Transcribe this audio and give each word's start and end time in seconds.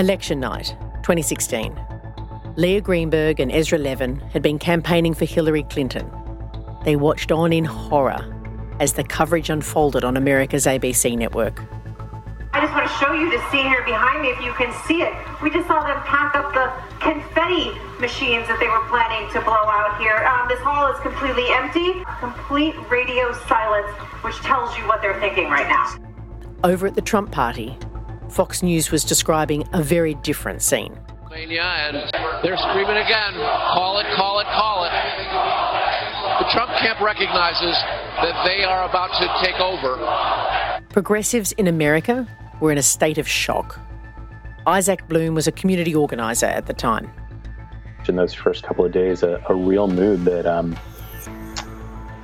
Election 0.00 0.40
night, 0.40 0.74
2016. 1.02 1.78
Leah 2.56 2.80
Greenberg 2.80 3.38
and 3.38 3.52
Ezra 3.52 3.76
Levin 3.76 4.18
had 4.32 4.40
been 4.40 4.58
campaigning 4.58 5.12
for 5.12 5.26
Hillary 5.26 5.62
Clinton. 5.64 6.10
They 6.86 6.96
watched 6.96 7.30
on 7.30 7.52
in 7.52 7.66
horror 7.66 8.24
as 8.80 8.94
the 8.94 9.04
coverage 9.04 9.50
unfolded 9.50 10.02
on 10.02 10.16
America's 10.16 10.64
ABC 10.64 11.18
network. 11.18 11.62
I 12.54 12.62
just 12.62 12.72
want 12.72 12.88
to 12.88 12.94
show 12.94 13.12
you 13.12 13.30
the 13.30 13.44
scene 13.50 13.66
here 13.66 13.84
behind 13.84 14.22
me 14.22 14.28
if 14.28 14.40
you 14.40 14.54
can 14.54 14.72
see 14.86 15.02
it. 15.02 15.12
We 15.42 15.50
just 15.50 15.68
saw 15.68 15.84
them 15.84 16.00
pack 16.06 16.34
up 16.34 16.54
the 16.54 16.72
confetti 16.98 17.68
machines 18.00 18.48
that 18.48 18.56
they 18.58 18.68
were 18.68 18.88
planning 18.88 19.30
to 19.34 19.40
blow 19.42 19.52
out 19.52 20.00
here. 20.00 20.16
Um, 20.24 20.48
this 20.48 20.60
hall 20.60 20.90
is 20.90 20.98
completely 21.00 21.44
empty, 21.50 22.02
complete 22.20 22.74
radio 22.88 23.34
silence, 23.46 23.90
which 24.24 24.36
tells 24.36 24.74
you 24.78 24.88
what 24.88 25.02
they're 25.02 25.20
thinking 25.20 25.50
right 25.50 25.68
now. 25.68 25.94
Over 26.64 26.86
at 26.86 26.94
the 26.94 27.02
Trump 27.02 27.32
party, 27.32 27.76
Fox 28.30 28.62
News 28.62 28.90
was 28.90 29.04
describing 29.04 29.68
a 29.72 29.82
very 29.82 30.14
different 30.14 30.62
scene. 30.62 30.98
And 31.32 31.96
they're 32.42 32.56
screaming 32.56 32.96
again 32.96 33.34
call 33.34 33.98
it, 33.98 34.06
call 34.14 34.40
it, 34.40 34.46
call 34.46 34.84
it. 34.84 34.92
The 36.40 36.50
Trump 36.52 36.70
camp 36.78 37.00
recognizes 37.00 37.76
that 38.22 38.44
they 38.44 38.64
are 38.64 38.88
about 38.88 39.10
to 39.20 39.44
take 39.44 39.60
over. 39.60 39.96
Progressives 40.88 41.52
in 41.52 41.66
America 41.66 42.26
were 42.60 42.72
in 42.72 42.78
a 42.78 42.82
state 42.82 43.18
of 43.18 43.28
shock. 43.28 43.78
Isaac 44.66 45.06
Bloom 45.08 45.34
was 45.34 45.46
a 45.46 45.52
community 45.52 45.94
organiser 45.94 46.46
at 46.46 46.66
the 46.66 46.74
time. 46.74 47.10
In 48.08 48.16
those 48.16 48.34
first 48.34 48.64
couple 48.64 48.84
of 48.84 48.92
days, 48.92 49.22
a, 49.22 49.42
a 49.48 49.54
real 49.54 49.86
mood 49.86 50.24
that, 50.24 50.46
um, 50.46 50.76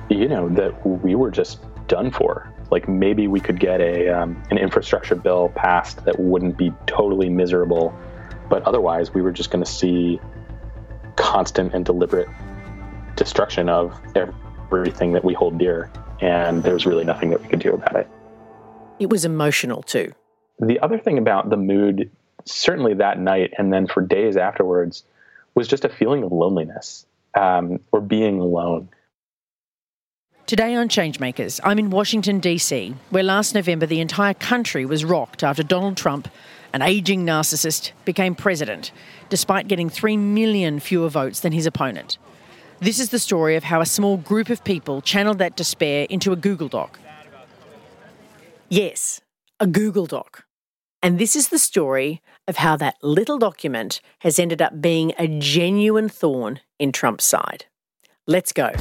you 0.09 0.27
know, 0.27 0.49
that 0.49 0.85
we 0.85 1.15
were 1.15 1.31
just 1.31 1.59
done 1.87 2.11
for. 2.11 2.51
Like 2.69 2.87
maybe 2.87 3.27
we 3.27 3.39
could 3.39 3.59
get 3.59 3.81
a 3.81 4.09
um, 4.09 4.41
an 4.49 4.57
infrastructure 4.57 5.15
bill 5.15 5.49
passed 5.55 6.03
that 6.05 6.19
wouldn't 6.19 6.57
be 6.57 6.73
totally 6.85 7.29
miserable, 7.29 7.97
but 8.49 8.63
otherwise 8.63 9.13
we 9.13 9.21
were 9.21 9.31
just 9.31 9.51
going 9.51 9.63
to 9.63 9.69
see 9.71 10.19
constant 11.15 11.73
and 11.73 11.85
deliberate 11.85 12.27
destruction 13.15 13.69
of 13.69 13.99
everything 14.15 15.13
that 15.13 15.23
we 15.23 15.33
hold 15.33 15.57
dear, 15.57 15.91
and 16.21 16.63
there 16.63 16.73
was 16.73 16.85
really 16.85 17.03
nothing 17.03 17.29
that 17.29 17.41
we 17.41 17.47
could 17.47 17.59
do 17.59 17.73
about 17.73 17.95
it. 17.95 18.07
It 18.99 19.09
was 19.09 19.25
emotional 19.25 19.81
too. 19.83 20.13
The 20.59 20.79
other 20.79 20.97
thing 20.97 21.17
about 21.17 21.49
the 21.49 21.57
mood, 21.57 22.09
certainly 22.45 22.95
that 22.95 23.19
night 23.19 23.53
and 23.57 23.71
then 23.71 23.87
for 23.87 24.01
days 24.01 24.37
afterwards, 24.37 25.03
was 25.55 25.67
just 25.67 25.85
a 25.85 25.89
feeling 25.89 26.23
of 26.23 26.31
loneliness 26.31 27.05
um, 27.35 27.79
or 27.91 28.01
being 28.01 28.39
alone. 28.39 28.89
Today 30.47 30.75
on 30.75 30.87
Changemakers, 30.87 31.59
I'm 31.61 31.77
in 31.77 31.89
Washington, 31.89 32.39
D.C., 32.39 32.95
where 33.09 33.21
last 33.21 33.53
November 33.53 33.85
the 33.85 33.99
entire 33.99 34.33
country 34.33 34.85
was 34.85 35.03
rocked 35.03 35.43
after 35.43 35.61
Donald 35.61 35.97
Trump, 35.97 36.29
an 36.71 36.81
aging 36.81 37.25
narcissist, 37.25 37.91
became 38.05 38.33
president, 38.33 38.93
despite 39.27 39.67
getting 39.67 39.89
3 39.89 40.15
million 40.15 40.79
fewer 40.79 41.09
votes 41.09 41.41
than 41.41 41.51
his 41.51 41.65
opponent. 41.65 42.17
This 42.79 42.97
is 42.97 43.09
the 43.09 43.19
story 43.19 43.57
of 43.57 43.65
how 43.65 43.81
a 43.81 43.85
small 43.85 44.15
group 44.15 44.49
of 44.49 44.63
people 44.63 45.01
channeled 45.01 45.39
that 45.39 45.57
despair 45.57 46.07
into 46.09 46.31
a 46.31 46.37
Google 46.37 46.69
Doc. 46.69 46.97
Yes, 48.69 49.19
a 49.59 49.67
Google 49.67 50.05
Doc. 50.05 50.45
And 51.03 51.19
this 51.19 51.35
is 51.35 51.49
the 51.49 51.59
story 51.59 52.21
of 52.47 52.55
how 52.55 52.77
that 52.77 52.95
little 53.03 53.37
document 53.37 53.99
has 54.19 54.39
ended 54.39 54.61
up 54.61 54.79
being 54.79 55.11
a 55.19 55.27
genuine 55.27 56.07
thorn 56.07 56.61
in 56.79 56.93
Trump's 56.93 57.25
side. 57.25 57.65
Let's 58.25 58.53
go. 58.53 58.71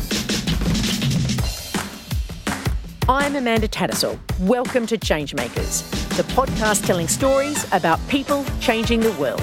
I'm 3.09 3.37
Amanda 3.37 3.69
Tattersall. 3.69 4.19
Welcome 4.41 4.85
to 4.89 4.99
Changemakers, 4.99 5.89
the 6.17 6.25
podcast 6.35 6.85
telling 6.87 7.07
stories 7.07 7.65
about 7.73 8.01
people 8.09 8.45
changing 8.59 8.99
the 8.99 9.12
world. 9.12 9.41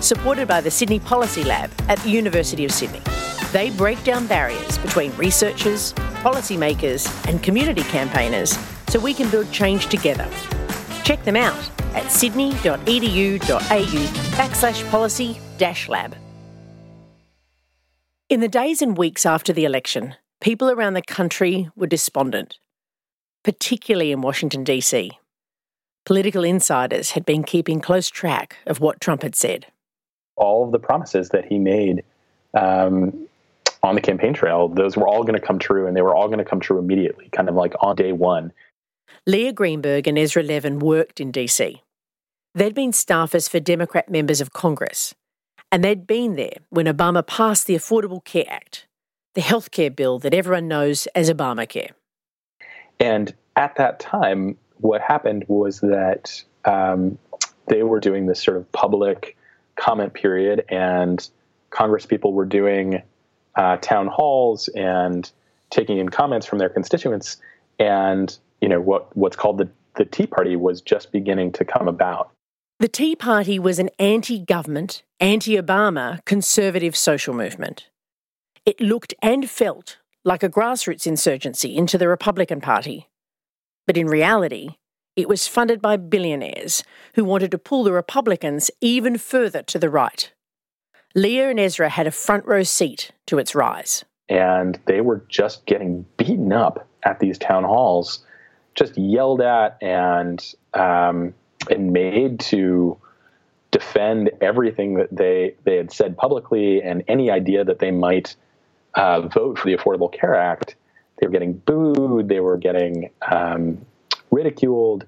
Supported 0.00 0.46
by 0.46 0.60
the 0.60 0.70
Sydney 0.70 1.00
Policy 1.00 1.42
Lab 1.42 1.72
at 1.88 1.98
the 1.98 2.10
University 2.10 2.64
of 2.64 2.70
Sydney. 2.70 3.02
They 3.50 3.70
break 3.70 4.00
down 4.04 4.28
barriers 4.28 4.78
between 4.78 5.10
researchers, 5.16 5.92
policymakers, 6.22 7.28
and 7.28 7.42
community 7.42 7.82
campaigners 7.82 8.56
so 8.86 9.00
we 9.00 9.12
can 9.12 9.28
build 9.28 9.50
change 9.50 9.86
together. 9.86 10.28
Check 11.02 11.24
them 11.24 11.34
out 11.34 11.58
at 11.96 12.12
sydney.edu.au 12.12 13.48
backslash 14.38 14.88
policy 14.88 15.40
dash 15.58 15.88
lab. 15.88 16.14
In 18.28 18.38
the 18.38 18.46
days 18.46 18.80
and 18.80 18.96
weeks 18.96 19.26
after 19.26 19.52
the 19.52 19.64
election, 19.64 20.14
people 20.40 20.70
around 20.70 20.94
the 20.94 21.02
country 21.02 21.68
were 21.74 21.88
despondent 21.88 22.60
particularly 23.44 24.12
in 24.12 24.20
Washington, 24.20 24.64
D.C. 24.64 25.12
Political 26.04 26.44
insiders 26.44 27.12
had 27.12 27.24
been 27.24 27.42
keeping 27.42 27.80
close 27.80 28.08
track 28.08 28.56
of 28.66 28.80
what 28.80 29.00
Trump 29.00 29.22
had 29.22 29.34
said. 29.34 29.66
All 30.36 30.64
of 30.64 30.72
the 30.72 30.78
promises 30.78 31.30
that 31.30 31.44
he 31.44 31.58
made 31.58 32.02
um, 32.54 33.28
on 33.82 33.94
the 33.94 34.00
campaign 34.00 34.32
trail, 34.32 34.68
those 34.68 34.96
were 34.96 35.06
all 35.06 35.22
going 35.22 35.38
to 35.38 35.46
come 35.46 35.58
true, 35.58 35.86
and 35.86 35.96
they 35.96 36.02
were 36.02 36.14
all 36.14 36.26
going 36.26 36.38
to 36.38 36.44
come 36.44 36.60
true 36.60 36.78
immediately, 36.78 37.28
kind 37.32 37.48
of 37.48 37.54
like 37.54 37.74
on 37.80 37.96
day 37.96 38.12
one. 38.12 38.52
Leah 39.26 39.52
Greenberg 39.52 40.08
and 40.08 40.18
Ezra 40.18 40.42
Levin 40.42 40.78
worked 40.78 41.20
in 41.20 41.30
D.C. 41.30 41.82
They'd 42.54 42.74
been 42.74 42.92
staffers 42.92 43.48
for 43.48 43.60
Democrat 43.60 44.10
members 44.10 44.40
of 44.40 44.52
Congress, 44.52 45.14
and 45.70 45.84
they'd 45.84 46.06
been 46.06 46.36
there 46.36 46.56
when 46.70 46.86
Obama 46.86 47.24
passed 47.26 47.66
the 47.66 47.74
Affordable 47.74 48.24
Care 48.24 48.46
Act, 48.48 48.86
the 49.34 49.42
healthcare 49.42 49.94
bill 49.94 50.18
that 50.18 50.34
everyone 50.34 50.66
knows 50.66 51.06
as 51.14 51.30
Obamacare. 51.30 51.90
And 53.00 53.34
at 53.56 53.76
that 53.76 53.98
time, 53.98 54.56
what 54.76 55.00
happened 55.00 55.44
was 55.48 55.80
that 55.80 56.42
um, 56.64 57.18
they 57.66 57.82
were 57.82 57.98
doing 57.98 58.26
this 58.26 58.42
sort 58.42 58.56
of 58.58 58.70
public 58.72 59.36
comment 59.76 60.12
period, 60.12 60.64
and 60.68 61.28
Congress 61.70 62.06
people 62.06 62.32
were 62.32 62.44
doing 62.44 63.02
uh, 63.56 63.78
town 63.78 64.06
halls 64.06 64.68
and 64.68 65.30
taking 65.70 65.98
in 65.98 66.10
comments 66.10 66.46
from 66.46 66.58
their 66.58 66.68
constituents. 66.68 67.38
And 67.78 68.36
you 68.60 68.68
know 68.68 68.80
what 68.80 69.16
what's 69.16 69.36
called 69.36 69.58
the 69.58 69.68
the 69.96 70.04
Tea 70.04 70.26
Party 70.26 70.56
was 70.56 70.80
just 70.80 71.10
beginning 71.10 71.52
to 71.52 71.64
come 71.64 71.88
about. 71.88 72.30
The 72.78 72.88
Tea 72.88 73.16
Party 73.16 73.58
was 73.58 73.78
an 73.78 73.90
anti-government, 73.98 75.02
anti-Obama 75.18 76.24
conservative 76.24 76.96
social 76.96 77.34
movement. 77.34 77.88
It 78.64 78.80
looked 78.80 79.12
and 79.20 79.50
felt 79.50 79.98
like 80.24 80.42
a 80.42 80.48
grassroots 80.48 81.06
insurgency 81.06 81.76
into 81.76 81.96
the 81.96 82.08
Republican 82.08 82.60
Party. 82.60 83.08
But 83.86 83.96
in 83.96 84.06
reality, 84.06 84.76
it 85.16 85.28
was 85.28 85.46
funded 85.46 85.80
by 85.82 85.96
billionaires 85.96 86.84
who 87.14 87.24
wanted 87.24 87.50
to 87.50 87.58
pull 87.58 87.84
the 87.84 87.92
Republicans 87.92 88.70
even 88.80 89.18
further 89.18 89.62
to 89.64 89.78
the 89.78 89.90
right. 89.90 90.32
Leah 91.14 91.50
and 91.50 91.58
Ezra 91.58 91.88
had 91.88 92.06
a 92.06 92.12
front 92.12 92.46
row 92.46 92.62
seat 92.62 93.10
to 93.26 93.38
its 93.38 93.54
rise. 93.54 94.04
And 94.28 94.78
they 94.86 95.00
were 95.00 95.24
just 95.28 95.66
getting 95.66 96.06
beaten 96.16 96.52
up 96.52 96.86
at 97.02 97.18
these 97.18 97.36
town 97.36 97.64
halls, 97.64 98.24
just 98.74 98.96
yelled 98.96 99.40
at 99.40 99.76
and 99.82 100.54
um, 100.74 101.34
and 101.68 101.92
made 101.92 102.38
to 102.40 102.96
defend 103.72 104.30
everything 104.40 104.94
that 104.94 105.08
they 105.10 105.56
they 105.64 105.76
had 105.76 105.92
said 105.92 106.16
publicly 106.16 106.80
and 106.82 107.02
any 107.08 107.30
idea 107.30 107.64
that 107.64 107.80
they 107.80 107.90
might 107.90 108.36
uh, 108.94 109.22
vote 109.22 109.58
for 109.58 109.66
the 109.66 109.76
Affordable 109.76 110.12
Care 110.12 110.34
Act, 110.34 110.76
they 111.20 111.26
were 111.26 111.32
getting 111.32 111.54
booed, 111.54 112.28
they 112.28 112.40
were 112.40 112.56
getting 112.56 113.10
um, 113.30 113.84
ridiculed. 114.30 115.06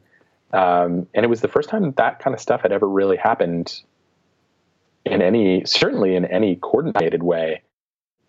Um, 0.52 1.06
and 1.14 1.24
it 1.24 1.28
was 1.28 1.40
the 1.40 1.48
first 1.48 1.68
time 1.68 1.92
that 1.96 2.18
kind 2.18 2.34
of 2.34 2.40
stuff 2.40 2.62
had 2.62 2.72
ever 2.72 2.88
really 2.88 3.16
happened 3.16 3.82
in 5.04 5.22
any, 5.22 5.64
certainly 5.64 6.14
in 6.14 6.24
any 6.24 6.56
coordinated 6.56 7.22
way. 7.22 7.62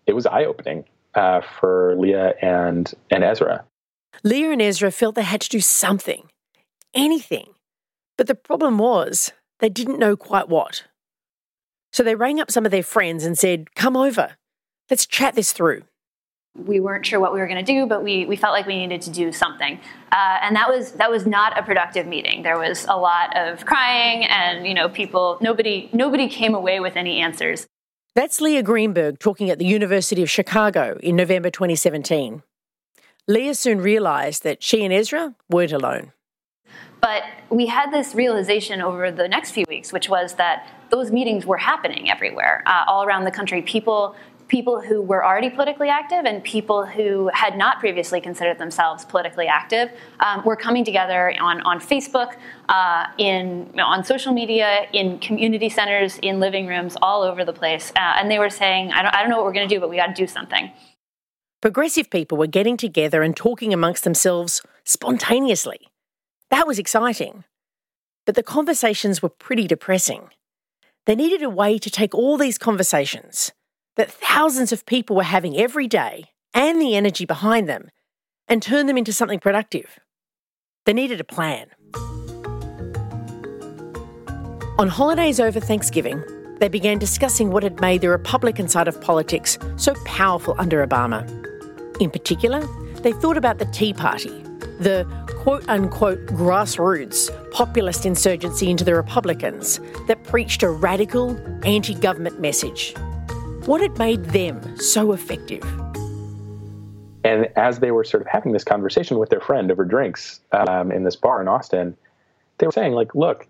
It 0.06 0.14
was 0.14 0.26
eye 0.26 0.44
opening 0.44 0.84
uh, 1.14 1.42
for 1.42 1.94
Leah 1.98 2.34
and, 2.40 2.92
and 3.10 3.22
Ezra. 3.22 3.64
Leah 4.22 4.52
and 4.52 4.62
Ezra 4.62 4.90
felt 4.90 5.14
they 5.14 5.22
had 5.22 5.40
to 5.42 5.48
do 5.48 5.60
something, 5.60 6.28
anything. 6.94 7.50
But 8.16 8.26
the 8.26 8.34
problem 8.34 8.78
was 8.78 9.32
they 9.58 9.68
didn't 9.68 9.98
know 9.98 10.16
quite 10.16 10.48
what. 10.48 10.84
So 11.92 12.02
they 12.02 12.14
rang 12.14 12.40
up 12.40 12.50
some 12.50 12.64
of 12.64 12.70
their 12.70 12.82
friends 12.82 13.24
and 13.24 13.38
said, 13.38 13.74
Come 13.74 13.96
over. 13.96 14.36
Let's 14.90 15.06
chat 15.06 15.34
this 15.34 15.52
through. 15.52 15.82
We 16.56 16.78
weren't 16.78 17.04
sure 17.04 17.18
what 17.18 17.32
we 17.34 17.40
were 17.40 17.48
going 17.48 17.64
to 17.64 17.72
do, 17.72 17.86
but 17.86 18.04
we, 18.04 18.26
we 18.26 18.36
felt 18.36 18.52
like 18.52 18.66
we 18.66 18.76
needed 18.76 19.02
to 19.02 19.10
do 19.10 19.32
something, 19.32 19.80
uh, 20.12 20.38
and 20.40 20.54
that 20.54 20.68
was 20.68 20.92
that 20.92 21.10
was 21.10 21.26
not 21.26 21.58
a 21.58 21.64
productive 21.64 22.06
meeting. 22.06 22.44
There 22.44 22.58
was 22.58 22.86
a 22.88 22.96
lot 22.96 23.36
of 23.36 23.64
crying, 23.66 24.24
and 24.26 24.64
you 24.64 24.72
know, 24.72 24.88
people 24.88 25.38
nobody 25.40 25.90
nobody 25.92 26.28
came 26.28 26.54
away 26.54 26.78
with 26.78 26.96
any 26.96 27.18
answers. 27.18 27.66
That's 28.14 28.40
Leah 28.40 28.62
Greenberg 28.62 29.18
talking 29.18 29.50
at 29.50 29.58
the 29.58 29.64
University 29.64 30.22
of 30.22 30.30
Chicago 30.30 30.96
in 31.02 31.16
November 31.16 31.50
2017. 31.50 32.44
Leah 33.26 33.54
soon 33.56 33.80
realised 33.80 34.44
that 34.44 34.62
she 34.62 34.84
and 34.84 34.94
Ezra 34.94 35.34
weren't 35.50 35.72
alone. 35.72 36.12
But 37.00 37.24
we 37.50 37.66
had 37.66 37.92
this 37.92 38.14
realization 38.14 38.80
over 38.80 39.10
the 39.10 39.28
next 39.28 39.50
few 39.50 39.64
weeks, 39.68 39.92
which 39.92 40.08
was 40.08 40.34
that 40.34 40.70
those 40.90 41.10
meetings 41.10 41.44
were 41.44 41.56
happening 41.56 42.10
everywhere, 42.10 42.62
uh, 42.66 42.84
all 42.86 43.02
around 43.02 43.24
the 43.24 43.30
country. 43.30 43.60
People 43.62 44.14
people 44.54 44.80
who 44.80 45.02
were 45.02 45.24
already 45.24 45.50
politically 45.50 45.88
active 45.88 46.24
and 46.24 46.44
people 46.44 46.86
who 46.86 47.28
had 47.34 47.58
not 47.58 47.80
previously 47.80 48.20
considered 48.20 48.56
themselves 48.56 49.04
politically 49.04 49.48
active 49.48 49.90
um, 50.20 50.44
were 50.44 50.54
coming 50.54 50.84
together 50.84 51.34
on, 51.40 51.60
on 51.62 51.80
Facebook, 51.80 52.36
uh, 52.68 53.04
in 53.18 53.66
you 53.70 53.76
know, 53.78 53.84
on 53.84 54.04
social 54.04 54.32
media, 54.32 54.86
in 54.92 55.18
community 55.18 55.68
centers, 55.68 56.18
in 56.22 56.38
living 56.38 56.68
rooms, 56.68 56.96
all 57.02 57.22
over 57.22 57.44
the 57.44 57.52
place. 57.52 57.90
Uh, 57.96 58.18
and 58.18 58.30
they 58.30 58.38
were 58.38 58.48
saying, 58.48 58.92
I 58.92 59.02
don't, 59.02 59.12
I 59.12 59.22
don't 59.22 59.28
know 59.28 59.38
what 59.38 59.46
we're 59.46 59.58
going 59.58 59.68
to 59.68 59.74
do, 59.74 59.80
but 59.80 59.90
we 59.90 59.96
got 59.96 60.14
to 60.14 60.14
do 60.14 60.28
something. 60.28 60.70
Progressive 61.60 62.08
people 62.08 62.38
were 62.38 62.46
getting 62.46 62.76
together 62.76 63.22
and 63.24 63.36
talking 63.36 63.74
amongst 63.74 64.04
themselves 64.04 64.62
spontaneously. 64.84 65.80
That 66.50 66.64
was 66.64 66.78
exciting. 66.78 67.42
But 68.24 68.36
the 68.36 68.44
conversations 68.44 69.20
were 69.20 69.30
pretty 69.30 69.66
depressing. 69.66 70.28
They 71.06 71.16
needed 71.16 71.42
a 71.42 71.50
way 71.50 71.76
to 71.80 71.90
take 71.90 72.14
all 72.14 72.38
these 72.38 72.56
conversations 72.56 73.50
that 73.96 74.10
thousands 74.10 74.72
of 74.72 74.86
people 74.86 75.16
were 75.16 75.22
having 75.22 75.56
every 75.56 75.86
day 75.86 76.26
and 76.52 76.80
the 76.80 76.94
energy 76.96 77.24
behind 77.24 77.68
them 77.68 77.90
and 78.48 78.62
turn 78.62 78.86
them 78.86 78.98
into 78.98 79.12
something 79.12 79.40
productive. 79.40 79.98
They 80.86 80.92
needed 80.92 81.20
a 81.20 81.24
plan. 81.24 81.68
On 84.78 84.88
holidays 84.88 85.38
over 85.38 85.60
Thanksgiving, 85.60 86.22
they 86.58 86.68
began 86.68 86.98
discussing 86.98 87.50
what 87.50 87.62
had 87.62 87.80
made 87.80 88.00
the 88.00 88.08
Republican 88.08 88.68
side 88.68 88.88
of 88.88 89.00
politics 89.00 89.58
so 89.76 89.94
powerful 90.04 90.54
under 90.58 90.86
Obama. 90.86 91.22
In 92.00 92.10
particular, 92.10 92.66
they 93.02 93.12
thought 93.12 93.36
about 93.36 93.58
the 93.58 93.66
Tea 93.66 93.92
Party, 93.92 94.30
the 94.80 95.06
quote 95.36 95.68
unquote 95.68 96.26
grassroots 96.26 97.30
populist 97.52 98.04
insurgency 98.04 98.70
into 98.70 98.82
the 98.82 98.94
Republicans 98.94 99.78
that 100.08 100.24
preached 100.24 100.62
a 100.62 100.68
radical, 100.68 101.38
anti 101.64 101.94
government 101.94 102.40
message. 102.40 102.94
What 103.66 103.80
had 103.80 103.96
made 103.98 104.26
them 104.26 104.76
so 104.78 105.12
effective? 105.12 105.62
And 107.24 107.48
as 107.56 107.78
they 107.78 107.92
were 107.92 108.04
sort 108.04 108.20
of 108.20 108.26
having 108.26 108.52
this 108.52 108.62
conversation 108.62 109.18
with 109.18 109.30
their 109.30 109.40
friend 109.40 109.70
over 109.70 109.86
drinks 109.86 110.40
um, 110.52 110.92
in 110.92 111.04
this 111.04 111.16
bar 111.16 111.40
in 111.40 111.48
Austin, 111.48 111.96
they 112.58 112.66
were 112.66 112.72
saying, 112.72 112.92
like, 112.92 113.14
look, 113.14 113.48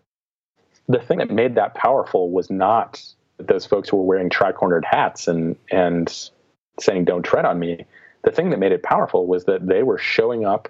the 0.88 1.00
thing 1.00 1.19
that 1.19 1.31
made 1.31 1.56
that 1.56 1.75
powerful 1.75 2.31
was 2.31 2.49
not 2.49 3.02
those 3.38 3.66
folks 3.66 3.88
who 3.88 3.96
were 3.96 4.05
wearing 4.05 4.31
tri-cornered 4.31 4.84
hats 4.84 5.26
and 5.26 5.56
and 5.72 6.31
saying 6.78 7.06
"Don't 7.06 7.25
tread 7.25 7.44
on 7.44 7.58
me." 7.58 7.84
The 8.22 8.31
thing 8.31 8.50
that 8.50 8.61
made 8.61 8.70
it 8.70 8.84
powerful 8.84 9.26
was 9.26 9.46
that 9.46 9.66
they 9.66 9.82
were 9.82 9.99
showing 9.99 10.44
up 10.44 10.69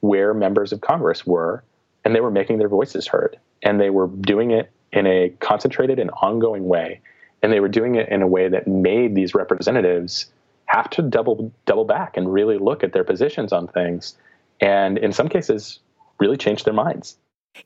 where 0.00 0.34
members 0.34 0.72
of 0.74 0.82
Congress 0.82 1.26
were, 1.26 1.64
and 2.04 2.14
they 2.14 2.20
were 2.20 2.30
making 2.30 2.58
their 2.58 2.68
voices 2.68 3.06
heard, 3.06 3.38
and 3.62 3.80
they 3.80 3.88
were 3.88 4.08
doing 4.08 4.50
it 4.50 4.70
in 4.92 5.06
a 5.06 5.30
concentrated 5.40 5.98
and 5.98 6.10
ongoing 6.20 6.66
way, 6.66 7.00
and 7.46 7.52
they 7.52 7.60
were 7.60 7.68
doing 7.68 7.94
it 7.94 8.08
in 8.08 8.22
a 8.22 8.26
way 8.26 8.48
that 8.48 8.66
made 8.66 9.14
these 9.14 9.32
representatives 9.32 10.26
have 10.64 10.90
to 10.90 11.00
double 11.00 11.52
double 11.64 11.84
back 11.84 12.16
and 12.16 12.32
really 12.32 12.58
look 12.58 12.82
at 12.82 12.92
their 12.92 13.04
positions 13.04 13.52
on 13.52 13.68
things, 13.68 14.16
and 14.60 14.98
in 14.98 15.12
some 15.12 15.28
cases, 15.28 15.78
really 16.18 16.36
change 16.36 16.64
their 16.64 16.74
minds. 16.74 17.16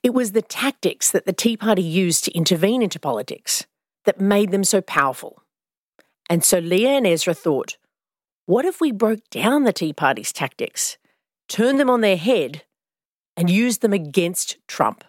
It 0.03 0.13
was 0.13 0.33
the 0.33 0.43
tactics 0.43 1.11
that 1.13 1.25
the 1.25 1.33
Tea 1.33 1.57
Party 1.57 1.83
used 1.83 2.27
to 2.27 2.31
intervene 2.33 2.83
into 2.83 3.01
politics 3.01 3.65
that 4.05 4.21
made 4.21 4.51
them 4.51 4.65
so 4.65 4.83
powerful. 4.83 5.43
And 6.29 6.45
so 6.45 6.59
Leah 6.59 6.99
and 6.99 7.07
Ezra 7.07 7.33
thought, 7.33 7.79
what 8.45 8.67
if 8.67 8.83
we 8.83 8.93
broke 8.93 9.31
down 9.31 9.65
the 9.65 9.73
Tea 9.73 9.95
Party's 9.95 10.31
tactics, 10.31 10.99
turned 11.49 11.81
them 11.81 11.89
on 11.89 12.03
their 12.03 12.19
head, 12.19 12.65
and 13.35 13.49
used 13.49 13.81
them 13.81 13.95
against 13.95 14.59
Trump? 14.69 15.05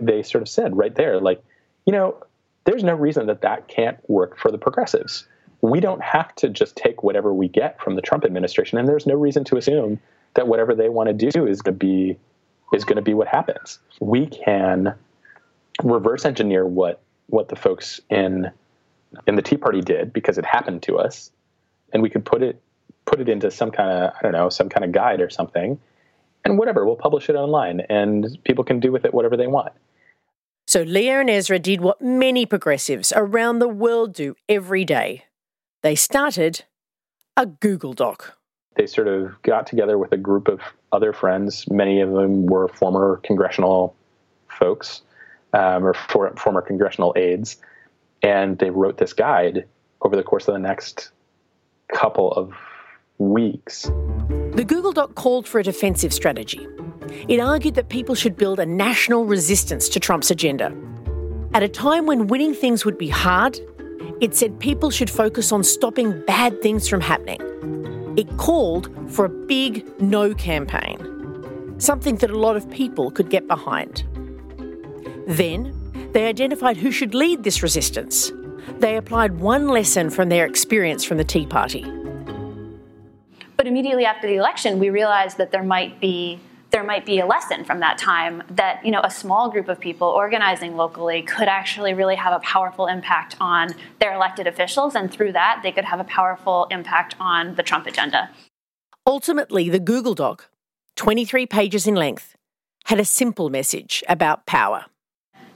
They 0.00 0.22
sort 0.22 0.40
of 0.40 0.48
said 0.48 0.74
right 0.74 0.94
there, 0.94 1.20
like, 1.20 1.44
you 1.84 1.92
know, 1.92 2.16
there's 2.64 2.84
no 2.84 2.94
reason 2.94 3.26
that 3.26 3.42
that 3.42 3.68
can't 3.68 3.98
work 4.08 4.38
for 4.38 4.50
the 4.50 4.58
progressives. 4.58 5.26
We 5.60 5.80
don't 5.80 6.02
have 6.02 6.34
to 6.36 6.48
just 6.48 6.76
take 6.76 7.02
whatever 7.02 7.32
we 7.32 7.48
get 7.48 7.80
from 7.80 7.94
the 7.96 8.02
Trump 8.02 8.24
administration, 8.24 8.78
and 8.78 8.88
there's 8.88 9.06
no 9.06 9.14
reason 9.14 9.44
to 9.44 9.56
assume 9.56 10.00
that 10.34 10.48
whatever 10.48 10.74
they 10.74 10.88
want 10.88 11.08
to 11.08 11.30
do 11.30 11.46
is 11.46 11.62
going 11.62 11.78
to 11.78 11.78
be 11.78 12.18
is 12.72 12.84
going 12.84 12.96
to 12.96 13.02
be 13.02 13.14
what 13.14 13.28
happens. 13.28 13.78
We 14.00 14.26
can 14.26 14.94
reverse 15.82 16.24
engineer 16.24 16.66
what 16.66 17.00
what 17.28 17.48
the 17.48 17.56
folks 17.56 18.00
in 18.10 18.50
in 19.26 19.36
the 19.36 19.42
Tea 19.42 19.56
Party 19.56 19.80
did 19.80 20.12
because 20.12 20.38
it 20.38 20.44
happened 20.44 20.82
to 20.84 20.98
us, 20.98 21.30
and 21.92 22.02
we 22.02 22.10
could 22.10 22.24
put 22.24 22.42
it 22.42 22.60
put 23.06 23.20
it 23.20 23.28
into 23.28 23.50
some 23.50 23.70
kind 23.70 23.90
of 23.90 24.12
I 24.18 24.22
don't 24.22 24.32
know 24.32 24.48
some 24.48 24.68
kind 24.68 24.84
of 24.84 24.92
guide 24.92 25.20
or 25.20 25.30
something, 25.30 25.78
and 26.44 26.58
whatever 26.58 26.84
we'll 26.84 26.96
publish 26.96 27.28
it 27.28 27.36
online, 27.36 27.80
and 27.88 28.38
people 28.44 28.64
can 28.64 28.80
do 28.80 28.92
with 28.92 29.04
it 29.04 29.14
whatever 29.14 29.36
they 29.36 29.46
want. 29.46 29.72
So 30.74 30.82
Leah 30.82 31.20
and 31.20 31.30
Ezra 31.30 31.60
did 31.60 31.82
what 31.82 32.02
many 32.02 32.46
progressives 32.46 33.12
around 33.14 33.60
the 33.60 33.68
world 33.68 34.12
do 34.12 34.34
every 34.48 34.84
day. 34.84 35.22
They 35.84 35.94
started 35.94 36.64
a 37.36 37.46
Google 37.46 37.92
Doc 37.92 38.36
they 38.74 38.86
sort 38.86 39.08
of 39.08 39.40
got 39.42 39.66
together 39.66 39.98
with 39.98 40.12
a 40.12 40.16
group 40.16 40.48
of 40.48 40.60
other 40.92 41.12
friends. 41.12 41.68
Many 41.70 42.00
of 42.00 42.12
them 42.12 42.46
were 42.46 42.68
former 42.68 43.20
congressional 43.22 43.94
folks 44.48 45.02
um, 45.52 45.84
or 45.84 45.94
for, 45.94 46.34
former 46.36 46.60
congressional 46.60 47.12
aides, 47.16 47.56
and 48.22 48.58
they 48.58 48.70
wrote 48.70 48.98
this 48.98 49.12
guide 49.12 49.66
over 50.02 50.16
the 50.16 50.22
course 50.22 50.48
of 50.48 50.54
the 50.54 50.60
next 50.60 51.10
couple 51.92 52.32
of 52.32 52.52
weeks. 53.18 53.84
The 54.54 54.64
Google 54.66 54.92
Doc 54.92 55.14
called 55.14 55.46
for 55.46 55.60
a 55.60 55.62
defensive 55.62 56.12
strategy. 56.12 56.66
It 57.28 57.40
argued 57.40 57.74
that 57.74 57.88
people 57.88 58.14
should 58.14 58.36
build 58.36 58.60
a 58.60 58.66
national 58.66 59.24
resistance 59.24 59.88
to 59.90 60.00
Trump's 60.00 60.30
agenda. 60.30 60.74
At 61.54 61.62
a 61.62 61.68
time 61.68 62.06
when 62.06 62.26
winning 62.26 62.54
things 62.54 62.84
would 62.84 62.98
be 62.98 63.08
hard, 63.08 63.58
it 64.20 64.34
said 64.34 64.58
people 64.60 64.90
should 64.90 65.10
focus 65.10 65.52
on 65.52 65.64
stopping 65.64 66.24
bad 66.26 66.60
things 66.62 66.88
from 66.88 67.00
happening 67.00 67.40
it 68.16 68.36
called 68.36 68.88
for 69.10 69.24
a 69.24 69.28
big 69.28 69.88
no 70.00 70.34
campaign, 70.34 71.74
something 71.78 72.16
that 72.16 72.30
a 72.30 72.38
lot 72.38 72.56
of 72.56 72.70
people 72.70 73.10
could 73.10 73.28
get 73.28 73.48
behind. 73.48 74.04
Then, 75.26 75.74
they 76.12 76.26
identified 76.26 76.76
who 76.76 76.92
should 76.92 77.14
lead 77.14 77.42
this 77.42 77.62
resistance. 77.62 78.30
They 78.78 78.96
applied 78.96 79.40
one 79.40 79.68
lesson 79.68 80.10
from 80.10 80.28
their 80.28 80.46
experience 80.46 81.04
from 81.04 81.16
the 81.16 81.24
Tea 81.24 81.46
Party. 81.46 81.84
But 83.56 83.66
immediately 83.66 84.04
after 84.04 84.26
the 84.26 84.36
election, 84.36 84.78
we 84.78 84.90
realized 84.90 85.38
that 85.38 85.50
there 85.50 85.62
might 85.62 86.00
be 86.00 86.38
there 86.74 86.82
might 86.82 87.06
be 87.06 87.20
a 87.20 87.26
lesson 87.26 87.64
from 87.64 87.78
that 87.78 87.96
time 87.98 88.42
that 88.50 88.84
you 88.84 88.90
know 88.90 89.00
a 89.04 89.10
small 89.10 89.48
group 89.48 89.68
of 89.68 89.78
people 89.78 90.08
organizing 90.08 90.76
locally 90.76 91.22
could 91.22 91.46
actually 91.46 91.94
really 91.94 92.16
have 92.16 92.32
a 92.32 92.40
powerful 92.40 92.88
impact 92.88 93.36
on 93.38 93.68
their 94.00 94.12
elected 94.12 94.48
officials 94.48 94.96
and 94.96 95.08
through 95.08 95.30
that 95.30 95.60
they 95.62 95.70
could 95.70 95.84
have 95.84 96.00
a 96.00 96.04
powerful 96.04 96.66
impact 96.72 97.14
on 97.20 97.54
the 97.54 97.62
Trump 97.62 97.86
agenda. 97.86 98.28
Ultimately, 99.06 99.68
the 99.68 99.78
Google 99.78 100.14
Doc, 100.14 100.50
23 100.96 101.46
pages 101.46 101.86
in 101.86 101.94
length, 101.94 102.34
had 102.86 102.98
a 102.98 103.04
simple 103.04 103.50
message 103.50 104.02
about 104.08 104.44
power. 104.44 104.86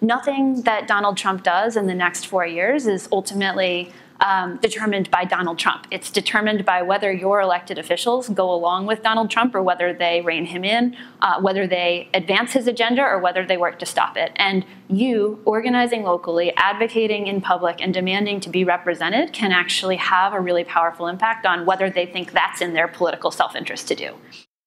Nothing 0.00 0.62
that 0.62 0.87
Donald 0.87 1.17
Trump 1.17 1.43
does 1.43 1.77
in 1.77 1.89
the 1.89 1.94
next 1.96 2.27
4 2.27 2.46
years 2.46 2.87
is 2.87 3.08
ultimately 3.10 3.93
um, 4.20 4.56
determined 4.58 5.10
by 5.10 5.25
Donald 5.25 5.58
Trump. 5.58 5.87
It's 5.91 6.10
determined 6.10 6.65
by 6.65 6.82
whether 6.82 7.13
your 7.13 7.41
elected 7.41 7.79
officials 7.79 8.29
go 8.29 8.53
along 8.53 8.87
with 8.87 9.03
Donald 9.03 9.31
Trump 9.31 9.55
or 9.55 9.63
whether 9.63 9.93
they 9.93 10.20
rein 10.20 10.46
him 10.46 10.65
in, 10.65 10.96
uh, 11.20 11.41
whether 11.41 11.67
they 11.67 12.08
advance 12.15 12.53
his 12.53 12.67
agenda 12.67 13.03
or 13.03 13.19
whether 13.19 13.46
they 13.46 13.56
work 13.56 13.79
to 13.79 13.87
stop 13.87 14.17
it. 14.17 14.32
And 14.37 14.65
you, 14.89 15.41
organizing 15.44 16.03
locally, 16.03 16.53
advocating 16.56 17.27
in 17.27 17.41
public, 17.41 17.81
and 17.81 17.93
demanding 17.93 18.41
to 18.41 18.51
be 18.51 18.65
represented 18.65 19.32
can 19.32 19.53
actually 19.53 19.96
have 19.96 20.32
a 20.32 20.41
really 20.41 20.65
powerful 20.65 21.06
impact 21.06 21.46
on 21.46 21.67
whether 21.67 21.91
they 21.91 22.06
think 22.06 22.32
that's 22.32 22.60
in 22.60 22.72
their 22.72 22.89
political 22.89 23.31
self 23.31 23.55
interest 23.55 23.89
to 23.89 23.94
do. 23.94 24.15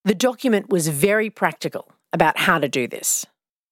The 0.06 0.16
document 0.16 0.70
was 0.70 0.88
very 0.88 1.30
practical 1.30 1.92
about 2.14 2.38
how 2.38 2.60
to 2.60 2.68
do 2.68 2.88
this 2.88 3.26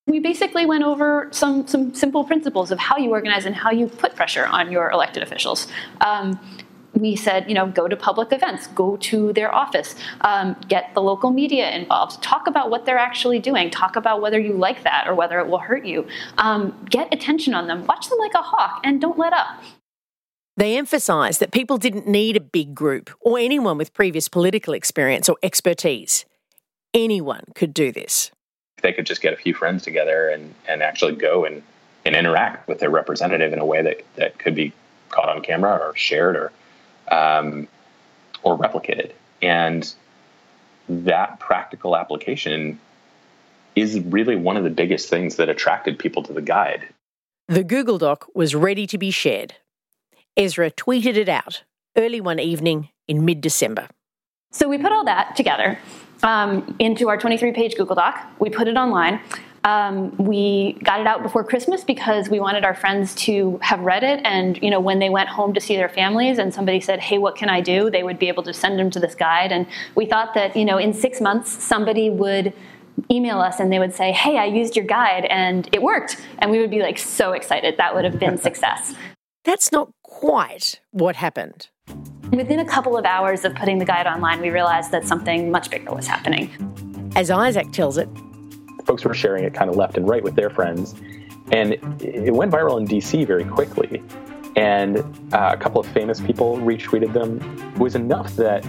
we 0.10 0.20
basically 0.20 0.66
went 0.66 0.84
over 0.84 1.30
some, 1.32 1.68
some 1.68 1.94
simple 1.94 2.24
principles 2.24 2.72
of 2.72 2.80
how 2.80 2.98
you 2.98 3.12
organize 3.12 3.46
and 3.46 3.56
how 3.56 3.70
you 3.70 3.88
put 3.88 4.16
pressure 4.16 4.48
on 4.48 4.72
your 4.72 4.90
elected 4.90 5.22
officials. 5.22 5.68
Um, 6.02 6.40
we 6.94 7.16
said, 7.16 7.48
you 7.48 7.54
know, 7.54 7.68
go 7.68 7.88
to 7.88 7.96
public 7.96 8.34
events, 8.34 8.66
go 8.68 8.98
to 8.98 9.32
their 9.34 9.54
office, 9.54 9.96
um, 10.22 10.56
get 10.68 10.92
the 10.96 11.02
local 11.02 11.30
media 11.30 11.70
involved, 11.70 12.22
talk 12.24 12.48
about 12.48 12.72
what 12.72 12.86
they're 12.86 12.98
actually 12.98 13.38
doing, 13.38 13.70
talk 13.70 13.96
about 13.96 14.22
whether 14.22 14.40
you 14.40 14.54
like 14.54 14.84
that 14.84 15.08
or 15.08 15.14
whether 15.14 15.40
it 15.40 15.48
will 15.48 15.60
hurt 15.60 15.86
you. 15.86 16.08
Um, 16.40 16.88
get 16.90 17.14
attention 17.14 17.54
on 17.54 17.68
them, 17.68 17.86
watch 17.86 18.10
them 18.10 18.18
like 18.18 18.34
a 18.34 18.42
hawk, 18.42 18.82
and 18.84 19.00
don't 19.00 19.20
let 19.20 19.34
up. 19.34 19.62
They 20.58 20.76
emphasised 20.76 21.40
that 21.40 21.52
people 21.52 21.78
didn't 21.78 22.08
need 22.08 22.36
a 22.36 22.42
big 22.42 22.74
group 22.74 23.12
or 23.22 23.38
anyone 23.38 23.78
with 23.78 23.94
previous 23.94 24.28
political 24.28 24.74
experience 24.74 25.30
or 25.30 25.38
expertise. 25.44 26.26
Anyone 26.94 27.44
could 27.54 27.74
do 27.74 27.92
this 27.92 28.32
they 28.82 28.94
could 28.94 29.06
just 29.06 29.22
get 29.22 29.34
a 29.34 29.38
few 29.38 29.54
friends 29.54 29.84
together 29.84 30.30
and, 30.30 30.54
and 30.68 30.82
actually 30.82 31.16
go 31.16 31.46
and, 31.46 31.62
and 32.06 32.16
interact 32.16 32.68
with 32.68 32.80
their 32.80 32.90
representative 32.90 33.54
in 33.54 33.60
a 33.60 33.66
way 33.66 33.82
that, 33.82 34.04
that 34.16 34.40
could 34.40 34.56
be 34.56 34.74
caught 35.10 35.30
on 35.30 35.42
camera 35.42 35.78
or 35.78 35.96
shared 35.96 36.36
or 36.36 36.52
um, 37.12 37.68
or 38.44 38.58
replicated. 38.58 39.12
And 39.42 39.92
that 40.88 41.40
practical 41.40 41.96
application 41.96 42.80
is 43.76 44.00
really 44.00 44.36
one 44.36 44.58
of 44.58 44.64
the 44.64 44.70
biggest 44.70 45.10
things 45.10 45.36
that 45.38 45.50
attracted 45.50 46.00
people 46.00 46.24
to 46.24 46.34
the 46.34 46.42
guide. 46.42 46.88
The 47.48 47.64
Google 47.64 47.98
Doc 47.98 48.28
was 48.34 48.54
ready 48.56 48.86
to 48.88 48.98
be 48.98 49.12
shared. 49.12 49.56
Ezra 50.38 50.72
tweeted 50.72 51.16
it 51.16 51.30
out 51.30 51.64
early 51.98 52.22
one 52.22 52.40
evening 52.40 52.90
in 53.08 53.26
mid 53.26 53.42
December. 53.42 53.88
So 54.52 54.68
we 54.68 54.78
put 54.78 54.92
all 54.92 55.06
that 55.06 55.36
together 55.36 55.78
um, 56.24 56.76
into 56.80 57.10
our 57.10 57.18
23 57.18 57.52
page 57.52 57.76
Google 57.76 57.96
Doc. 57.96 58.20
We 58.40 58.50
put 58.50 58.68
it 58.68 58.78
online. 58.78 59.22
Um, 59.64 60.16
we 60.18 60.78
got 60.84 61.02
it 61.02 61.08
out 61.08 61.22
before 61.22 61.44
Christmas 61.44 61.84
because 61.84 62.30
we 62.30 62.40
wanted 62.40 62.64
our 62.64 62.74
friends 62.74 63.14
to 63.16 63.60
have 63.62 63.82
read 63.82 64.04
it, 64.04 64.22
and 64.24 64.58
you 64.64 64.70
know, 64.70 64.80
when 64.80 65.00
they 65.00 65.10
went 65.10 65.28
home 65.28 65.54
to 65.54 65.60
see 65.60 65.76
their 65.76 65.90
families, 65.90 66.38
and 66.38 66.54
somebody 66.54 66.80
said, 66.80 67.00
"Hey, 67.00 67.18
what 67.18 67.36
can 67.36 67.50
I 67.50 67.60
do?" 67.60 67.90
they 67.90 68.04
would 68.04 68.20
be 68.20 68.30
able 68.30 68.44
to 68.44 68.54
send 68.54 68.80
them 68.80 68.90
to 68.92 69.00
this 69.00 69.16
guide. 69.16 69.52
And 69.52 69.68
we 69.96 70.06
thought 70.06 70.34
that 70.34 70.56
you 70.56 70.64
know, 70.64 70.78
in 70.78 70.94
six 70.94 71.20
months, 71.20 71.52
somebody 71.52 72.10
would 72.10 72.54
email 73.12 73.40
us 73.40 73.60
and 73.60 73.72
they 73.72 73.80
would 73.80 73.94
say, 73.94 74.12
"Hey, 74.12 74.38
I 74.38 74.46
used 74.46 74.76
your 74.78 74.86
guide 74.86 75.26
and 75.26 75.68
it 75.74 75.82
worked," 75.82 76.18
and 76.40 76.52
we 76.52 76.60
would 76.60 76.72
be 76.72 76.82
like 76.82 76.98
so 76.98 77.34
excited. 77.34 77.76
That 77.78 77.94
would 77.94 78.06
have 78.06 78.18
been 78.18 78.38
success. 78.50 78.96
That's 79.44 79.72
not 79.72 79.92
quite 80.04 80.80
what 80.92 81.18
happened. 81.18 81.70
Within 82.32 82.60
a 82.60 82.66
couple 82.66 82.96
of 82.96 83.06
hours 83.06 83.44
of 83.44 83.56
putting 83.56 83.80
the 83.80 83.86
guide 83.86 84.06
online, 84.06 84.40
we 84.40 84.52
realized 84.52 84.92
that 84.92 85.04
something 85.04 85.50
much 85.50 85.72
bigger 85.72 85.92
was 85.92 86.06
happening. 86.06 86.52
As 87.16 87.32
Isaac 87.32 87.72
tells 87.72 87.98
it, 87.98 88.08
folks 88.86 89.04
were 89.04 89.16
sharing 89.16 89.46
it 89.46 89.56
kind 89.56 89.68
of 89.68 89.76
left 89.76 89.98
and 89.98 90.08
right 90.08 90.24
with 90.24 90.36
their 90.36 90.52
friends. 90.52 90.94
And 91.52 91.74
it 92.00 92.34
went 92.34 92.52
viral 92.52 92.80
in 92.80 92.88
DC 92.88 93.26
very 93.26 93.46
quickly. 93.46 94.04
And 94.56 95.00
uh, 95.34 95.52
a 95.54 95.58
couple 95.58 95.82
of 95.82 95.88
famous 95.88 96.22
people 96.22 96.58
retweeted 96.58 97.14
them. 97.14 97.42
It 97.74 97.80
was 97.80 97.96
enough 97.96 98.36
that 98.36 98.64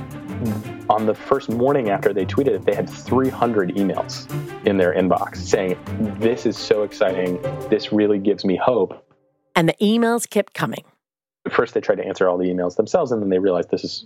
on 0.88 1.04
the 1.04 1.14
first 1.14 1.50
morning 1.50 1.90
after 1.90 2.14
they 2.14 2.24
tweeted 2.24 2.48
it, 2.48 2.64
they 2.64 2.74
had 2.74 2.88
300 2.88 3.74
emails 3.76 4.26
in 4.66 4.78
their 4.78 4.94
inbox 4.94 5.36
saying, 5.36 5.76
This 6.18 6.46
is 6.46 6.56
so 6.56 6.82
exciting. 6.82 7.42
This 7.68 7.92
really 7.92 8.18
gives 8.18 8.42
me 8.42 8.56
hope. 8.56 9.06
And 9.54 9.68
the 9.68 9.74
emails 9.82 10.28
kept 10.28 10.54
coming 10.54 10.84
first 11.48 11.74
they 11.74 11.80
tried 11.80 11.96
to 11.96 12.04
answer 12.04 12.28
all 12.28 12.36
the 12.36 12.48
emails 12.48 12.76
themselves 12.76 13.12
and 13.12 13.22
then 13.22 13.30
they 13.30 13.38
realized 13.38 13.70
this 13.70 13.84
is 13.84 14.04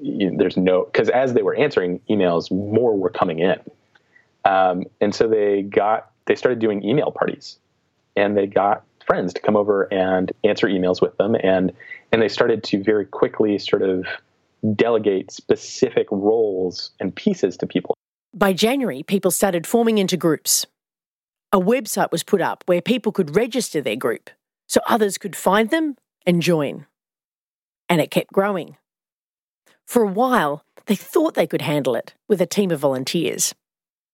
you 0.00 0.30
know, 0.30 0.36
there's 0.38 0.56
no 0.56 0.84
because 0.84 1.08
as 1.10 1.34
they 1.34 1.42
were 1.42 1.54
answering 1.54 2.00
emails 2.10 2.50
more 2.50 2.96
were 2.96 3.10
coming 3.10 3.38
in. 3.38 3.58
Um, 4.44 4.84
and 5.00 5.14
so 5.14 5.28
they 5.28 5.62
got 5.62 6.10
they 6.26 6.34
started 6.34 6.58
doing 6.58 6.84
email 6.84 7.12
parties 7.12 7.58
and 8.16 8.36
they 8.36 8.46
got 8.46 8.84
friends 9.06 9.32
to 9.34 9.40
come 9.40 9.56
over 9.56 9.92
and 9.92 10.32
answer 10.44 10.66
emails 10.66 11.00
with 11.00 11.16
them 11.18 11.36
and 11.42 11.72
and 12.10 12.20
they 12.20 12.28
started 12.28 12.64
to 12.64 12.82
very 12.82 13.06
quickly 13.06 13.58
sort 13.58 13.82
of 13.82 14.04
delegate 14.74 15.30
specific 15.30 16.06
roles 16.10 16.90
and 17.00 17.14
pieces 17.14 17.56
to 17.58 17.66
people. 17.66 17.94
By 18.34 18.52
january 18.52 19.04
people 19.04 19.30
started 19.30 19.66
forming 19.66 19.98
into 19.98 20.16
groups. 20.16 20.66
A 21.54 21.60
website 21.60 22.10
was 22.10 22.22
put 22.22 22.40
up 22.40 22.64
where 22.66 22.80
people 22.80 23.12
could 23.12 23.36
register 23.36 23.80
their 23.80 23.96
group 23.96 24.30
so 24.68 24.80
others 24.88 25.18
could 25.18 25.36
find 25.36 25.68
them 25.70 25.96
and 26.26 26.42
join. 26.42 26.86
And 27.88 28.00
it 28.00 28.10
kept 28.10 28.32
growing. 28.32 28.76
For 29.86 30.02
a 30.02 30.10
while, 30.10 30.64
they 30.86 30.94
thought 30.94 31.34
they 31.34 31.46
could 31.46 31.62
handle 31.62 31.94
it 31.94 32.14
with 32.28 32.40
a 32.40 32.46
team 32.46 32.70
of 32.70 32.80
volunteers. 32.80 33.54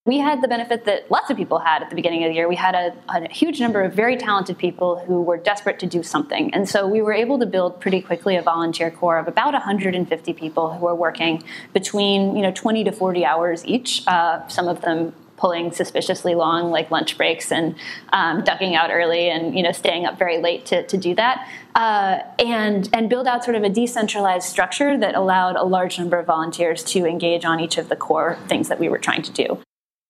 We 0.09 0.19
had 0.19 0.41
the 0.41 0.49
benefit 0.49 0.87
that 0.87 1.11
lots 1.11 1.29
of 1.29 1.37
people 1.37 1.59
had 1.59 1.83
at 1.83 1.91
the 1.91 1.95
beginning 1.95 2.25
of 2.25 2.31
the 2.31 2.35
year. 2.35 2.49
We 2.49 2.57
had 2.57 2.75
a, 2.75 2.97
a, 3.11 3.29
huge 3.31 3.61
number 3.61 3.83
of 3.83 3.93
very 3.93 4.17
talented 4.17 4.57
people 4.57 4.99
who 5.01 5.21
were 5.21 5.37
desperate 5.37 5.79
to 5.81 5.87
do 5.87 6.03
something. 6.03 6.53
And 6.55 6.67
so 6.67 6.87
we 6.87 7.03
were 7.03 7.13
able 7.13 7.39
to 7.39 7.45
build 7.45 7.79
pretty 7.79 8.01
quickly 8.01 8.35
a 8.37 8.41
volunteer 8.41 8.91
corps 8.91 9.19
of 9.19 9.29
about 9.29 9.53
150 9.53 10.33
people 10.33 10.73
who 10.73 10.87
were 10.87 10.95
working 10.95 11.43
between 11.75 12.35
you 12.35 12.41
know 12.41 12.53
20 12.53 12.85
to 12.85 12.93
40 12.93 13.27
hours 13.27 13.67
each, 13.67 14.03
uh, 14.07 14.49
some 14.49 14.67
of 14.67 14.81
them 14.81 15.13
pulling 15.39 15.73
suspiciously 15.73 16.35
long 16.35 16.71
like 16.71 16.91
lunch 16.91 17.17
breaks 17.17 17.51
and 17.51 17.75
um, 18.13 18.45
ducking 18.45 18.75
out 18.75 18.91
early 18.91 19.31
and 19.31 19.57
you 19.57 19.63
know 19.63 19.73
staying 19.73 20.05
up 20.05 20.19
very 20.19 20.39
late 20.39 20.67
to, 20.67 20.87
to 20.87 20.97
do 20.97 21.15
that. 21.15 21.49
Uh, 21.75 22.19
and 22.39 22.89
and 22.93 23.09
build 23.09 23.27
out 23.27 23.45
sort 23.45 23.57
of 23.57 23.63
a 23.63 23.69
decentralized 23.69 24.49
structure 24.49 24.99
that 24.99 25.15
allowed 25.15 25.57
a 25.57 25.65
large 25.65 25.99
number 25.99 26.19
of 26.19 26.27
volunteers 26.27 26.83
to 26.85 27.07
engage 27.07 27.45
on 27.45 27.61
each 27.61 27.79
of 27.79 27.89
the 27.89 27.97
core 27.97 28.39
things 28.49 28.69
that 28.69 28.79
we 28.79 28.89
were 28.89 28.99
trying 28.99 29.23
to 29.23 29.33
do. 29.33 29.59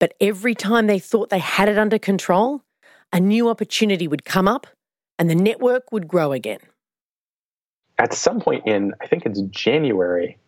But 0.00 0.14
every 0.20 0.54
time 0.54 0.86
they 0.86 0.98
thought 0.98 1.30
they 1.30 1.40
had 1.40 1.68
it 1.68 1.78
under 1.78 1.98
control 1.98 2.62
a 3.12 3.20
new 3.20 3.48
opportunity 3.48 4.06
would 4.06 4.24
come 4.24 4.46
up 4.46 4.66
and 5.18 5.30
the 5.30 5.34
network 5.34 5.90
would 5.92 6.06
grow 6.06 6.32
again. 6.32 6.60
At 7.98 8.14
some 8.14 8.40
point 8.40 8.66
in 8.66 8.92
i 9.00 9.06
think 9.06 9.26
it's 9.26 9.40
january 9.50 10.38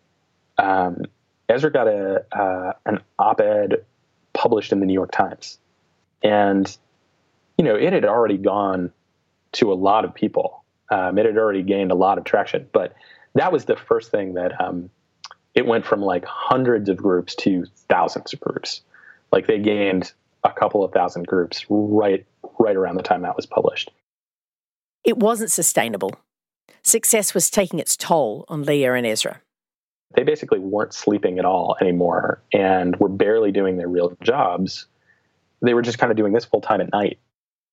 um, 0.57 1.03
Ezra 1.49 1.71
got 1.71 1.87
a 1.87 2.23
uh, 2.31 2.73
an 2.85 2.99
op-ed 3.19 3.83
published 4.41 4.71
in 4.71 4.79
the 4.79 4.87
New 4.87 4.93
York 4.93 5.11
Times. 5.11 5.59
And, 6.23 6.75
you 7.57 7.63
know, 7.63 7.75
it 7.75 7.93
had 7.93 8.05
already 8.05 8.37
gone 8.37 8.91
to 9.53 9.71
a 9.71 9.75
lot 9.75 10.03
of 10.03 10.15
people. 10.15 10.63
Um, 10.89 11.19
it 11.19 11.27
had 11.27 11.37
already 11.37 11.61
gained 11.61 11.91
a 11.91 11.95
lot 11.95 12.17
of 12.17 12.23
traction. 12.23 12.67
But 12.73 12.95
that 13.35 13.51
was 13.51 13.65
the 13.65 13.75
first 13.75 14.09
thing 14.09 14.33
that 14.33 14.59
um, 14.59 14.89
it 15.53 15.67
went 15.67 15.85
from 15.85 16.01
like 16.01 16.25
hundreds 16.25 16.89
of 16.89 16.97
groups 16.97 17.35
to 17.35 17.65
thousands 17.87 18.33
of 18.33 18.39
groups. 18.39 18.81
Like 19.31 19.45
they 19.45 19.59
gained 19.59 20.11
a 20.43 20.51
couple 20.51 20.83
of 20.83 20.91
thousand 20.91 21.27
groups 21.27 21.65
right 21.69 22.25
right 22.57 22.75
around 22.75 22.95
the 22.95 23.03
time 23.03 23.21
that 23.21 23.35
was 23.35 23.45
published. 23.45 23.91
It 25.03 25.17
wasn't 25.17 25.51
sustainable. 25.51 26.15
Success 26.83 27.35
was 27.35 27.51
taking 27.51 27.77
its 27.77 27.95
toll 27.95 28.45
on 28.49 28.63
Leah 28.63 28.93
and 28.93 29.05
Ezra 29.05 29.41
they 30.15 30.23
basically 30.23 30.59
weren't 30.59 30.93
sleeping 30.93 31.39
at 31.39 31.45
all 31.45 31.77
anymore 31.81 32.41
and 32.53 32.95
were 32.97 33.09
barely 33.09 33.51
doing 33.51 33.77
their 33.77 33.87
real 33.87 34.17
jobs. 34.21 34.87
They 35.61 35.73
were 35.73 35.81
just 35.81 35.97
kind 35.97 36.11
of 36.11 36.17
doing 36.17 36.33
this 36.33 36.45
full 36.45 36.61
time 36.61 36.81
at 36.81 36.91
night. 36.91 37.19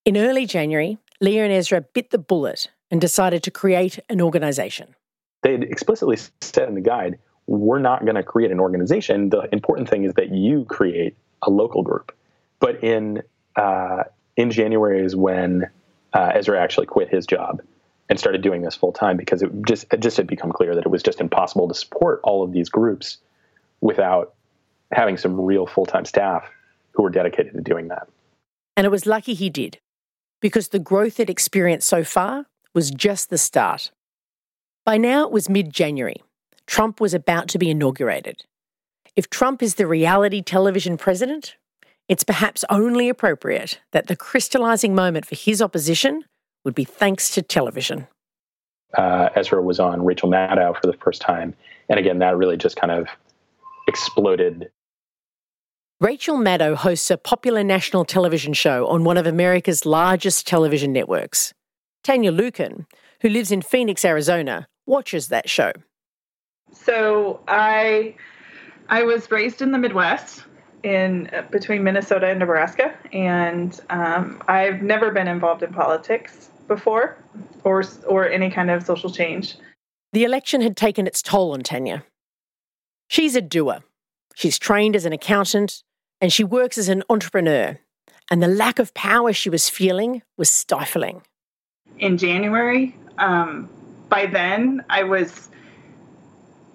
In 0.05 0.17
early 0.17 0.47
January, 0.47 0.99
Leah 1.21 1.45
and 1.45 1.53
Ezra 1.53 1.81
bit 1.81 2.11
the 2.11 2.19
bullet 2.19 2.71
and 2.91 3.01
decided 3.01 3.43
to 3.43 3.51
create 3.51 3.99
an 4.09 4.21
organization. 4.21 4.95
They 5.43 5.53
had 5.53 5.65
explicitly 5.65 6.17
said 6.41 6.69
in 6.69 6.75
the 6.75 6.81
guide, 6.81 7.19
we're 7.47 7.79
not 7.79 8.05
going 8.05 8.15
to 8.15 8.23
create 8.23 8.51
an 8.51 8.61
organization. 8.61 9.31
The 9.31 9.49
important 9.53 9.89
thing 9.89 10.05
is 10.05 10.15
that 10.15 10.35
you 10.35 10.65
create 10.65 11.17
a 11.43 11.51
local 11.51 11.83
group. 11.83 12.15
But 12.61 12.83
in 12.83 13.23
uh, 13.57 14.05
in 14.37 14.51
January 14.51 15.05
is 15.05 15.17
when 15.17 15.69
uh, 16.13 16.33
Ezra 16.35 16.61
actually 16.61 16.87
quit 16.87 17.09
his 17.09 17.27
job 17.27 17.61
and 18.09 18.19
started 18.19 18.43
doing 18.43 18.63
this 18.63 18.75
full 18.75 18.93
time 18.93 19.17
because 19.17 19.43
it 19.43 19.51
just 19.67 19.87
it 19.93 20.01
just 20.01 20.17
had 20.17 20.27
become 20.27 20.53
clear 20.53 20.75
that 20.75 20.85
it 20.85 20.91
was 20.91 21.03
just 21.03 21.21
impossible 21.21 21.69
to 21.69 21.75
support 21.75 22.21
all 22.25 22.43
of 22.43 22.53
these 22.53 22.69
groups 22.69 23.19
without 23.81 24.35
having 24.93 25.17
some 25.17 25.41
real 25.41 25.67
full 25.67 25.87
time 25.87 26.05
staff 26.05 26.49
who 26.93 27.03
were 27.03 27.11
dedicated 27.11 27.53
to 27.55 27.61
doing 27.61 27.89
that. 27.89 28.09
And 28.77 28.87
it 28.87 28.91
was 28.91 29.07
lucky 29.07 29.35
he 29.35 29.51
did, 29.51 29.79
because 30.41 30.69
the 30.69 30.79
growth 30.79 31.21
it 31.21 31.31
experienced 31.31 31.89
so 31.89 32.05
far 32.05 32.47
was 32.75 32.91
just 32.91 33.31
the 33.31 33.39
start. 33.39 33.91
By 34.85 34.97
now 34.97 35.25
it 35.25 35.33
was 35.33 35.49
mid 35.49 35.73
January. 35.73 36.23
Trump 36.67 37.01
was 37.01 37.15
about 37.15 37.49
to 37.49 37.59
be 37.59 37.71
inaugurated. 37.71 38.45
If 39.17 39.31
Trump 39.31 39.63
is 39.63 39.75
the 39.75 39.87
reality 39.87 40.43
television 40.43 40.97
president, 40.97 41.57
it's 42.09 42.25
perhaps 42.25 42.65
only 42.71 43.09
appropriate 43.09 43.81
that 43.93 44.07
the 44.07 44.17
crystallizing 44.17 44.95
moment 44.95 45.27
for 45.27 45.35
his 45.35 45.61
opposition 45.61 46.25
would 46.65 46.75
be 46.75 46.85
thanks 46.85 47.31
to 47.31 47.43
television. 47.43 48.07
Uh, 48.97 49.29
Ezra 49.35 49.61
was 49.63 49.81
on 49.81 50.05
Rachel 50.05 50.31
Maddow 50.31 50.79
for 50.81 50.87
the 50.87 50.95
first 50.95 51.21
time. 51.21 51.55
And 51.89 51.99
again, 51.99 52.19
that 52.19 52.37
really 52.37 52.57
just 52.57 52.77
kind 52.77 52.91
of 52.91 53.09
exploded. 53.87 54.71
Rachel 56.01 56.37
Maddow 56.37 56.77
hosts 56.77 57.11
a 57.11 57.19
popular 57.19 57.65
national 57.65 58.05
television 58.05 58.53
show 58.53 58.87
on 58.87 59.05
one 59.05 59.17
of 59.17 59.27
America's 59.27 59.85
largest 59.85 60.47
television 60.47 60.93
networks. 60.93 61.53
Tanya 62.05 62.31
Lukin, 62.31 62.87
who 63.21 63.29
lives 63.29 63.51
in 63.51 63.63
Phoenix, 63.63 64.05
Arizona, 64.05 64.69
watches 64.87 65.29
that 65.29 65.49
show. 65.49 65.73
So 66.73 67.41
I 67.49 68.15
I 68.89 69.03
was 69.03 69.31
raised 69.31 69.61
in 69.61 69.73
the 69.73 69.79
Midwest 69.79 70.45
in 70.83 71.29
uh, 71.33 71.43
between 71.51 71.83
Minnesota 71.85 72.27
and 72.29 72.39
Nebraska, 72.39 72.95
and 73.13 73.81
um, 73.91 74.43
I've 74.49 74.83
never 74.83 75.11
been 75.11 75.29
involved 75.29 75.63
in 75.63 75.73
politics 75.73 76.51
before, 76.67 77.17
or 77.65 77.85
or 78.07 78.29
any 78.29 78.51
kind 78.51 78.71
of 78.71 78.85
social 78.85 79.11
change. 79.11 79.57
The 80.13 80.25
election 80.25 80.61
had 80.61 80.77
taken 80.77 81.07
its 81.07 81.23
toll 81.23 81.53
on 81.53 81.61
Tanya. 81.61 82.05
She's 83.09 83.37
a 83.37 83.41
doer. 83.41 83.81
She's 84.35 84.59
trained 84.59 84.95
as 84.95 85.05
an 85.05 85.13
accountant, 85.13 85.83
and 86.21 86.33
she 86.33 86.45
works 86.45 86.79
as 86.79 86.89
an 86.89 87.03
entrepreneur. 87.11 87.79
And 88.31 88.43
the 88.43 88.49
lack 88.49 88.79
of 88.79 88.95
power 88.95 89.33
she 89.33 89.51
was 89.51 89.69
feeling 89.69 90.23
was 90.37 90.51
stifling. 90.51 91.23
In 91.99 92.19
January, 92.19 92.95
um, 93.17 93.69
by 94.09 94.27
then 94.27 94.85
I 94.91 95.03
was 95.03 95.49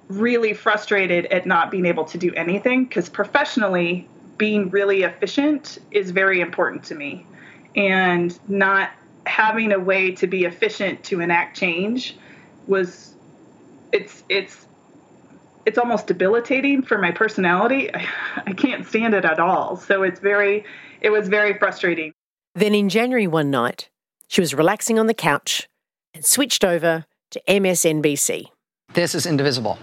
really 0.07 0.53
frustrated 0.53 1.25
at 1.27 1.45
not 1.45 1.71
being 1.71 1.85
able 1.85 2.05
to 2.05 2.17
do 2.17 2.33
anything 2.33 2.85
because 2.85 3.09
professionally, 3.09 4.07
being 4.37 4.69
really 4.69 5.03
efficient 5.03 5.77
is 5.91 6.11
very 6.11 6.41
important 6.41 6.83
to 6.85 6.95
me. 6.95 7.25
And 7.75 8.37
not 8.49 8.91
having 9.25 9.71
a 9.71 9.79
way 9.79 10.11
to 10.11 10.27
be 10.27 10.45
efficient 10.45 11.03
to 11.05 11.21
enact 11.21 11.57
change 11.57 12.15
was 12.67 13.13
it's 13.91 14.23
it's 14.29 14.65
it's 15.65 15.77
almost 15.77 16.07
debilitating 16.07 16.81
for 16.81 16.97
my 16.97 17.11
personality. 17.11 17.93
I, 17.93 18.07
I 18.47 18.53
can't 18.53 18.85
stand 18.85 19.13
it 19.13 19.25
at 19.25 19.39
all. 19.39 19.77
So 19.77 20.03
it's 20.03 20.19
very 20.19 20.65
it 21.01 21.09
was 21.09 21.27
very 21.27 21.57
frustrating. 21.57 22.13
Then 22.55 22.75
in 22.75 22.89
January 22.89 23.27
one 23.27 23.49
night, 23.49 23.89
she 24.27 24.41
was 24.41 24.53
relaxing 24.53 24.99
on 24.99 25.07
the 25.07 25.13
couch 25.13 25.67
and 26.13 26.23
switched 26.23 26.63
over 26.63 27.05
to 27.31 27.41
MSNBC. 27.47 28.45
This 28.93 29.15
is 29.15 29.25
indivisible. 29.25 29.79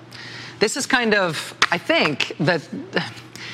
This 0.61 0.77
is 0.77 0.87
kind 0.87 1.15
of, 1.15 1.55
I 1.71 1.79
think, 1.79 2.37
that 2.39 2.67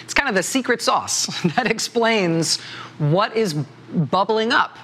it's 0.03 0.15
kind 0.15 0.29
of 0.29 0.35
the 0.35 0.43
secret 0.43 0.83
sauce 0.83 1.27
that 1.57 1.71
explains 1.71 2.61
what 2.99 3.37
is 3.37 3.55
bubbling 3.55 4.53
up 4.53 4.77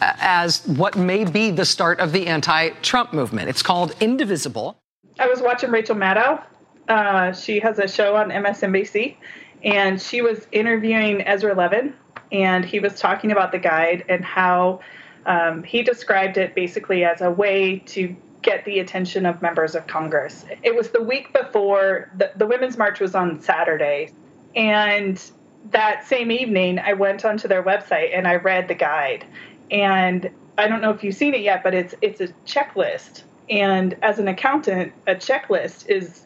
as 0.00 0.66
what 0.66 0.96
may 0.96 1.24
be 1.24 1.50
the 1.50 1.64
start 1.64 2.00
of 2.00 2.12
the 2.12 2.26
anti 2.26 2.70
Trump 2.82 3.12
movement. 3.12 3.48
It's 3.48 3.62
called 3.62 3.94
Indivisible. 4.00 4.78
I 5.18 5.26
was 5.26 5.40
watching 5.40 5.70
Rachel 5.70 5.96
Maddow. 5.96 6.42
Uh, 6.88 7.32
she 7.32 7.60
has 7.60 7.78
a 7.78 7.88
show 7.88 8.14
on 8.16 8.30
MSNBC, 8.30 9.16
and 9.64 10.00
she 10.00 10.22
was 10.22 10.46
interviewing 10.52 11.22
Ezra 11.22 11.54
Levin, 11.54 11.92
and 12.30 12.64
he 12.64 12.78
was 12.78 13.00
talking 13.00 13.32
about 13.32 13.52
the 13.52 13.58
guide 13.58 14.04
and 14.08 14.24
how 14.24 14.80
um, 15.26 15.62
he 15.62 15.82
described 15.82 16.38
it 16.38 16.54
basically 16.54 17.04
as 17.04 17.20
a 17.20 17.30
way 17.30 17.80
to 17.80 18.16
get 18.42 18.64
the 18.64 18.78
attention 18.78 19.26
of 19.26 19.42
members 19.42 19.74
of 19.74 19.86
Congress. 19.86 20.44
It 20.62 20.74
was 20.74 20.90
the 20.90 21.02
week 21.02 21.32
before 21.32 22.10
the, 22.16 22.30
the 22.36 22.46
Women's 22.46 22.76
March 22.76 23.00
was 23.00 23.14
on 23.14 23.40
Saturday. 23.40 24.12
And 24.54 25.22
that 25.70 26.06
same 26.06 26.30
evening, 26.30 26.78
I 26.78 26.92
went 26.92 27.24
onto 27.24 27.48
their 27.48 27.62
website 27.62 28.16
and 28.16 28.26
I 28.26 28.36
read 28.36 28.68
the 28.68 28.74
guide. 28.74 29.24
And 29.70 30.30
I 30.56 30.68
don't 30.68 30.80
know 30.80 30.90
if 30.90 31.04
you've 31.04 31.14
seen 31.14 31.34
it 31.34 31.42
yet, 31.42 31.62
but 31.62 31.74
it's 31.74 31.94
it's 32.00 32.20
a 32.20 32.28
checklist. 32.46 33.22
And 33.50 33.96
as 34.02 34.18
an 34.18 34.28
accountant, 34.28 34.92
a 35.06 35.14
checklist 35.14 35.88
is 35.88 36.24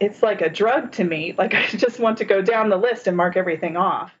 it's 0.00 0.22
like 0.22 0.40
a 0.40 0.48
drug 0.48 0.92
to 0.92 1.04
me. 1.04 1.34
Like 1.38 1.54
I 1.54 1.66
just 1.66 1.98
want 1.98 2.18
to 2.18 2.24
go 2.24 2.42
down 2.42 2.68
the 2.68 2.76
list 2.76 3.06
and 3.06 3.16
mark 3.16 3.36
everything 3.36 3.76
off. 3.76 4.12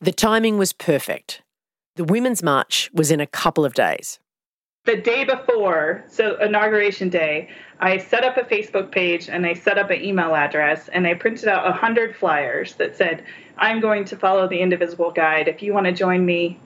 The 0.00 0.12
timing 0.12 0.58
was 0.58 0.72
perfect. 0.72 1.42
The 1.96 2.04
Women's 2.04 2.42
March 2.42 2.90
was 2.94 3.10
in 3.10 3.20
a 3.20 3.26
couple 3.26 3.64
of 3.64 3.74
days 3.74 4.20
the 4.88 4.96
day 4.96 5.22
before, 5.22 6.02
so 6.08 6.40
inauguration 6.40 7.10
day, 7.10 7.50
I 7.78 7.98
set 7.98 8.24
up 8.24 8.38
a 8.38 8.42
Facebook 8.42 8.90
page 8.90 9.28
and 9.28 9.44
I 9.44 9.52
set 9.52 9.76
up 9.76 9.90
an 9.90 10.02
email 10.02 10.34
address 10.34 10.88
and 10.88 11.06
I 11.06 11.12
printed 11.12 11.46
out 11.46 11.64
100 11.64 12.16
flyers 12.16 12.72
that 12.76 12.96
said, 12.96 13.22
I'm 13.58 13.80
going 13.80 14.06
to 14.06 14.16
follow 14.16 14.48
the 14.48 14.58
Indivisible 14.58 15.10
Guide. 15.10 15.46
If 15.46 15.62
you 15.62 15.74
want 15.74 15.84
to 15.84 15.92
join 15.92 16.24
me, 16.24 16.58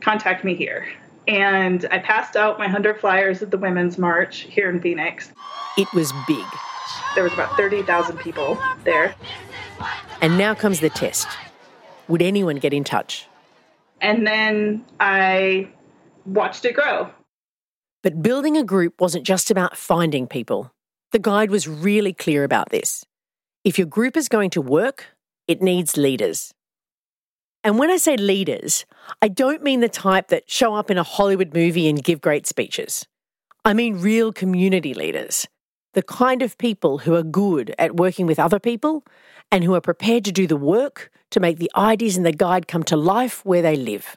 contact 0.00 0.42
me 0.42 0.56
here. 0.56 0.88
And 1.28 1.86
I 1.92 1.98
passed 1.98 2.34
out 2.34 2.58
my 2.58 2.64
100 2.64 2.98
flyers 2.98 3.42
at 3.42 3.52
the 3.52 3.58
Women's 3.58 3.96
March 3.96 4.40
here 4.40 4.68
in 4.68 4.80
Phoenix. 4.80 5.30
It 5.76 5.86
was 5.94 6.12
big. 6.26 6.44
There 7.14 7.22
was 7.22 7.32
about 7.32 7.56
30,000 7.56 8.18
people 8.18 8.60
there. 8.82 9.14
And 10.20 10.36
now 10.36 10.52
comes 10.52 10.80
the 10.80 10.90
test. 10.90 11.28
Would 12.08 12.22
anyone 12.22 12.56
get 12.56 12.72
in 12.72 12.82
touch? 12.82 13.28
And 14.00 14.26
then 14.26 14.84
I 14.98 15.68
watched 16.26 16.64
it 16.64 16.74
grow. 16.74 17.12
But 18.02 18.22
building 18.22 18.56
a 18.56 18.64
group 18.64 19.00
wasn't 19.00 19.26
just 19.26 19.50
about 19.50 19.76
finding 19.76 20.26
people. 20.26 20.72
The 21.12 21.18
guide 21.18 21.50
was 21.50 21.66
really 21.66 22.12
clear 22.12 22.44
about 22.44 22.70
this. 22.70 23.04
If 23.64 23.78
your 23.78 23.86
group 23.86 24.16
is 24.16 24.28
going 24.28 24.50
to 24.50 24.60
work, 24.60 25.06
it 25.46 25.62
needs 25.62 25.96
leaders. 25.96 26.52
And 27.64 27.78
when 27.78 27.90
I 27.90 27.96
say 27.96 28.16
leaders, 28.16 28.86
I 29.20 29.28
don't 29.28 29.62
mean 29.62 29.80
the 29.80 29.88
type 29.88 30.28
that 30.28 30.50
show 30.50 30.74
up 30.74 30.90
in 30.90 30.98
a 30.98 31.02
Hollywood 31.02 31.52
movie 31.54 31.88
and 31.88 32.02
give 32.02 32.20
great 32.20 32.46
speeches. 32.46 33.06
I 33.64 33.74
mean 33.74 34.00
real 34.00 34.32
community 34.32 34.94
leaders, 34.94 35.48
the 35.94 36.02
kind 36.02 36.42
of 36.42 36.56
people 36.56 36.98
who 36.98 37.14
are 37.14 37.24
good 37.24 37.74
at 37.78 37.96
working 37.96 38.26
with 38.26 38.38
other 38.38 38.60
people 38.60 39.04
and 39.50 39.64
who 39.64 39.74
are 39.74 39.80
prepared 39.80 40.24
to 40.26 40.32
do 40.32 40.46
the 40.46 40.56
work 40.56 41.10
to 41.32 41.40
make 41.40 41.58
the 41.58 41.70
ideas 41.76 42.16
in 42.16 42.22
the 42.22 42.32
guide 42.32 42.68
come 42.68 42.84
to 42.84 42.96
life 42.96 43.44
where 43.44 43.62
they 43.62 43.76
live. 43.76 44.16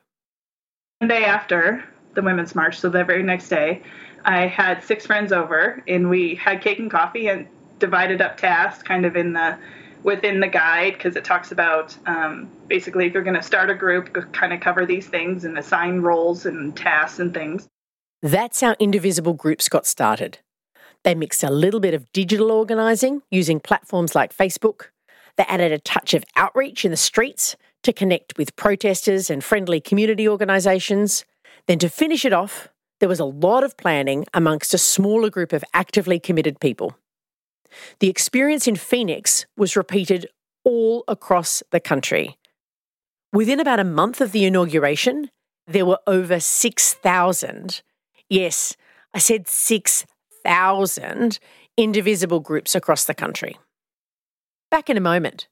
The 1.00 1.08
day 1.08 1.26
after, 1.26 1.84
the 2.14 2.22
Women's 2.22 2.56
March. 2.56 2.80
So 2.80 2.90
the 2.90 3.04
very 3.04 3.24
next 3.24 3.50
day, 3.50 3.82
I 4.26 4.48
had 4.48 4.84
six 4.84 5.06
friends 5.06 5.32
over, 5.32 5.84
and 5.88 6.10
we 6.10 6.36
had 6.36 6.62
cake 6.62 6.80
and 6.80 6.92
coffee 6.92 7.28
and 7.28 7.48
divided 7.80 8.22
up 8.22 8.38
tasks, 8.38 8.84
kind 8.84 9.06
of 9.06 9.16
in 9.16 9.34
the 9.34 9.58
within 10.04 10.40
the 10.40 10.48
guide 10.48 10.94
because 10.94 11.16
it 11.16 11.24
talks 11.24 11.52
about 11.52 11.96
um, 12.08 12.50
basically 12.68 13.06
if 13.06 13.14
you're 13.14 13.24
going 13.24 13.36
to 13.36 13.42
start 13.44 13.70
a 13.70 13.76
group, 13.76 14.12
kind 14.32 14.52
of 14.52 14.60
cover 14.60 14.86
these 14.86 15.08
things 15.08 15.46
and 15.46 15.58
assign 15.58 16.00
roles 16.00 16.46
and 16.46 16.76
tasks 16.76 17.20
and 17.20 17.34
things. 17.34 17.68
That's 18.22 18.62
how 18.62 18.76
Indivisible 18.80 19.34
groups 19.34 19.70
got 19.70 19.86
started. 19.86 20.40
They 21.04 21.16
mixed 21.16 21.44
a 21.44 21.50
little 21.50 21.80
bit 21.80 21.94
of 21.94 22.12
digital 22.14 22.52
organising 22.52 23.22
using 23.32 23.60
platforms 23.60 24.14
like 24.14 24.36
Facebook. 24.36 24.86
They 25.38 25.44
added 25.44 25.72
a 25.72 25.80
touch 25.80 26.14
of 26.14 26.24
outreach 26.36 26.86
in 26.86 26.92
the 26.92 26.98
streets 26.98 27.56
to 27.84 27.94
connect 27.94 28.38
with 28.38 28.56
protesters 28.56 29.30
and 29.30 29.44
friendly 29.44 29.82
community 29.82 30.28
organisations. 30.28 31.26
Then, 31.68 31.80
to 31.80 31.90
finish 31.90 32.26
it 32.26 32.34
off, 32.34 32.70
there 33.00 33.10
was 33.10 33.20
a 33.20 33.26
lot 33.26 33.64
of 33.64 33.78
planning 33.78 34.26
amongst 34.34 34.74
a 34.74 34.78
smaller 34.78 35.30
group 35.30 35.54
of 35.54 35.64
actively 35.74 36.20
committed 36.20 36.60
people. 36.60 36.96
The 38.00 38.10
experience 38.10 38.68
in 38.68 38.76
Phoenix 38.76 39.46
was 39.58 39.76
repeated 39.76 40.28
all 40.64 41.04
across 41.08 41.64
the 41.72 41.80
country. 41.80 42.38
Within 43.34 43.60
about 43.60 43.80
a 43.80 43.86
month 43.86 44.22
of 44.22 44.34
the 44.34 44.46
inauguration, 44.46 45.30
there 45.66 45.86
were 45.86 46.00
over 46.06 46.40
6,000, 46.40 47.82
yes, 48.30 48.76
I 49.14 49.20
said 49.20 49.48
6,000 49.48 51.40
indivisible 51.78 52.40
groups 52.40 52.76
across 52.76 53.06
the 53.06 53.14
country. 53.14 53.58
Back 54.70 54.90
in 54.90 54.98
a 54.98 55.02
moment. 55.02 55.48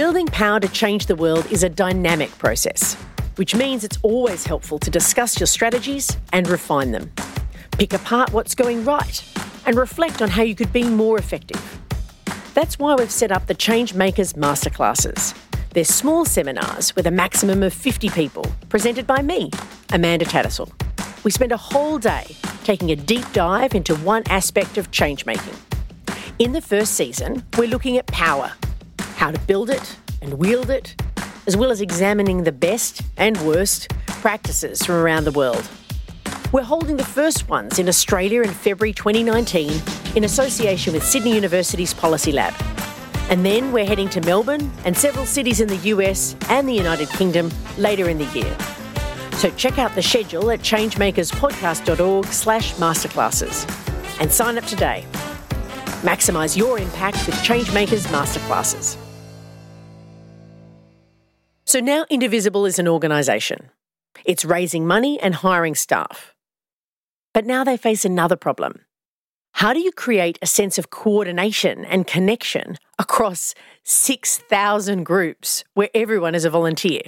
Building 0.00 0.28
power 0.28 0.58
to 0.58 0.68
change 0.68 1.04
the 1.04 1.14
world 1.14 1.44
is 1.52 1.62
a 1.62 1.68
dynamic 1.68 2.30
process, 2.38 2.94
which 3.36 3.54
means 3.54 3.84
it's 3.84 3.98
always 4.00 4.46
helpful 4.46 4.78
to 4.78 4.90
discuss 4.90 5.38
your 5.38 5.46
strategies 5.46 6.16
and 6.32 6.48
refine 6.48 6.92
them. 6.92 7.12
Pick 7.72 7.92
apart 7.92 8.32
what's 8.32 8.54
going 8.54 8.82
right 8.86 9.22
and 9.66 9.76
reflect 9.76 10.22
on 10.22 10.30
how 10.30 10.42
you 10.42 10.54
could 10.54 10.72
be 10.72 10.84
more 10.84 11.18
effective. 11.18 11.62
That's 12.54 12.78
why 12.78 12.94
we've 12.94 13.10
set 13.10 13.30
up 13.30 13.46
the 13.46 13.54
Changemakers 13.54 14.32
Masterclasses. 14.38 15.36
They're 15.74 15.84
small 15.84 16.24
seminars 16.24 16.96
with 16.96 17.06
a 17.06 17.10
maximum 17.10 17.62
of 17.62 17.74
50 17.74 18.08
people, 18.08 18.46
presented 18.70 19.06
by 19.06 19.20
me, 19.20 19.50
Amanda 19.92 20.24
Tattersall. 20.24 20.72
We 21.24 21.30
spend 21.30 21.52
a 21.52 21.58
whole 21.58 21.98
day 21.98 22.24
taking 22.64 22.90
a 22.90 22.96
deep 22.96 23.30
dive 23.34 23.74
into 23.74 23.94
one 23.96 24.22
aspect 24.30 24.78
of 24.78 24.90
changemaking. 24.92 25.58
In 26.38 26.52
the 26.52 26.62
first 26.62 26.94
season, 26.94 27.44
we're 27.58 27.68
looking 27.68 27.98
at 27.98 28.06
power 28.06 28.54
how 29.20 29.30
to 29.30 29.38
build 29.40 29.68
it 29.68 29.98
and 30.22 30.32
wield 30.32 30.70
it, 30.70 30.98
as 31.46 31.54
well 31.54 31.70
as 31.70 31.82
examining 31.82 32.44
the 32.44 32.52
best 32.52 33.02
and 33.18 33.38
worst 33.42 33.90
practices 34.06 34.82
from 34.82 34.94
around 34.94 35.24
the 35.24 35.30
world. 35.32 35.68
We're 36.52 36.62
holding 36.62 36.96
the 36.96 37.04
first 37.04 37.46
ones 37.46 37.78
in 37.78 37.86
Australia 37.86 38.40
in 38.40 38.48
February 38.48 38.94
2019 38.94 39.82
in 40.16 40.24
association 40.24 40.94
with 40.94 41.04
Sydney 41.04 41.34
University's 41.34 41.92
Policy 41.92 42.32
Lab. 42.32 42.54
And 43.28 43.44
then 43.44 43.72
we're 43.72 43.84
heading 43.84 44.08
to 44.08 44.22
Melbourne 44.22 44.72
and 44.86 44.96
several 44.96 45.26
cities 45.26 45.60
in 45.60 45.68
the 45.68 45.76
US 45.92 46.34
and 46.48 46.66
the 46.66 46.72
United 46.72 47.10
Kingdom 47.10 47.50
later 47.76 48.08
in 48.08 48.16
the 48.16 48.24
year. 48.32 48.56
So 49.32 49.50
check 49.50 49.78
out 49.78 49.94
the 49.94 50.02
schedule 50.02 50.50
at 50.50 50.60
changemakerspodcast.org 50.60 52.24
slash 52.24 52.72
masterclasses 52.76 54.18
and 54.18 54.32
sign 54.32 54.56
up 54.56 54.64
today. 54.64 55.04
Maximise 56.00 56.56
your 56.56 56.78
impact 56.78 57.26
with 57.26 57.34
Changemakers 57.44 58.06
Masterclasses. 58.06 58.96
So 61.70 61.78
now 61.78 62.04
Indivisible 62.10 62.66
is 62.66 62.80
an 62.80 62.88
organisation. 62.88 63.70
It's 64.24 64.44
raising 64.44 64.88
money 64.88 65.20
and 65.20 65.36
hiring 65.36 65.76
staff. 65.76 66.34
But 67.32 67.46
now 67.46 67.62
they 67.62 67.76
face 67.76 68.04
another 68.04 68.34
problem. 68.34 68.80
How 69.52 69.72
do 69.72 69.78
you 69.78 69.92
create 69.92 70.36
a 70.42 70.48
sense 70.48 70.78
of 70.78 70.90
coordination 70.90 71.84
and 71.84 72.08
connection 72.08 72.76
across 72.98 73.54
6,000 73.84 75.04
groups 75.04 75.62
where 75.74 75.90
everyone 75.94 76.34
is 76.34 76.44
a 76.44 76.50
volunteer? 76.50 77.02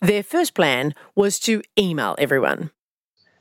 Their 0.00 0.22
first 0.22 0.54
plan 0.54 0.94
was 1.16 1.40
to 1.40 1.62
email 1.76 2.14
everyone. 2.18 2.70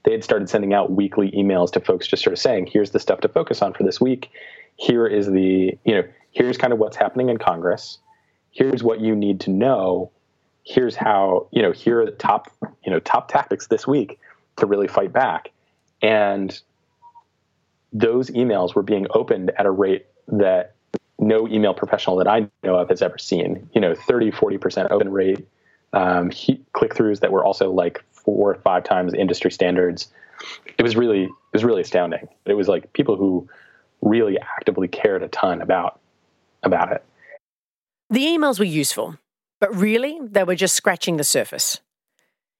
They 0.03 0.13
had 0.13 0.23
started 0.23 0.49
sending 0.49 0.73
out 0.73 0.91
weekly 0.91 1.29
emails 1.29 1.71
to 1.73 1.79
folks 1.79 2.07
just 2.07 2.23
sort 2.23 2.33
of 2.33 2.39
saying, 2.39 2.71
here's 2.73 2.89
the 2.89 2.99
stuff 2.99 3.19
to 3.19 3.29
focus 3.29 3.61
on 3.61 3.73
for 3.75 3.83
this 3.83 4.01
week. 4.01 4.31
Here 4.77 5.05
is 5.05 5.27
the, 5.27 5.77
you 5.85 5.93
know, 5.93 6.03
here's 6.31 6.57
kind 6.57 6.73
of 6.73 6.79
what's 6.79 6.97
happening 6.97 7.29
in 7.29 7.37
Congress 7.37 7.99
here's 8.51 8.83
what 8.83 8.99
you 8.99 9.15
need 9.15 9.39
to 9.41 9.49
know. 9.49 10.11
Here's 10.63 10.95
how 10.95 11.47
you 11.51 11.61
know 11.61 11.71
here 11.71 12.01
are 12.01 12.05
the 12.05 12.11
top 12.11 12.51
you 12.85 12.91
know 12.91 12.99
top 12.99 13.29
tactics 13.29 13.67
this 13.67 13.87
week 13.87 14.19
to 14.57 14.65
really 14.65 14.87
fight 14.87 15.11
back. 15.11 15.51
And 16.01 16.59
those 17.93 18.29
emails 18.31 18.75
were 18.75 18.83
being 18.83 19.07
opened 19.11 19.51
at 19.57 19.65
a 19.65 19.71
rate 19.71 20.05
that 20.27 20.75
no 21.19 21.47
email 21.47 21.73
professional 21.73 22.15
that 22.17 22.27
i 22.27 22.47
know 22.63 22.75
of 22.75 22.89
has 22.89 23.01
ever 23.01 23.17
seen. 23.17 23.69
You 23.73 23.81
know 23.81 23.95
30 23.95 24.31
40% 24.31 24.91
open 24.91 25.11
rate 25.11 25.47
um, 25.93 26.31
click-throughs 26.73 27.19
that 27.19 27.31
were 27.31 27.43
also 27.43 27.71
like 27.71 28.03
four 28.11 28.51
or 28.51 28.55
five 28.61 28.83
times 28.83 29.13
industry 29.13 29.51
standards. 29.51 30.07
It 30.77 30.83
was 30.83 30.95
really 30.95 31.23
it 31.23 31.53
was 31.53 31.63
really 31.63 31.81
astounding. 31.81 32.27
It 32.45 32.53
was 32.53 32.67
like 32.67 32.93
people 32.93 33.15
who 33.15 33.47
really 34.01 34.37
actively 34.39 34.87
cared 34.87 35.21
a 35.23 35.27
ton 35.27 35.61
about 35.61 35.99
about 36.63 36.91
it 36.91 37.03
the 38.11 38.25
emails 38.25 38.59
were 38.59 38.65
useful, 38.65 39.17
but 39.61 39.73
really, 39.73 40.19
they 40.21 40.43
were 40.43 40.55
just 40.55 40.75
scratching 40.75 41.15
the 41.15 41.23
surface. 41.23 41.79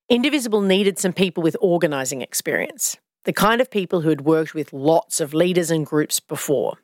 Indivisible 0.10 0.62
needed 0.62 0.98
some 0.98 1.12
people 1.12 1.44
with 1.44 1.58
organising 1.60 2.22
experience, 2.22 2.98
the 3.26 3.34
kind 3.34 3.60
of 3.60 3.70
people 3.70 4.02
who 4.02 4.10
had 4.10 4.22
worked 4.22 4.56
with 4.56 4.72
lots 4.72 5.20
of 5.20 5.34
leaders 5.34 5.70
and 5.70 5.86
groups 5.86 6.22
before. 6.22 6.78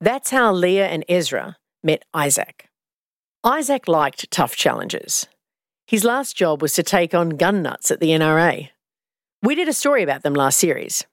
That's 0.00 0.30
how 0.30 0.52
Leah 0.52 0.86
and 0.86 1.04
Ezra 1.08 1.56
met 1.82 2.04
Isaac. 2.14 2.68
Isaac 3.42 3.88
liked 3.88 4.30
tough 4.30 4.54
challenges. 4.54 5.26
His 5.86 6.04
last 6.04 6.36
job 6.36 6.62
was 6.62 6.74
to 6.74 6.84
take 6.84 7.12
on 7.12 7.30
gun 7.30 7.60
nuts 7.60 7.90
at 7.90 7.98
the 7.98 8.10
NRA. 8.10 8.68
We 9.42 9.56
did 9.56 9.68
a 9.68 9.72
story 9.72 10.04
about 10.04 10.22
them 10.22 10.34
last 10.34 10.58
series. 10.58 11.04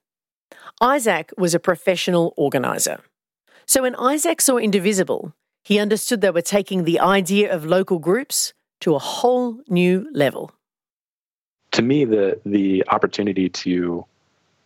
Isaac 0.80 1.32
was 1.36 1.54
a 1.54 1.60
professional 1.60 2.34
organiser. 2.36 3.00
So 3.66 3.82
when 3.82 3.96
Isaac 3.96 4.40
saw 4.40 4.58
Indivisible, 4.58 5.34
he 5.68 5.78
understood 5.78 6.22
they 6.22 6.30
were 6.30 6.40
taking 6.40 6.84
the 6.84 6.98
idea 6.98 7.54
of 7.54 7.66
local 7.66 7.98
groups 7.98 8.54
to 8.80 8.94
a 8.94 8.98
whole 8.98 9.60
new 9.68 10.08
level. 10.14 10.50
To 11.72 11.82
me, 11.82 12.06
the 12.06 12.40
the 12.46 12.82
opportunity 12.88 13.50
to 13.50 14.02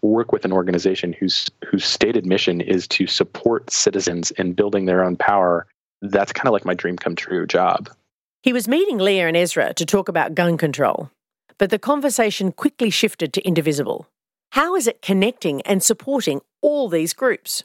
work 0.03 0.31
with 0.31 0.45
an 0.45 0.53
organization 0.53 1.13
whose 1.13 1.51
whose 1.67 1.85
stated 1.85 2.25
mission 2.25 2.61
is 2.61 2.87
to 2.87 3.09
support 3.09 3.69
citizens 3.73 4.31
in 4.33 4.53
building 4.53 4.85
their 4.85 5.03
own 5.05 5.17
power, 5.17 5.67
that's 6.03 6.33
kind 6.33 6.47
of 6.47 6.53
like 6.53 6.65
my 6.65 6.75
dream 6.75 6.97
come 6.97 7.17
true 7.17 7.49
job. 7.49 7.91
He 8.45 8.53
was 8.53 8.69
meeting 8.69 8.99
Leah 8.99 9.27
and 9.27 9.37
Ezra 9.37 9.75
to 9.75 9.85
talk 9.85 10.09
about 10.09 10.37
gun 10.37 10.57
control, 10.57 11.11
but 11.59 11.71
the 11.71 11.81
conversation 11.81 12.53
quickly 12.53 12.91
shifted 12.91 13.33
to 13.33 13.43
Indivisible. 13.43 14.07
How 14.51 14.77
is 14.77 14.87
it 14.87 15.03
connecting 15.03 15.63
and 15.63 15.83
supporting 15.83 16.43
all 16.61 16.89
these 16.89 17.13
groups? 17.13 17.65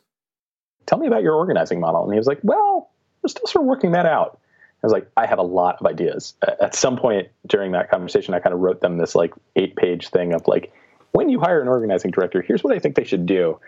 Tell 0.88 0.98
me 0.98 1.06
about 1.06 1.22
your 1.22 1.36
organizing 1.36 1.80
model. 1.80 2.04
And 2.04 2.14
he 2.14 2.18
was 2.18 2.26
like, 2.26 2.40
Well, 2.42 2.90
still 3.28 3.48
sort 3.48 3.64
of 3.64 3.68
working 3.68 3.92
that 3.92 4.06
out. 4.06 4.40
I 4.84 4.86
was 4.86 4.94
like, 4.94 5.10
I 5.18 5.26
have 5.26 5.40
a 5.40 5.44
lot 5.44 5.78
of 5.80 5.88
ideas. 5.88 6.36
At 6.62 6.76
some 6.76 6.98
point 6.98 7.30
during 7.48 7.72
that 7.72 7.90
conversation, 7.90 8.34
I 8.34 8.40
kind 8.40 8.54
of 8.54 8.60
wrote 8.60 8.82
them 8.82 8.98
this 8.98 9.16
like 9.16 9.34
eight 9.56 9.76
page 9.76 10.10
thing 10.10 10.34
of 10.34 10.48
like, 10.48 10.72
when 11.12 11.30
you 11.30 11.40
hire 11.40 11.62
an 11.62 11.68
organizing 11.68 12.12
director, 12.12 12.42
here's 12.42 12.64
what 12.64 12.74
I 12.74 12.80
think 12.80 12.96
they 12.96 13.04
should 13.04 13.26
do. 13.26 13.60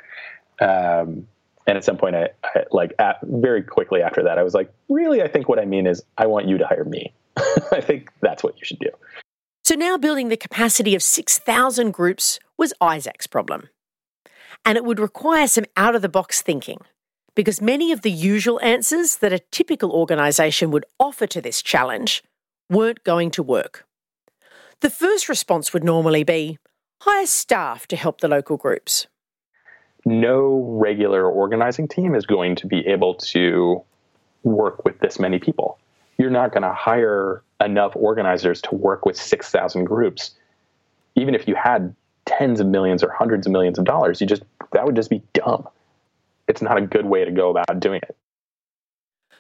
Um, 0.62 1.28
and 1.66 1.78
at 1.78 1.84
some 1.84 1.98
point, 1.98 2.16
I, 2.16 2.30
I 2.44 2.66
like 2.72 2.94
at, 3.00 3.18
very 3.24 3.64
quickly 3.64 4.04
after 4.04 4.24
that, 4.24 4.38
I 4.38 4.44
was 4.44 4.54
like, 4.54 4.72
really, 4.88 5.22
I 5.24 5.28
think 5.28 5.50
what 5.50 5.60
I 5.60 5.66
mean 5.66 5.88
is 5.88 6.04
I 6.18 6.28
want 6.28 6.48
you 6.48 6.58
to 6.60 6.68
hire 6.68 6.84
me. 6.84 7.14
I 7.72 7.82
think 7.82 8.12
that's 8.22 8.44
what 8.44 8.58
you 8.60 8.66
should 8.66 8.80
do. 8.80 8.90
So 9.64 9.76
now 9.76 9.98
building 9.98 10.30
the 10.30 10.38
capacity 10.38 10.96
of 10.96 11.04
6,000 11.04 11.92
groups 11.92 12.40
was 12.58 12.74
Isaac's 12.82 13.28
problem. 13.28 13.70
And 14.66 14.78
it 14.78 14.84
would 14.84 15.00
require 15.00 15.48
some 15.48 15.66
out 15.78 15.96
of 15.96 16.02
the 16.02 16.10
box 16.10 16.42
thinking 16.42 16.80
because 17.40 17.62
many 17.62 17.94
of 17.94 18.02
the 18.02 18.12
usual 18.12 18.60
answers 18.62 19.16
that 19.20 19.32
a 19.32 19.40
typical 19.40 19.94
organisation 19.94 20.72
would 20.72 20.84
offer 21.00 21.26
to 21.26 21.40
this 21.40 21.62
challenge 21.62 22.22
weren't 22.70 23.02
going 23.06 23.32
to 23.32 23.42
work. 23.42 23.86
The 24.82 24.90
first 24.90 25.30
response 25.30 25.72
would 25.72 25.86
normally 25.86 26.26
be 26.26 26.58
hire 27.00 27.26
staff 27.26 27.88
to 27.88 27.96
help 27.96 28.20
the 28.20 28.28
local 28.28 28.58
groups. 28.58 29.08
No 30.04 30.66
regular 30.82 31.26
organizing 31.32 31.88
team 31.88 32.14
is 32.14 32.26
going 32.26 32.58
to 32.58 32.68
be 32.68 32.86
able 32.86 33.16
to 33.32 33.84
work 34.44 34.84
with 34.84 35.00
this 35.00 35.18
many 35.18 35.40
people. 35.40 35.80
You're 36.18 36.32
not 36.32 36.52
going 36.52 36.64
to 36.64 36.74
hire 36.74 37.42
enough 37.64 37.94
organizers 37.96 38.62
to 38.64 38.76
work 38.76 39.06
with 39.06 39.16
6,000 39.16 39.86
groups. 39.86 40.32
Even 41.16 41.36
if 41.36 41.48
you 41.48 41.56
had 41.56 41.96
tens 42.26 42.60
of 42.60 42.68
millions 42.68 43.02
or 43.02 43.10
hundreds 43.12 43.48
of 43.48 43.54
millions 43.54 43.80
of 43.80 43.86
dollars, 43.86 44.20
you 44.20 44.28
just 44.28 44.44
that 44.74 44.86
would 44.86 44.98
just 44.98 45.10
be 45.10 45.24
dumb. 45.32 45.70
It's 46.50 46.62
not 46.62 46.78
a 46.78 46.82
good 46.82 47.06
way 47.06 47.24
to 47.24 47.32
go 47.32 47.50
about 47.52 47.80
doing 47.80 48.02
it. 48.04 48.18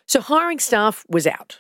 So 0.06 0.22
hiring 0.22 0.60
staff 0.60 1.06
was 1.10 1.28
out. 1.28 1.60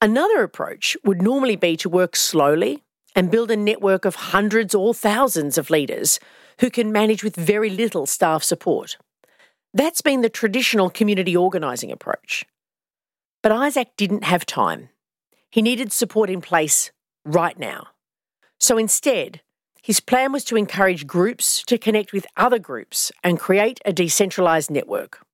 Another 0.00 0.42
approach 0.42 0.96
would 1.04 1.20
normally 1.20 1.56
be 1.56 1.76
to 1.78 1.88
work 1.88 2.16
slowly 2.16 2.84
and 3.14 3.30
build 3.30 3.50
a 3.50 3.56
network 3.56 4.04
of 4.04 4.14
hundreds 4.14 4.74
or 4.74 4.94
thousands 4.94 5.58
of 5.58 5.70
leaders 5.70 6.20
who 6.60 6.70
can 6.70 6.92
manage 6.92 7.24
with 7.24 7.34
very 7.34 7.68
little 7.68 8.06
staff 8.06 8.42
support. 8.42 8.96
That's 9.74 10.02
been 10.02 10.20
the 10.20 10.30
traditional 10.30 10.88
community 10.88 11.36
organising 11.36 11.90
approach. 11.90 12.44
But 13.42 13.52
Isaac 13.52 13.88
didn't 13.96 14.24
have 14.24 14.46
time. 14.46 14.90
He 15.50 15.62
needed 15.62 15.92
support 15.92 16.30
in 16.30 16.40
place 16.40 16.92
right 17.24 17.58
now. 17.58 17.88
So 18.58 18.78
instead, 18.78 19.40
his 19.86 20.00
plan 20.00 20.32
was 20.32 20.42
to 20.42 20.56
encourage 20.56 21.06
groups 21.06 21.62
to 21.62 21.78
connect 21.78 22.12
with 22.12 22.26
other 22.36 22.58
groups 22.58 23.12
and 23.22 23.38
create 23.38 23.78
a 23.84 23.92
decentralised 23.92 24.68
network. 24.68 25.24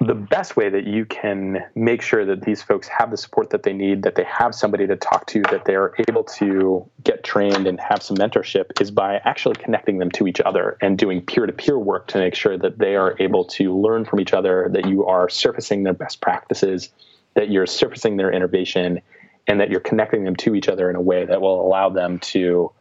The 0.00 0.14
best 0.14 0.56
way 0.56 0.70
that 0.70 0.86
you 0.86 1.04
can 1.04 1.58
make 1.74 2.00
sure 2.00 2.24
that 2.24 2.40
these 2.40 2.62
folks 2.62 2.88
have 2.88 3.10
the 3.10 3.18
support 3.18 3.50
that 3.50 3.64
they 3.64 3.74
need, 3.74 4.02
that 4.04 4.14
they 4.14 4.24
have 4.24 4.54
somebody 4.54 4.86
to 4.86 4.96
talk 4.96 5.26
to, 5.26 5.42
that 5.50 5.66
they're 5.66 5.92
able 6.08 6.24
to 6.38 6.88
get 7.04 7.22
trained 7.22 7.66
and 7.66 7.78
have 7.80 8.02
some 8.02 8.16
mentorship 8.16 8.80
is 8.80 8.90
by 8.90 9.16
actually 9.26 9.56
connecting 9.56 9.98
them 9.98 10.10
to 10.12 10.26
each 10.26 10.40
other 10.40 10.78
and 10.80 10.96
doing 10.96 11.20
peer 11.20 11.44
to 11.44 11.52
peer 11.52 11.78
work 11.78 12.06
to 12.06 12.18
make 12.18 12.34
sure 12.34 12.56
that 12.56 12.78
they 12.78 12.96
are 12.96 13.14
able 13.20 13.44
to 13.44 13.78
learn 13.78 14.06
from 14.06 14.20
each 14.20 14.32
other, 14.32 14.70
that 14.72 14.88
you 14.88 15.04
are 15.04 15.28
surfacing 15.28 15.82
their 15.82 15.92
best 15.92 16.22
practices, 16.22 16.88
that 17.34 17.50
you're 17.50 17.66
surfacing 17.66 18.16
their 18.16 18.32
innovation, 18.32 19.02
and 19.46 19.60
that 19.60 19.68
you're 19.68 19.80
connecting 19.80 20.24
them 20.24 20.36
to 20.36 20.54
each 20.54 20.70
other 20.70 20.88
in 20.88 20.96
a 20.96 21.02
way 21.02 21.26
that 21.26 21.42
will 21.42 21.60
allow 21.60 21.90
them 21.90 22.18
to 22.20 22.72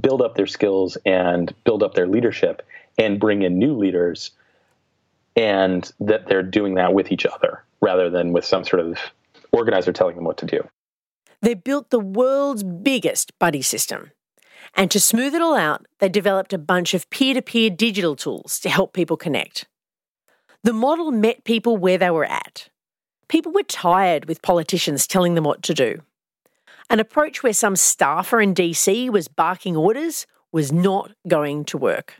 build 0.00 0.22
up 0.22 0.34
their 0.34 0.46
skills 0.46 0.96
and 1.04 1.54
build 1.64 1.82
up 1.82 1.94
their 1.94 2.06
leadership 2.06 2.62
and 2.98 3.20
bring 3.20 3.42
in 3.42 3.58
new 3.58 3.76
leaders 3.76 4.30
and 5.36 5.92
that 6.00 6.26
they're 6.26 6.42
doing 6.42 6.74
that 6.74 6.94
with 6.94 7.10
each 7.10 7.26
other 7.26 7.64
rather 7.80 8.08
than 8.08 8.32
with 8.32 8.44
some 8.44 8.64
sort 8.64 8.80
of 8.80 8.98
organizer 9.52 9.92
telling 9.92 10.16
them 10.16 10.24
what 10.24 10.38
to 10.38 10.46
do. 10.46 10.60
They 11.42 11.54
built 11.54 11.90
the 11.90 12.00
world's 12.00 12.62
biggest 12.62 13.38
buddy 13.38 13.62
system. 13.62 14.12
And 14.74 14.90
to 14.90 14.98
smooth 14.98 15.34
it 15.34 15.42
all 15.42 15.56
out, 15.56 15.86
they 15.98 16.08
developed 16.08 16.52
a 16.52 16.58
bunch 16.58 16.94
of 16.94 17.08
peer 17.10 17.34
to 17.34 17.42
peer 17.42 17.70
digital 17.70 18.16
tools 18.16 18.58
to 18.60 18.70
help 18.70 18.92
people 18.92 19.16
connect. 19.16 19.66
The 20.62 20.72
model 20.72 21.10
met 21.10 21.44
people 21.44 21.76
where 21.76 21.98
they 21.98 22.10
were 22.10 22.24
at. 22.24 22.68
People 23.28 23.52
were 23.52 23.62
tired 23.62 24.26
with 24.26 24.42
politicians 24.42 25.06
telling 25.06 25.34
them 25.34 25.44
what 25.44 25.62
to 25.64 25.74
do. 25.74 26.00
An 26.90 27.00
approach 27.00 27.42
where 27.42 27.52
some 27.52 27.76
staffer 27.76 28.40
in 28.40 28.54
DC 28.54 29.10
was 29.10 29.28
barking 29.28 29.76
orders 29.76 30.26
was 30.52 30.72
not 30.72 31.12
going 31.26 31.64
to 31.66 31.78
work. 31.78 32.14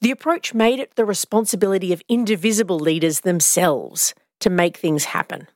The 0.00 0.10
approach 0.10 0.54
made 0.54 0.78
it 0.78 0.94
the 0.96 1.04
responsibility 1.04 1.92
of 1.92 2.02
indivisible 2.08 2.78
leaders 2.78 3.20
themselves 3.20 4.14
to 4.40 4.50
make 4.50 4.76
things 4.76 5.06
happen. 5.06 5.48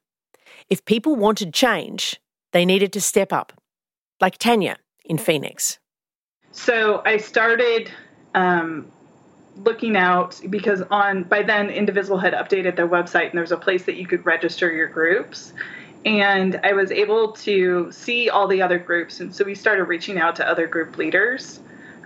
If 0.69 0.85
people 0.85 1.17
wanted 1.17 1.53
change, 1.53 2.21
they 2.53 2.65
needed 2.65 2.93
to 2.95 3.01
step 3.01 3.33
up, 3.33 3.53
like 4.21 4.39
Tanya 4.39 4.77
in 5.05 5.19
Phoenix. 5.19 5.79
So 6.53 7.03
I 7.05 7.19
started 7.19 7.91
um, 8.35 8.91
looking 9.57 9.97
out 9.97 10.41
because 10.49 10.83
on 10.91 11.25
by 11.25 11.43
then 11.43 11.71
Indivisible 11.71 12.19
had 12.19 12.33
updated 12.33 12.77
their 12.77 12.89
website 12.89 13.27
and 13.27 13.35
there 13.35 13.43
was 13.43 13.53
a 13.53 13.57
place 13.57 13.85
that 13.85 13.97
you 13.97 14.07
could 14.07 14.25
register 14.25 14.73
your 14.73 14.89
groups. 14.89 15.53
And 16.05 16.61
I 16.65 16.73
was 16.73 16.91
able 16.91 17.33
to 17.33 17.93
see 17.93 18.31
all 18.31 18.49
the 18.49 18.63
other 18.63 18.79
groups, 18.79 19.21
and 19.21 19.35
so 19.35 19.45
we 19.45 19.55
started 19.55 19.85
reaching 19.85 20.19
out 20.19 20.37
to 20.37 20.49
other 20.49 20.67
group 20.67 20.97
leaders 20.97 21.61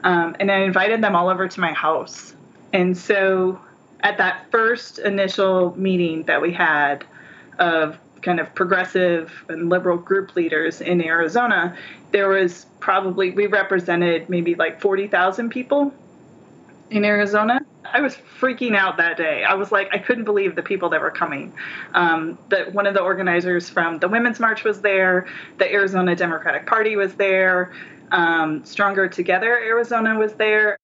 um, 0.05 0.37
and 0.39 0.51
I 0.53 0.59
invited 0.59 1.03
them 1.03 1.17
all 1.17 1.29
over 1.29 1.49
to 1.49 1.61
my 1.61 1.73
house. 1.73 2.37
And 2.73 2.97
so 2.97 3.59
at 4.01 4.19
that 4.19 4.51
first 4.51 4.99
initial 4.99 5.77
meeting 5.79 6.25
that 6.25 6.41
we 6.41 6.53
had 6.53 7.05
of 7.59 7.99
kind 8.21 8.39
of 8.39 8.55
progressive 8.55 9.33
and 9.49 9.71
liberal 9.71 9.97
group 9.97 10.37
leaders 10.37 10.81
in 10.83 11.03
Arizona, 11.03 11.77
there 12.11 12.29
was 12.29 12.67
probably, 12.81 13.31
we 13.31 13.47
represented 13.47 14.29
maybe 14.29 14.55
like 14.55 14.81
40,000 14.81 15.49
people 15.49 15.93
in 16.91 17.05
Arizona. 17.05 17.65
I 17.85 18.01
was 18.01 18.17
freaking 18.41 18.75
out 18.75 18.97
that 18.97 19.17
day. 19.17 19.45
I 19.45 19.55
was 19.55 19.71
like, 19.71 19.89
I 19.93 19.99
couldn't 19.99 20.25
believe 20.25 20.57
the 20.57 20.63
people 20.63 20.89
that 20.91 21.01
were 21.01 21.11
coming. 21.11 21.53
Um, 21.93 22.39
that 22.49 22.73
one 22.73 22.87
of 22.87 22.95
the 22.95 23.01
organizers 23.01 23.69
from 23.69 23.99
the 23.99 24.09
Women's 24.09 24.41
March 24.41 24.65
was 24.65 24.81
there. 24.81 25.27
The 25.59 25.71
Arizona 25.71 26.17
Democratic 26.17 26.67
Party 26.67 26.97
was 26.97 27.15
there. 27.15 27.73
Um, 28.11 28.65
Stronger 28.65 29.09
Together 29.09 29.59
Arizona 29.59 30.19
was 30.19 30.35
there. 30.35 30.77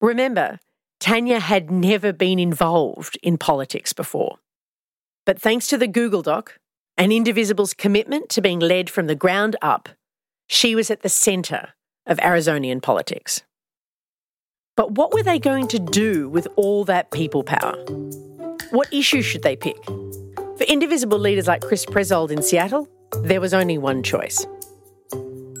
Remember, 0.00 0.58
Tanya 0.98 1.40
had 1.40 1.70
never 1.70 2.12
been 2.12 2.38
involved 2.38 3.18
in 3.22 3.38
politics 3.38 3.92
before. 3.92 4.36
But 5.26 5.40
thanks 5.40 5.66
to 5.68 5.78
the 5.78 5.88
Google 5.88 6.22
Doc 6.22 6.58
and 6.96 7.12
Indivisible's 7.12 7.74
commitment 7.74 8.28
to 8.30 8.42
being 8.42 8.60
led 8.60 8.90
from 8.90 9.06
the 9.06 9.14
ground 9.14 9.56
up, 9.62 9.88
she 10.46 10.74
was 10.74 10.90
at 10.90 11.02
the 11.02 11.08
centre 11.08 11.70
of 12.06 12.18
Arizonian 12.18 12.82
politics. 12.82 13.42
But 14.80 14.92
what 14.92 15.12
were 15.12 15.22
they 15.22 15.38
going 15.38 15.68
to 15.68 15.78
do 15.78 16.30
with 16.30 16.48
all 16.56 16.86
that 16.86 17.10
people 17.10 17.44
power? 17.44 17.76
What 18.70 18.90
issues 18.90 19.26
should 19.26 19.42
they 19.42 19.54
pick? 19.54 19.76
For 19.84 20.64
indivisible 20.66 21.18
leaders 21.18 21.46
like 21.46 21.60
Chris 21.60 21.84
Prezold 21.84 22.30
in 22.30 22.42
Seattle, 22.42 22.88
there 23.24 23.42
was 23.42 23.52
only 23.52 23.76
one 23.76 24.02
choice 24.02 24.46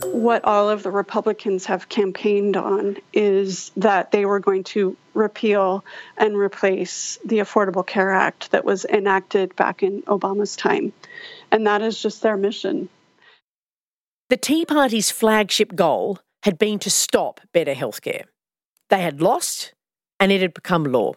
what 0.02 0.44
all 0.44 0.68
of 0.68 0.82
the 0.82 0.90
Republicans 0.90 1.64
have 1.64 1.88
campaigned 1.88 2.54
on 2.54 2.96
is 3.12 3.70
that 3.76 4.10
they 4.10 4.26
were 4.26 4.38
going 4.38 4.62
to 4.62 4.94
repeal 5.14 5.82
and 6.18 6.36
replace 6.36 7.18
the 7.24 7.38
Affordable 7.38 7.86
Care 7.86 8.10
Act 8.10 8.50
that 8.50 8.64
was 8.64 8.84
enacted 8.84 9.56
back 9.56 9.82
in 9.82 10.02
Obama's 10.02 10.56
time. 10.56 10.92
And 11.50 11.66
that 11.66 11.80
is 11.80 12.02
just 12.02 12.20
their 12.20 12.36
mission. 12.36 12.90
The 14.28 14.36
Tea 14.36 14.66
Party's 14.66 15.10
flagship 15.10 15.74
goal 15.74 16.18
had 16.42 16.58
been 16.58 16.78
to 16.80 16.90
stop 16.90 17.40
better 17.54 17.74
healthcare. 17.74 18.24
They 18.90 19.02
had 19.02 19.22
lost, 19.22 19.72
and 20.18 20.30
it 20.30 20.42
had 20.42 20.52
become 20.52 20.84
law. 20.84 21.14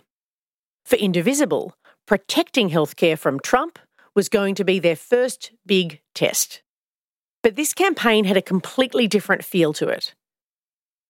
For 0.86 0.96
Indivisible, 0.96 1.76
protecting 2.06 2.70
healthcare 2.70 3.18
from 3.18 3.40
Trump 3.40 3.80
was 4.16 4.30
going 4.30 4.56
to 4.56 4.64
be 4.64 4.80
their 4.80 4.96
first 4.96 5.52
big 5.66 6.00
test. 6.14 6.62
But 7.42 7.56
this 7.56 7.74
campaign 7.74 8.26
had 8.26 8.38
a 8.38 8.42
completely 8.42 9.08
different 9.08 9.44
feel 9.44 9.74
to 9.74 9.88
it. 9.90 10.14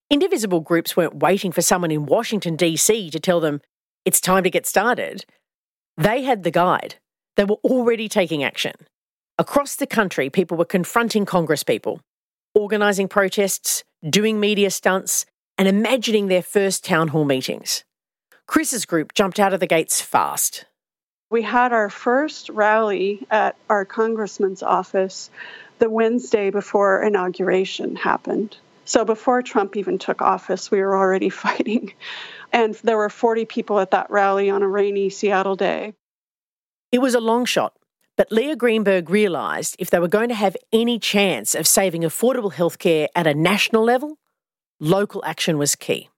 Indivisible 0.10 0.62
groups 0.62 0.95
weren't 0.95 1.17
waiting 1.17 1.52
for 1.52 1.62
someone 1.62 1.91
in 1.91 2.06
Washington, 2.06 2.56
D.C. 2.56 3.10
to 3.10 3.19
tell 3.19 3.39
them 3.39 3.62
it's 4.06 4.21
time 4.21 4.43
to 4.43 4.49
get 4.49 4.65
started. 4.65 5.26
They 5.97 6.23
had 6.23 6.43
the 6.43 6.52
guide. 6.52 6.95
They 7.36 7.43
were 7.43 7.58
already 7.63 8.08
taking 8.08 8.43
action. 8.43 8.73
Across 9.38 9.78
the 9.78 9.88
country, 9.88 10.30
people 10.30 10.56
were 10.56 10.65
confronting 10.65 11.26
congresspeople, 11.26 11.99
organising 12.54 13.08
protests, 13.08 13.84
doing 14.08 14.39
media 14.39 14.69
stunts, 14.69 15.26
and 15.58 15.68
imagining 15.68 16.28
their 16.28 16.42
first 16.42 16.84
town 16.84 17.10
hall 17.10 17.26
meetings. 17.26 17.84
Chris's 18.48 18.86
group 18.86 19.13
jumped 19.13 19.39
out 19.39 19.54
of 19.54 19.60
the 19.60 19.68
gates 19.68 20.02
fast. 20.02 20.66
We 21.30 21.42
had 21.42 21.74
our 21.74 21.89
first 21.89 22.50
rally 22.50 23.26
at 23.32 23.56
our 23.70 23.86
congressman's 23.86 24.62
office 24.62 25.30
the 25.80 25.89
Wednesday 25.89 26.50
before 26.50 27.04
inauguration 27.04 27.96
happened. 27.96 28.58
So 28.86 29.06
before 29.06 29.42
Trump 29.42 29.76
even 29.76 29.98
took 29.98 30.22
office, 30.22 30.70
we 30.70 30.80
were 30.80 30.96
already 30.96 31.30
fighting. 31.46 31.94
And 32.52 32.76
there 32.76 32.98
were 32.98 33.10
40 33.10 33.46
people 33.46 33.80
at 33.80 33.92
that 33.92 34.10
rally 34.10 34.50
on 34.50 34.62
a 34.62 34.68
rainy 34.68 35.10
Seattle 35.10 35.56
day. 35.56 35.94
It 36.92 37.00
was 37.00 37.16
a 37.16 37.20
long 37.20 37.46
shot, 37.46 37.74
but 38.16 38.32
Leah 38.32 38.56
Greenberg 38.56 39.10
realised 39.10 39.76
if 39.80 39.89
they 39.89 39.98
were 39.98 40.08
going 40.08 40.30
to 40.30 40.36
have 40.36 40.56
any 40.72 41.00
chance 41.00 41.56
of 41.56 41.66
saving 41.66 42.04
affordable 42.04 42.54
healthcare 42.54 43.08
at 43.16 43.26
a 43.26 43.34
national 43.34 43.84
level, 43.84 44.20
local 44.84 45.24
action 45.26 45.58
was 45.58 45.76
key. 45.76 46.10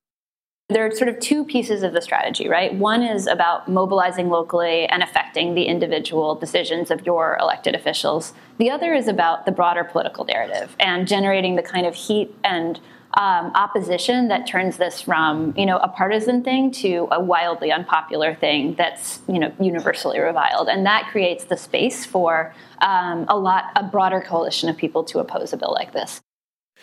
There 0.70 0.84
are 0.84 0.90
sort 0.90 1.10
of 1.10 1.20
two 1.20 1.46
pieces 1.46 1.84
of 1.84 1.94
the 1.94 2.02
strategy, 2.02 2.50
right? 2.50 2.74
One 2.74 3.04
is 3.04 3.28
about 3.28 3.70
mobilizing 3.70 4.30
locally 4.30 4.88
and 4.88 5.04
affecting 5.04 5.54
the 5.54 5.66
individual 5.66 6.34
decisions 6.34 6.90
of 6.90 7.06
your 7.06 7.38
elected 7.40 7.76
officials. 7.76 8.34
The 8.58 8.72
other 8.72 8.96
is 8.96 9.08
about 9.08 9.46
the 9.46 9.52
broader 9.52 9.84
political 9.84 10.26
narrative 10.26 10.76
and 10.80 11.08
generating 11.08 11.56
the 11.56 11.62
kind 11.62 11.86
of 11.86 11.94
heat 11.94 12.36
and 12.44 12.80
um, 13.14 13.52
opposition 13.54 14.28
that 14.30 14.48
turns 14.48 14.78
this 14.78 15.00
from 15.00 15.54
you 15.56 15.66
know 15.66 15.78
a 15.78 15.88
partisan 15.88 16.44
thing 16.44 16.72
to 16.72 17.08
a 17.12 17.22
wildly 17.22 17.72
unpopular 17.72 18.36
thing 18.36 18.74
that's 18.74 19.22
you 19.30 19.40
know 19.40 19.54
universally 19.60 20.20
reviled, 20.20 20.68
and 20.68 20.86
that 20.86 21.08
creates 21.12 21.46
the 21.46 21.56
space 21.56 22.06
for 22.06 22.54
um, 22.82 23.26
a 23.30 23.38
lot 23.38 23.72
a 23.78 23.84
broader 23.84 24.20
coalition 24.20 24.68
of 24.68 24.76
people 24.76 25.04
to 25.06 25.20
oppose 25.20 25.54
a 25.54 25.58
bill 25.58 25.72
like 25.72 25.94
this. 25.94 26.20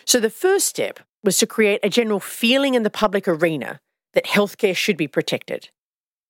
So 0.07 0.21
the 0.21 0.31
first 0.31 0.69
step 0.69 1.01
was 1.25 1.37
to 1.39 1.47
create 1.47 1.81
a 1.83 1.89
general 1.89 2.21
feeling 2.21 2.75
in 2.75 2.83
the 2.83 2.91
public 2.91 3.29
arena 3.29 3.81
that 4.15 4.25
healthcare 4.25 4.77
should 4.77 4.97
be 4.97 5.09
protected. 5.09 5.71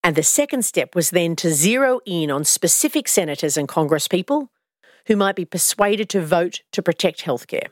And 0.04 0.16
the 0.16 0.22
second 0.22 0.64
step 0.64 0.94
was 0.94 1.10
then 1.10 1.36
to 1.36 1.52
zero 1.52 2.00
in 2.04 2.30
on 2.30 2.44
specific 2.44 3.08
senators 3.08 3.56
and 3.56 3.68
congresspeople 3.68 4.48
who 5.06 5.16
might 5.16 5.36
be 5.36 5.44
persuaded 5.44 6.08
to 6.10 6.20
vote 6.20 6.62
to 6.72 6.82
protect 6.82 7.24
healthcare. 7.24 7.68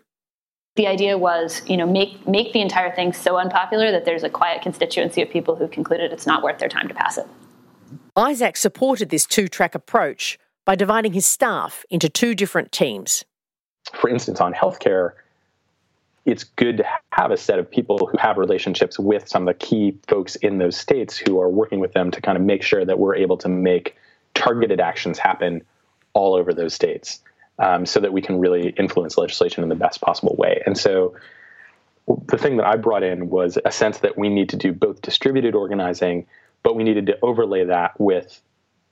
The 0.76 0.86
idea 0.86 1.18
was, 1.18 1.62
you 1.66 1.76
know, 1.76 1.86
make 1.86 2.26
make 2.28 2.52
the 2.52 2.60
entire 2.60 2.94
thing 2.94 3.12
so 3.12 3.36
unpopular 3.36 3.90
that 3.90 4.04
there's 4.04 4.22
a 4.22 4.30
quiet 4.30 4.62
constituency 4.62 5.20
of 5.20 5.28
people 5.28 5.56
who 5.56 5.66
concluded 5.66 6.12
it's 6.12 6.26
not 6.26 6.42
worth 6.42 6.58
their 6.58 6.68
time 6.68 6.88
to 6.88 6.94
pass 6.94 7.18
it. 7.18 7.26
Isaac 8.16 8.56
supported 8.56 9.10
this 9.10 9.26
two-track 9.26 9.74
approach 9.74 10.38
by 10.64 10.76
dividing 10.76 11.12
his 11.12 11.26
staff 11.26 11.84
into 11.90 12.08
two 12.08 12.34
different 12.34 12.70
teams. 12.70 13.24
For 13.94 14.08
instance, 14.08 14.40
on 14.40 14.52
healthcare, 14.52 15.12
it's 16.24 16.44
good 16.44 16.76
to 16.78 16.84
have 17.12 17.30
a 17.30 17.36
set 17.36 17.58
of 17.58 17.70
people 17.70 18.06
who 18.06 18.16
have 18.18 18.36
relationships 18.36 18.98
with 18.98 19.28
some 19.28 19.48
of 19.48 19.58
the 19.58 19.66
key 19.66 19.98
folks 20.06 20.36
in 20.36 20.58
those 20.58 20.76
states 20.76 21.16
who 21.16 21.40
are 21.40 21.48
working 21.48 21.80
with 21.80 21.92
them 21.92 22.10
to 22.10 22.20
kind 22.20 22.36
of 22.36 22.44
make 22.44 22.62
sure 22.62 22.84
that 22.84 22.98
we're 22.98 23.16
able 23.16 23.36
to 23.38 23.48
make 23.48 23.96
targeted 24.34 24.80
actions 24.80 25.18
happen 25.18 25.62
all 26.12 26.34
over 26.34 26.52
those 26.52 26.74
states 26.74 27.20
um, 27.58 27.86
so 27.86 28.00
that 28.00 28.12
we 28.12 28.20
can 28.20 28.38
really 28.38 28.70
influence 28.78 29.16
legislation 29.16 29.62
in 29.62 29.68
the 29.68 29.74
best 29.74 30.00
possible 30.00 30.34
way. 30.38 30.62
And 30.66 30.76
so 30.76 31.14
the 32.26 32.38
thing 32.38 32.56
that 32.56 32.66
I 32.66 32.76
brought 32.76 33.02
in 33.02 33.30
was 33.30 33.58
a 33.64 33.70
sense 33.70 33.98
that 33.98 34.18
we 34.18 34.28
need 34.28 34.48
to 34.50 34.56
do 34.56 34.72
both 34.72 35.02
distributed 35.02 35.54
organizing, 35.54 36.26
but 36.62 36.74
we 36.74 36.84
needed 36.84 37.06
to 37.06 37.18
overlay 37.22 37.64
that 37.64 37.98
with 38.00 38.40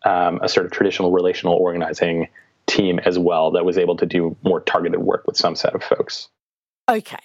um, 0.05 0.41
a 0.43 0.49
sort 0.49 0.67
of 0.67 0.73
traditional 0.73 1.13
relational 1.13 1.55
organizing 1.55 2.29
team 2.67 2.99
as 3.01 3.19
well 3.19 3.51
that 3.53 3.65
was 3.65 3.79
able 3.79 3.97
to 3.97 4.07
do 4.07 4.37
more 4.43 4.61
targeted 4.61 5.01
work 5.01 5.27
with 5.27 5.37
some 5.37 5.57
set 5.57 5.75
of 5.75 5.83
folks. 5.83 6.29
Okay, 6.91 7.17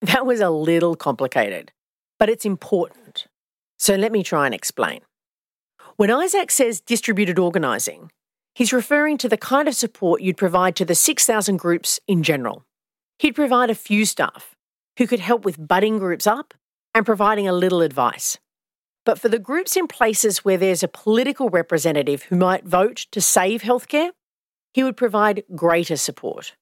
that 0.00 0.24
was 0.24 0.40
a 0.40 0.48
little 0.48 0.94
complicated, 0.94 1.72
but 2.20 2.28
it's 2.28 2.44
important. 2.44 3.26
So 3.76 3.96
let 3.96 4.12
me 4.12 4.22
try 4.22 4.46
and 4.46 4.54
explain. 4.54 5.00
When 5.96 6.08
Isaac 6.08 6.52
says 6.52 6.80
distributed 6.80 7.36
organising, 7.36 8.12
he's 8.54 8.72
referring 8.72 9.18
to 9.18 9.28
the 9.28 9.36
kind 9.36 9.66
of 9.66 9.74
support 9.74 10.20
you'd 10.20 10.36
provide 10.36 10.76
to 10.76 10.84
the 10.84 10.94
6,000 10.94 11.56
groups 11.56 11.98
in 12.06 12.22
general. 12.22 12.64
He'd 13.18 13.34
provide 13.34 13.70
a 13.70 13.74
few 13.74 14.04
staff 14.04 14.54
who 14.98 15.08
could 15.08 15.18
help 15.18 15.44
with 15.44 15.66
budding 15.66 15.98
groups 15.98 16.24
up 16.24 16.54
and 16.94 17.04
providing 17.04 17.48
a 17.48 17.52
little 17.52 17.80
advice. 17.80 18.38
But 19.04 19.18
for 19.18 19.28
the 19.28 19.40
groups 19.40 19.76
in 19.76 19.88
places 19.88 20.44
where 20.44 20.58
there's 20.58 20.84
a 20.84 20.88
political 20.88 21.50
representative 21.50 22.24
who 22.24 22.36
might 22.36 22.64
vote 22.64 23.06
to 23.10 23.20
save 23.20 23.62
healthcare, 23.62 24.10
he 24.72 24.84
would 24.84 24.96
provide 24.96 25.42
greater 25.56 25.96
support. 25.96 26.54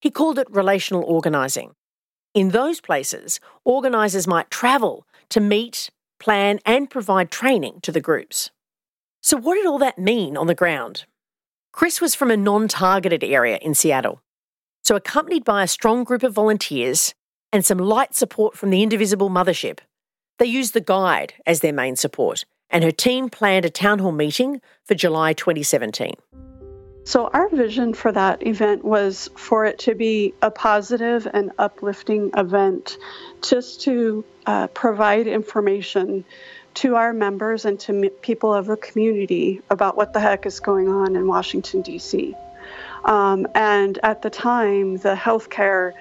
He 0.00 0.10
called 0.10 0.38
it 0.38 0.50
relational 0.50 1.04
organising, 1.04 1.72
in 2.34 2.50
those 2.50 2.80
places, 2.80 3.40
organisers 3.64 4.26
might 4.26 4.50
travel 4.50 5.06
to 5.28 5.40
meet, 5.40 5.90
plan, 6.18 6.60
and 6.64 6.88
provide 6.88 7.30
training 7.30 7.80
to 7.82 7.92
the 7.92 8.00
groups. 8.00 8.50
So, 9.20 9.36
what 9.36 9.54
did 9.54 9.66
all 9.66 9.78
that 9.78 9.98
mean 9.98 10.36
on 10.36 10.46
the 10.46 10.54
ground? 10.54 11.04
Chris 11.72 12.00
was 12.00 12.14
from 12.14 12.30
a 12.30 12.36
non 12.36 12.68
targeted 12.68 13.22
area 13.22 13.58
in 13.58 13.74
Seattle. 13.74 14.22
So, 14.82 14.96
accompanied 14.96 15.44
by 15.44 15.62
a 15.62 15.68
strong 15.68 16.04
group 16.04 16.22
of 16.22 16.32
volunteers 16.32 17.14
and 17.52 17.64
some 17.64 17.78
light 17.78 18.14
support 18.14 18.56
from 18.56 18.70
the 18.70 18.82
Indivisible 18.82 19.30
mothership, 19.30 19.78
they 20.38 20.46
used 20.46 20.74
the 20.74 20.80
guide 20.80 21.34
as 21.46 21.60
their 21.60 21.72
main 21.72 21.96
support, 21.96 22.44
and 22.70 22.82
her 22.82 22.90
team 22.90 23.28
planned 23.28 23.64
a 23.64 23.70
town 23.70 23.98
hall 23.98 24.12
meeting 24.12 24.60
for 24.84 24.94
July 24.94 25.34
2017. 25.34 26.14
So, 27.04 27.26
our 27.28 27.48
vision 27.48 27.94
for 27.94 28.12
that 28.12 28.46
event 28.46 28.84
was 28.84 29.28
for 29.36 29.64
it 29.64 29.80
to 29.80 29.94
be 29.94 30.34
a 30.40 30.50
positive 30.52 31.26
and 31.32 31.50
uplifting 31.58 32.30
event, 32.36 32.96
just 33.42 33.80
to 33.82 34.24
uh, 34.46 34.68
provide 34.68 35.26
information 35.26 36.24
to 36.74 36.94
our 36.94 37.12
members 37.12 37.64
and 37.64 37.78
to 37.80 38.08
people 38.22 38.54
of 38.54 38.66
the 38.66 38.76
community 38.76 39.60
about 39.68 39.96
what 39.96 40.12
the 40.12 40.20
heck 40.20 40.46
is 40.46 40.60
going 40.60 40.88
on 40.88 41.16
in 41.16 41.26
Washington, 41.26 41.82
D.C. 41.82 42.34
Um, 43.04 43.46
and 43.54 43.98
at 44.04 44.22
the 44.22 44.30
time, 44.30 44.96
the 44.98 45.14
healthcare 45.14 45.92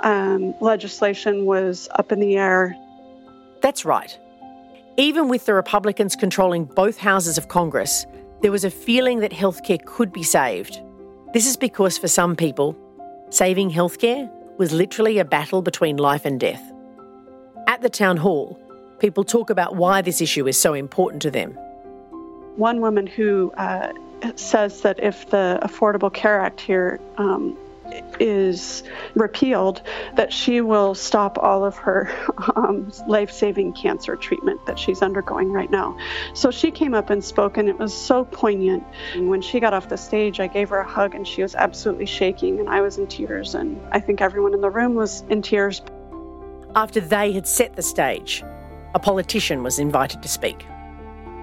um, 0.00 0.54
legislation 0.60 1.46
was 1.46 1.88
up 1.96 2.12
in 2.12 2.20
the 2.20 2.36
air. 2.36 2.76
That's 3.60 3.84
right. 3.84 4.16
Even 4.96 5.28
with 5.28 5.46
the 5.46 5.54
Republicans 5.54 6.14
controlling 6.14 6.64
both 6.64 6.98
houses 6.98 7.38
of 7.38 7.48
Congress, 7.48 8.06
there 8.44 8.52
was 8.52 8.64
a 8.64 8.70
feeling 8.70 9.20
that 9.20 9.32
healthcare 9.32 9.82
could 9.86 10.12
be 10.12 10.22
saved. 10.22 10.82
This 11.32 11.46
is 11.46 11.56
because 11.56 11.96
for 11.96 12.08
some 12.08 12.36
people, 12.36 12.76
saving 13.30 13.70
healthcare 13.70 14.30
was 14.58 14.70
literally 14.70 15.18
a 15.18 15.24
battle 15.24 15.62
between 15.62 15.96
life 15.96 16.26
and 16.26 16.38
death. 16.38 16.62
At 17.66 17.80
the 17.80 17.88
town 17.88 18.18
hall, 18.18 18.60
people 18.98 19.24
talk 19.24 19.48
about 19.48 19.76
why 19.76 20.02
this 20.02 20.20
issue 20.20 20.46
is 20.46 20.58
so 20.58 20.74
important 20.74 21.22
to 21.22 21.30
them. 21.30 21.52
One 22.56 22.82
woman 22.82 23.06
who 23.06 23.50
uh, 23.56 23.94
says 24.36 24.82
that 24.82 25.02
if 25.02 25.30
the 25.30 25.58
Affordable 25.62 26.12
Care 26.12 26.38
Act 26.38 26.60
here 26.60 27.00
um, 27.16 27.56
is 28.18 28.82
repealed, 29.14 29.82
that 30.14 30.32
she 30.32 30.60
will 30.60 30.94
stop 30.94 31.38
all 31.38 31.64
of 31.64 31.76
her 31.76 32.10
um, 32.56 32.90
life 33.06 33.30
saving 33.30 33.72
cancer 33.72 34.16
treatment 34.16 34.64
that 34.66 34.78
she's 34.78 35.02
undergoing 35.02 35.52
right 35.52 35.70
now. 35.70 35.96
So 36.34 36.50
she 36.50 36.70
came 36.70 36.94
up 36.94 37.10
and 37.10 37.22
spoke, 37.22 37.56
and 37.56 37.68
it 37.68 37.78
was 37.78 37.94
so 37.94 38.24
poignant. 38.24 38.84
And 39.14 39.28
when 39.28 39.42
she 39.42 39.60
got 39.60 39.74
off 39.74 39.88
the 39.88 39.96
stage, 39.96 40.40
I 40.40 40.46
gave 40.46 40.68
her 40.70 40.78
a 40.78 40.88
hug, 40.88 41.14
and 41.14 41.26
she 41.26 41.42
was 41.42 41.54
absolutely 41.54 42.06
shaking, 42.06 42.60
and 42.60 42.68
I 42.68 42.80
was 42.80 42.98
in 42.98 43.06
tears, 43.06 43.54
and 43.54 43.80
I 43.92 44.00
think 44.00 44.20
everyone 44.20 44.54
in 44.54 44.60
the 44.60 44.70
room 44.70 44.94
was 44.94 45.22
in 45.28 45.42
tears. 45.42 45.82
After 46.76 47.00
they 47.00 47.32
had 47.32 47.46
set 47.46 47.76
the 47.76 47.82
stage, 47.82 48.42
a 48.94 48.98
politician 48.98 49.62
was 49.62 49.78
invited 49.78 50.22
to 50.22 50.28
speak. 50.28 50.64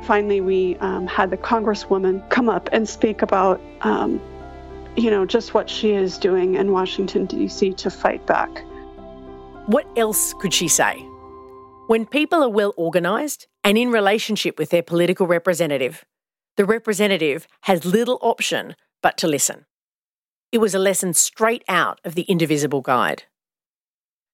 Finally, 0.04 0.42
we 0.42 0.78
um, 0.78 1.06
had 1.06 1.30
the 1.30 1.38
Congresswoman 1.38 2.28
come 2.30 2.50
up 2.50 2.70
and 2.72 2.90
speak 2.90 3.22
about 3.22 3.62
um, 3.82 4.20
you 4.96 5.10
know, 5.10 5.26
just 5.26 5.54
what 5.54 5.70
she 5.70 5.92
is 5.92 6.18
doing 6.18 6.56
in 6.56 6.72
Washington, 6.72 7.26
D.C. 7.26 7.74
to 7.74 7.90
fight 7.90 8.26
back. 8.26 8.64
What 9.68 9.88
else 9.96 10.34
could 10.34 10.54
she 10.54 10.68
say? 10.68 10.98
When 11.88 12.06
people 12.06 12.44
are 12.44 12.50
well 12.50 12.74
organised 12.78 13.48
and 13.64 13.78
in 13.78 13.92
relationship 13.92 14.58
with 14.58 14.70
their 14.70 14.84
political 14.84 15.28
representative, 15.28 16.04
the 16.58 16.66
representative 16.66 17.48
has 17.62 17.86
little 17.86 18.20
option 18.22 18.76
but 19.02 19.18
to 19.18 19.28
listen. 19.28 19.66
It 20.52 20.60
was 20.60 20.76
a 20.76 20.80
lesson 20.80 21.14
straight 21.14 21.64
out 21.68 22.02
of 22.04 22.16
the 22.16 22.24
Indivisible 22.24 22.82
Guide. 22.82 23.24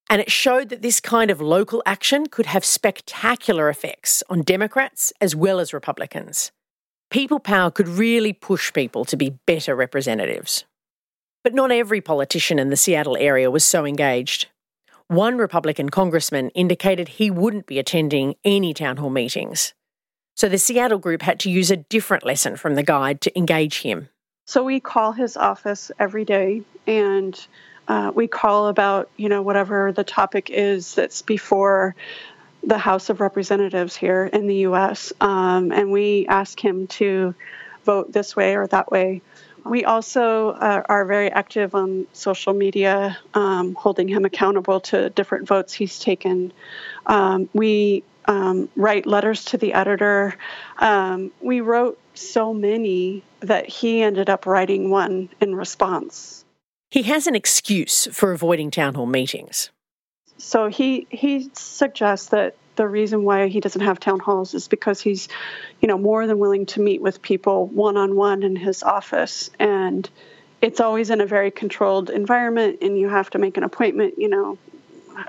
And 0.10 0.22
it 0.22 0.32
showed 0.32 0.70
that 0.70 0.82
this 0.82 1.00
kind 1.00 1.30
of 1.30 1.42
local 1.42 1.84
action 1.86 2.28
could 2.28 2.48
have 2.48 2.66
spectacular 2.66 3.70
effects 3.70 4.24
on 4.30 4.42
Democrats 4.42 5.12
as 5.20 5.36
well 5.36 5.60
as 5.60 5.74
Republicans. 5.74 6.52
People 7.10 7.40
power 7.40 7.72
could 7.72 7.88
really 7.88 8.34
push 8.34 8.74
people 8.74 9.06
to 9.06 9.16
be 9.16 9.38
better 9.46 9.76
representatives. 9.76 10.66
But 11.44 11.54
not 11.54 11.72
every 11.72 12.02
politician 12.02 12.60
in 12.60 12.70
the 12.70 12.76
Seattle 12.76 13.16
area 13.18 13.50
was 13.50 13.64
so 13.64 13.86
engaged. 13.86 14.48
One 15.08 15.38
Republican 15.38 15.90
congressman 15.90 16.50
indicated 16.50 17.08
he 17.08 17.32
wouldn't 17.32 17.66
be 17.66 17.80
attending 17.80 18.36
any 18.44 18.74
town 18.74 18.98
hall 18.98 19.10
meetings. 19.10 19.74
So 20.36 20.50
the 20.50 20.58
Seattle 20.58 21.00
group 21.00 21.22
had 21.22 21.40
to 21.42 21.50
use 21.50 21.72
a 21.72 21.78
different 21.78 22.26
lesson 22.26 22.58
from 22.58 22.76
the 22.76 22.84
guide 22.84 23.22
to 23.22 23.38
engage 23.38 23.82
him. 23.82 24.10
So 24.46 24.64
we 24.64 24.82
call 24.82 25.14
his 25.14 25.38
office 25.38 25.92
every 25.98 26.26
day 26.26 26.64
and 26.86 27.48
uh, 27.88 28.12
we 28.14 28.28
call 28.28 28.68
about, 28.68 29.10
you 29.16 29.30
know, 29.30 29.42
whatever 29.42 29.94
the 29.94 30.04
topic 30.04 30.50
is 30.50 30.96
that's 30.96 31.22
before 31.22 31.96
the 32.64 32.78
House 32.78 33.10
of 33.10 33.22
Representatives 33.22 33.96
here 33.96 34.26
in 34.26 34.48
the 34.48 34.56
US. 34.68 35.14
Um, 35.22 35.72
and 35.72 35.92
we 35.92 36.28
ask 36.28 36.60
him 36.60 36.88
to 36.88 37.34
vote 37.84 38.12
this 38.12 38.36
way 38.36 38.56
or 38.56 38.68
that 38.68 38.92
way. 38.92 39.22
We 39.64 39.84
also 39.86 40.50
uh, 40.50 40.84
are 40.88 41.06
very 41.06 41.30
active 41.32 41.76
on 41.76 42.08
social 42.14 42.54
media, 42.54 43.18
um, 43.34 43.76
holding 43.76 44.08
him 44.08 44.24
accountable 44.26 44.80
to 44.82 45.10
different 45.10 45.48
votes 45.48 45.74
he's 45.74 46.00
taken. 46.00 46.54
Um, 47.06 47.50
we 47.54 48.04
um, 48.26 48.70
write 48.76 49.06
letters 49.06 49.46
to 49.46 49.58
the 49.58 49.74
editor. 49.74 50.36
Um, 50.80 51.32
we 51.42 51.62
wrote 51.62 52.00
so 52.14 52.54
many 52.54 53.24
that 53.42 53.68
he 53.68 54.02
ended 54.02 54.30
up 54.30 54.46
writing 54.46 54.90
one 54.90 55.30
in 55.40 55.56
response. 55.56 56.46
He 56.90 57.04
has 57.04 57.28
an 57.28 57.36
excuse 57.36 58.08
for 58.12 58.32
avoiding 58.32 58.72
town 58.72 58.96
hall 58.96 59.06
meetings. 59.06 59.70
So 60.38 60.68
he 60.68 61.08
he 61.10 61.50
suggests 61.54 62.30
that 62.30 62.56
the 62.76 62.88
reason 62.88 63.24
why 63.24 63.48
he 63.48 63.60
doesn't 63.60 63.82
have 63.82 64.00
town 64.00 64.20
halls 64.20 64.54
is 64.54 64.68
because 64.68 65.02
he's, 65.02 65.28
you 65.82 65.88
know, 65.88 65.98
more 65.98 66.28
than 66.28 66.38
willing 66.38 66.68
to 66.68 66.80
meet 66.80 67.02
with 67.02 67.22
people 67.22 67.66
one 67.68 67.98
on 67.98 68.16
one 68.16 68.44
in 68.44 68.56
his 68.56 68.84
office, 68.84 69.50
and 69.60 70.10
it's 70.62 70.80
always 70.80 71.10
in 71.10 71.22
a 71.22 71.26
very 71.26 71.52
controlled 71.52 72.10
environment, 72.10 72.80
and 72.82 72.98
you 72.98 73.10
have 73.10 73.30
to 73.32 73.40
make 73.40 73.58
an 73.58 73.64
appointment, 73.64 74.16
you 74.18 74.30
know, 74.30 74.58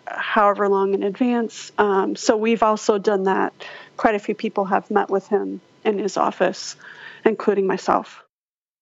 however 0.06 0.68
long 0.68 0.94
in 0.94 1.02
advance. 1.02 1.72
Um, 1.78 2.16
so 2.16 2.36
we've 2.36 2.62
also 2.62 2.98
done 2.98 3.24
that. 3.24 3.52
Quite 3.96 4.14
a 4.14 4.18
few 4.18 4.34
people 4.34 4.66
have 4.66 4.90
met 4.90 5.10
with 5.10 5.28
him 5.28 5.60
in 5.84 5.98
his 5.98 6.16
office, 6.16 6.76
including 7.24 7.66
myself. 7.66 8.22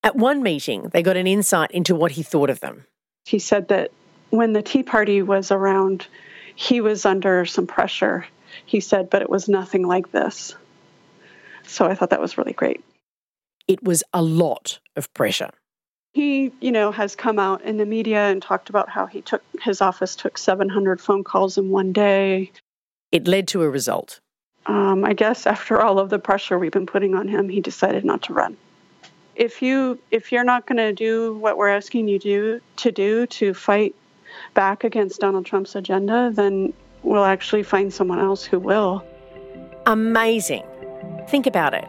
At 0.02 0.16
one 0.16 0.42
meeting, 0.42 0.90
they 0.92 1.02
got 1.02 1.16
an 1.16 1.26
insight 1.26 1.70
into 1.70 1.94
what 1.94 2.12
he 2.12 2.22
thought 2.22 2.50
of 2.50 2.60
them. 2.60 2.86
He 3.24 3.38
said 3.38 3.68
that 3.68 3.90
when 4.36 4.52
the 4.52 4.62
Tea 4.62 4.82
Party 4.82 5.22
was 5.22 5.50
around, 5.50 6.06
he 6.54 6.80
was 6.80 7.04
under 7.04 7.44
some 7.44 7.66
pressure 7.66 8.26
he 8.64 8.80
said, 8.80 9.10
but 9.10 9.22
it 9.22 9.28
was 9.28 9.48
nothing 9.48 9.86
like 9.86 10.12
this. 10.12 10.54
So 11.66 11.86
I 11.86 11.94
thought 11.94 12.10
that 12.10 12.20
was 12.20 12.38
really 12.38 12.52
great. 12.52 12.82
It 13.68 13.82
was 13.82 14.02
a 14.12 14.22
lot 14.22 14.78
of 14.94 15.12
pressure. 15.12 15.50
He, 16.14 16.52
you 16.60 16.72
know, 16.72 16.92
has 16.92 17.14
come 17.14 17.38
out 17.38 17.62
in 17.62 17.76
the 17.76 17.84
media 17.84 18.30
and 18.30 18.40
talked 18.40 18.70
about 18.70 18.88
how 18.88 19.06
he 19.06 19.20
took 19.20 19.42
his 19.60 19.82
office 19.82 20.16
took 20.16 20.38
700 20.38 21.00
phone 21.00 21.24
calls 21.24 21.58
in 21.58 21.70
one 21.70 21.92
day. 21.92 22.52
It 23.12 23.28
led 23.28 23.48
to 23.48 23.62
a 23.62 23.68
result. 23.68 24.20
Um, 24.64 25.04
I 25.04 25.12
guess 25.12 25.46
after 25.46 25.80
all 25.80 25.98
of 25.98 26.08
the 26.08 26.18
pressure 26.18 26.58
we've 26.58 26.72
been 26.72 26.86
putting 26.86 27.14
on 27.14 27.28
him, 27.28 27.48
he 27.48 27.60
decided 27.60 28.04
not 28.04 28.22
to 28.22 28.32
run. 28.32 28.56
If 29.34 29.60
you 29.60 29.98
if 30.10 30.32
you're 30.32 30.44
not 30.44 30.66
going 30.66 30.78
to 30.78 30.94
do 30.94 31.34
what 31.34 31.58
we're 31.58 31.68
asking 31.68 32.08
you 32.08 32.18
do 32.18 32.60
to 32.76 32.90
do 32.90 33.26
to 33.26 33.52
fight 33.52 33.94
back 34.56 34.82
against 34.82 35.20
Donald 35.20 35.46
Trump's 35.46 35.76
agenda, 35.76 36.32
then 36.34 36.72
we'll 37.04 37.24
actually 37.24 37.62
find 37.62 37.94
someone 37.94 38.18
else 38.18 38.44
who 38.44 38.58
will. 38.58 39.04
Amazing. 39.86 40.64
Think 41.28 41.46
about 41.46 41.74
it. 41.74 41.86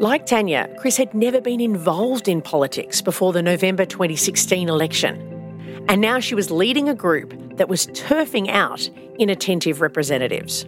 Like 0.00 0.26
Tanya, 0.26 0.68
Chris 0.78 0.96
had 0.96 1.14
never 1.14 1.40
been 1.40 1.60
involved 1.60 2.28
in 2.28 2.42
politics 2.42 3.00
before 3.00 3.32
the 3.32 3.42
November 3.42 3.86
2016 3.86 4.68
election. 4.68 5.84
And 5.88 6.00
now 6.00 6.20
she 6.20 6.34
was 6.34 6.50
leading 6.50 6.88
a 6.88 6.94
group 6.94 7.56
that 7.56 7.68
was 7.68 7.86
turfing 7.88 8.48
out 8.48 8.90
inattentive 9.18 9.80
representatives. 9.80 10.66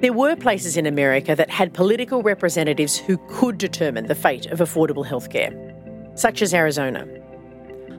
There 0.00 0.12
were 0.12 0.36
places 0.36 0.76
in 0.76 0.86
America 0.86 1.34
that 1.34 1.50
had 1.50 1.74
political 1.74 2.22
representatives 2.22 2.96
who 2.96 3.16
could 3.28 3.58
determine 3.58 4.06
the 4.06 4.14
fate 4.14 4.46
of 4.46 4.60
affordable 4.60 5.06
healthcare, 5.06 5.52
such 6.18 6.42
as 6.42 6.54
Arizona. 6.54 7.17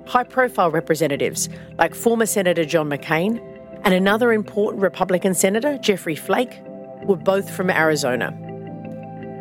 High 0.10 0.24
profile 0.24 0.72
representatives 0.72 1.50
like 1.78 1.93
former 1.93 2.26
Senator 2.26 2.65
John 2.65 2.89
McCain 2.89 3.39
and 3.84 3.93
another 3.93 4.34
important 4.34 4.82
Republican 4.82 5.36
Senator, 5.36 5.78
Jeffrey 5.78 6.15
Flake, 6.15 6.60
were 7.04 7.15
both 7.15 7.48
from 7.48 7.69
Arizona. 7.69 8.32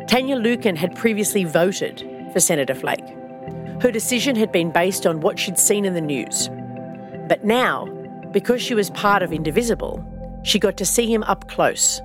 Tanya 0.07 0.35
Lukin 0.35 0.75
had 0.75 0.95
previously 0.95 1.43
voted 1.43 2.07
for 2.31 2.39
Senator 2.39 2.75
Flake. 2.75 3.03
Her 3.81 3.91
decision 3.91 4.35
had 4.35 4.51
been 4.51 4.71
based 4.71 5.07
on 5.07 5.21
what 5.21 5.39
she'd 5.39 5.57
seen 5.57 5.85
in 5.85 5.95
the 5.95 6.01
news. 6.01 6.49
But 7.27 7.43
now, 7.43 7.85
because 8.31 8.61
she 8.61 8.75
was 8.75 8.91
part 8.91 9.23
of 9.23 9.33
Indivisible, 9.33 10.05
she 10.43 10.59
got 10.59 10.77
to 10.77 10.85
see 10.85 11.11
him 11.11 11.23
up 11.23 11.49
close. 11.49 11.99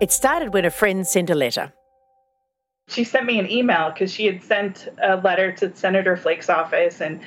It 0.00 0.10
started 0.10 0.52
when 0.52 0.64
a 0.64 0.70
friend 0.72 1.06
sent 1.06 1.30
a 1.30 1.36
letter. 1.36 1.72
She 2.88 3.04
sent 3.04 3.26
me 3.26 3.38
an 3.38 3.50
email 3.50 3.90
because 3.90 4.12
she 4.12 4.26
had 4.26 4.42
sent 4.42 4.88
a 5.02 5.16
letter 5.16 5.52
to 5.52 5.74
Senator 5.74 6.16
Flake's 6.16 6.48
office 6.48 7.00
and 7.00 7.20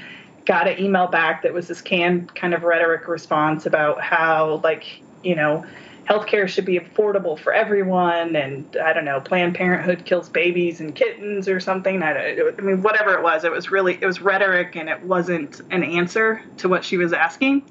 got 0.49 0.67
an 0.67 0.79
email 0.83 1.05
back 1.05 1.43
that 1.43 1.53
was 1.53 1.67
this 1.67 1.79
canned 1.79 2.33
kind 2.33 2.55
of 2.55 2.63
rhetoric 2.63 3.07
response 3.07 3.67
about 3.67 4.01
how 4.01 4.59
like 4.63 4.99
you 5.23 5.35
know 5.35 5.63
healthcare 6.09 6.47
should 6.47 6.65
be 6.65 6.79
affordable 6.79 7.37
for 7.37 7.53
everyone 7.53 8.35
and 8.35 8.75
i 8.83 8.91
don't 8.91 9.05
know 9.05 9.21
planned 9.21 9.53
parenthood 9.53 10.03
kills 10.05 10.27
babies 10.27 10.81
and 10.81 10.95
kittens 10.95 11.47
or 11.47 11.59
something. 11.59 12.01
I, 12.01 12.35
I 12.57 12.61
mean 12.61 12.81
whatever 12.81 13.13
it 13.13 13.21
was 13.21 13.43
it 13.43 13.51
was 13.51 13.69
really 13.69 13.99
it 14.01 14.05
was 14.07 14.21
rhetoric 14.21 14.75
and 14.75 14.89
it 14.89 14.99
wasn't 15.03 15.61
an 15.69 15.83
answer 15.83 16.41
to 16.57 16.67
what 16.67 16.83
she 16.83 16.97
was 16.97 17.13
asking. 17.13 17.61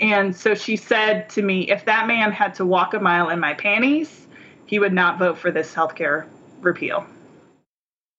And 0.00 0.34
so 0.34 0.56
she 0.56 0.74
said 0.74 1.30
to 1.30 1.42
me 1.42 1.70
if 1.70 1.84
that 1.84 2.08
man 2.08 2.32
had 2.32 2.52
to 2.54 2.66
walk 2.66 2.94
a 2.94 3.00
mile 3.00 3.28
in 3.28 3.38
my 3.38 3.54
panties 3.54 4.26
he 4.66 4.80
would 4.80 4.92
not 4.92 5.20
vote 5.20 5.38
for 5.38 5.52
this 5.52 5.72
healthcare 5.72 6.26
repeal. 6.62 7.06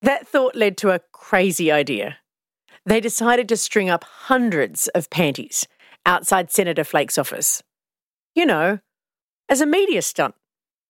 That 0.03 0.25
thought 0.25 0.55
led 0.55 0.77
to 0.77 0.91
a 0.91 1.01
crazy 1.11 1.69
idea 1.69 2.18
they 2.89 2.99
decided 2.99 3.47
to 3.49 3.57
string 3.57 3.89
up 3.89 4.03
hundreds 4.03 4.87
of 4.89 5.09
panties 5.09 5.67
outside 6.05 6.51
Senator 6.51 6.83
Flake's 6.83 7.17
office. 7.17 7.61
You 8.35 8.45
know, 8.45 8.79
as 9.47 9.61
a 9.61 9.65
media 9.65 10.01
stunt. 10.01 10.35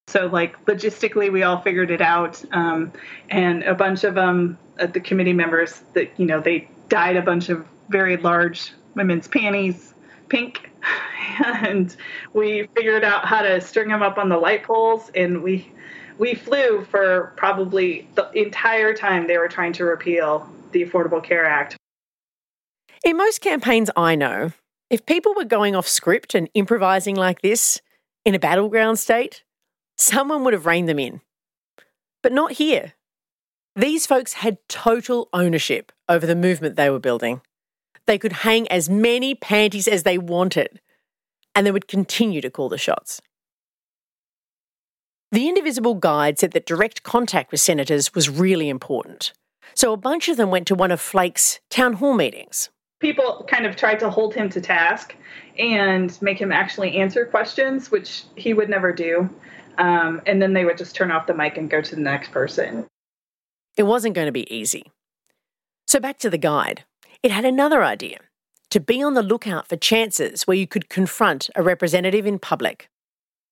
So, 0.07 0.27
like, 0.27 0.65
logistically, 0.65 1.31
we 1.31 1.43
all 1.43 1.61
figured 1.61 1.91
it 1.91 2.01
out. 2.01 2.43
Um, 2.51 2.91
and 3.29 3.63
a 3.63 3.75
bunch 3.75 4.03
of 4.03 4.15
them, 4.15 4.57
uh, 4.79 4.87
the 4.87 4.99
committee 4.99 5.33
members, 5.33 5.81
that, 5.93 6.11
you 6.17 6.25
know, 6.25 6.39
they 6.39 6.69
dyed 6.87 7.15
a 7.15 7.21
bunch 7.21 7.49
of 7.49 7.65
very 7.89 8.17
large 8.17 8.73
women's 8.95 9.27
panties 9.27 9.93
pink. 10.29 10.71
and 11.45 11.95
we 12.33 12.67
figured 12.75 13.03
out 13.03 13.25
how 13.25 13.41
to 13.41 13.59
string 13.61 13.89
them 13.89 14.01
up 14.01 14.17
on 14.17 14.29
the 14.29 14.37
light 14.37 14.63
poles. 14.63 15.11
And 15.13 15.43
we, 15.43 15.71
we 16.17 16.33
flew 16.33 16.85
for 16.85 17.33
probably 17.35 18.07
the 18.15 18.31
entire 18.31 18.93
time 18.93 19.27
they 19.27 19.37
were 19.37 19.47
trying 19.47 19.73
to 19.73 19.85
repeal 19.85 20.49
the 20.71 20.85
Affordable 20.85 21.23
Care 21.23 21.45
Act. 21.45 21.78
In 23.03 23.15
most 23.15 23.39
campaigns 23.39 23.89
I 23.95 24.15
know, 24.15 24.51
if 24.89 25.05
people 25.05 25.33
were 25.33 25.45
going 25.45 25.75
off 25.75 25.87
script 25.87 26.35
and 26.35 26.49
improvising 26.53 27.15
like 27.15 27.41
this 27.41 27.81
in 28.25 28.35
a 28.35 28.39
battleground 28.39 28.99
state, 28.99 29.43
someone 29.97 30.43
would 30.43 30.53
have 30.53 30.65
reined 30.65 30.89
them 30.89 30.99
in. 30.99 31.21
But 32.21 32.33
not 32.33 32.53
here. 32.53 32.93
These 33.75 34.05
folks 34.05 34.33
had 34.33 34.57
total 34.67 35.29
ownership 35.31 35.91
over 36.09 36.25
the 36.25 36.35
movement 36.35 36.75
they 36.75 36.89
were 36.89 36.99
building. 36.99 37.41
They 38.05 38.17
could 38.17 38.33
hang 38.33 38.67
as 38.69 38.89
many 38.89 39.35
panties 39.35 39.87
as 39.87 40.03
they 40.03 40.17
wanted, 40.17 40.81
and 41.55 41.65
they 41.65 41.71
would 41.71 41.87
continue 41.87 42.41
to 42.41 42.49
call 42.49 42.67
the 42.67 42.77
shots. 42.77 43.21
The 45.31 45.47
Indivisible 45.47 45.95
Guide 45.95 46.39
said 46.39 46.51
that 46.51 46.65
direct 46.65 47.03
contact 47.03 47.51
with 47.51 47.61
senators 47.61 48.13
was 48.13 48.29
really 48.29 48.67
important. 48.67 49.31
So 49.75 49.93
a 49.93 49.97
bunch 49.97 50.27
of 50.27 50.37
them 50.37 50.49
went 50.49 50.67
to 50.67 50.75
one 50.75 50.91
of 50.91 50.99
Flake's 50.99 51.59
town 51.69 51.93
hall 51.93 52.15
meetings. 52.15 52.69
People 52.99 53.45
kind 53.49 53.65
of 53.65 53.75
tried 53.75 53.99
to 53.99 54.09
hold 54.09 54.33
him 54.33 54.49
to 54.49 54.61
task 54.61 55.15
and 55.57 56.21
make 56.21 56.39
him 56.39 56.51
actually 56.51 56.97
answer 56.97 57.25
questions, 57.25 57.91
which 57.91 58.23
he 58.35 58.53
would 58.53 58.69
never 58.69 58.91
do. 58.91 59.29
Um, 59.77 60.21
and 60.25 60.41
then 60.41 60.53
they 60.53 60.65
would 60.65 60.77
just 60.77 60.95
turn 60.95 61.11
off 61.11 61.27
the 61.27 61.33
mic 61.33 61.57
and 61.57 61.69
go 61.69 61.81
to 61.81 61.95
the 61.95 62.01
next 62.01 62.31
person. 62.31 62.85
It 63.77 63.83
wasn't 63.83 64.15
going 64.15 64.25
to 64.25 64.33
be 64.33 64.53
easy. 64.53 64.91
So 65.87 65.99
back 65.99 66.19
to 66.19 66.29
the 66.29 66.37
guide. 66.37 66.83
It 67.23 67.31
had 67.31 67.45
another 67.45 67.83
idea 67.83 68.19
to 68.69 68.79
be 68.79 69.01
on 69.01 69.13
the 69.13 69.23
lookout 69.23 69.67
for 69.67 69.77
chances 69.77 70.45
where 70.45 70.57
you 70.57 70.67
could 70.67 70.89
confront 70.89 71.49
a 71.55 71.63
representative 71.63 72.25
in 72.25 72.39
public 72.39 72.89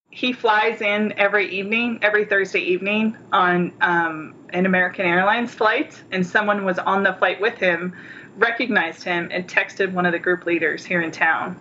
he 0.10 0.34
flies 0.34 0.82
in 0.82 1.14
every 1.18 1.50
evening, 1.50 2.00
every 2.02 2.26
Thursday 2.26 2.62
evening 2.62 3.16
on 3.32 3.74
um, 3.82 4.34
an 4.50 4.66
American 4.66 5.06
Airlines 5.06 5.54
flight, 5.54 6.02
and 6.12 6.26
someone 6.26 6.66
was 6.66 6.80
on 6.80 7.04
the 7.04 7.14
flight 7.14 7.40
with 7.42 7.58
him, 7.58 7.96
recognized 8.38 9.04
him, 9.04 9.30
and 9.32 9.48
texted 9.48 9.92
one 9.92 10.06
of 10.06 10.14
the 10.14 10.20
group 10.20 10.46
leaders 10.46 10.86
here 10.86 11.02
in 11.02 11.12
town 11.12 11.60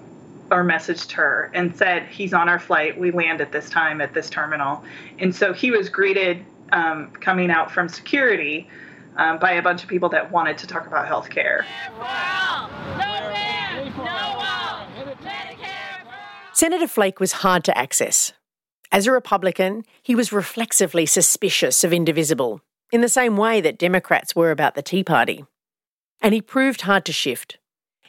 or 0.50 0.64
messaged 0.64 1.12
her 1.12 1.50
and 1.54 1.76
said, 1.76 2.04
He's 2.04 2.32
on 2.32 2.48
our 2.48 2.58
flight. 2.58 2.98
We 2.98 3.10
land 3.10 3.40
at 3.40 3.50
this 3.50 3.68
time 3.68 4.00
at 4.00 4.14
this 4.14 4.30
terminal. 4.30 4.84
And 5.18 5.34
so 5.34 5.52
he 5.52 5.70
was 5.70 5.88
greeted 5.88 6.44
um, 6.72 7.10
coming 7.10 7.50
out 7.50 7.70
from 7.70 7.88
security 7.88 8.68
um, 9.16 9.38
by 9.38 9.52
a 9.52 9.62
bunch 9.62 9.82
of 9.82 9.88
people 9.88 10.08
that 10.10 10.30
wanted 10.30 10.58
to 10.58 10.66
talk 10.66 10.86
about 10.86 11.06
health 11.06 11.30
care. 11.30 11.66
Senator 16.56 16.88
Flake 16.88 17.20
was 17.20 17.44
hard 17.44 17.64
to 17.64 17.76
access. 17.76 18.32
As 18.90 19.06
a 19.06 19.12
Republican, 19.12 19.84
he 20.02 20.14
was 20.14 20.32
reflexively 20.32 21.04
suspicious 21.04 21.84
of 21.84 21.92
Indivisible, 21.92 22.62
in 22.90 23.02
the 23.02 23.10
same 23.10 23.36
way 23.36 23.60
that 23.60 23.78
Democrats 23.78 24.34
were 24.34 24.50
about 24.50 24.74
the 24.74 24.80
Tea 24.80 25.04
Party. 25.04 25.44
And 26.22 26.32
he 26.32 26.40
proved 26.40 26.80
hard 26.80 27.04
to 27.04 27.12
shift. 27.12 27.58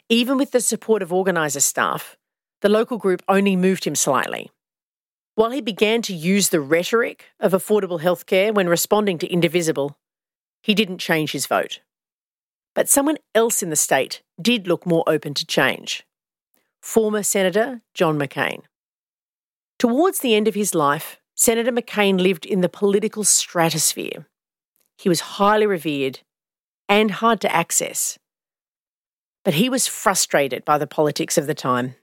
Even 0.08 0.38
with 0.38 0.52
the 0.52 0.62
support 0.62 1.02
of 1.02 1.12
organiser 1.12 1.60
staff, 1.60 2.16
the 2.62 2.70
local 2.70 2.96
group 2.96 3.22
only 3.28 3.54
moved 3.54 3.84
him 3.84 3.94
slightly. 3.94 4.50
While 5.34 5.50
he 5.50 5.60
began 5.60 6.00
to 6.00 6.14
use 6.14 6.48
the 6.48 6.62
rhetoric 6.62 7.26
of 7.38 7.52
affordable 7.52 8.00
healthcare 8.00 8.54
when 8.54 8.66
responding 8.66 9.18
to 9.18 9.30
Indivisible, 9.30 9.98
he 10.62 10.72
didn't 10.72 11.00
change 11.00 11.32
his 11.32 11.44
vote. 11.44 11.80
But 12.74 12.88
someone 12.88 13.18
else 13.34 13.62
in 13.62 13.68
the 13.68 13.76
state 13.76 14.22
did 14.40 14.66
look 14.66 14.86
more 14.86 15.04
open 15.06 15.34
to 15.34 15.44
change 15.44 16.06
former 16.80 17.22
Senator 17.22 17.82
John 17.94 18.18
McCain. 18.18 18.62
Towards 19.78 20.20
the 20.20 20.34
end 20.34 20.48
of 20.48 20.54
his 20.54 20.74
life, 20.74 21.20
Senator 21.34 21.70
McCain 21.70 22.20
lived 22.20 22.44
in 22.44 22.60
the 22.60 22.68
political 22.68 23.24
stratosphere. 23.24 24.28
He 24.96 25.08
was 25.08 25.20
highly 25.20 25.66
revered 25.66 26.20
and 26.88 27.10
hard 27.10 27.40
to 27.42 27.54
access. 27.54 28.18
But 29.44 29.54
he 29.54 29.68
was 29.68 29.86
frustrated 29.86 30.64
by 30.64 30.78
the 30.78 30.86
politics 30.86 31.38
of 31.38 31.46
the 31.46 31.54
time. 31.54 31.94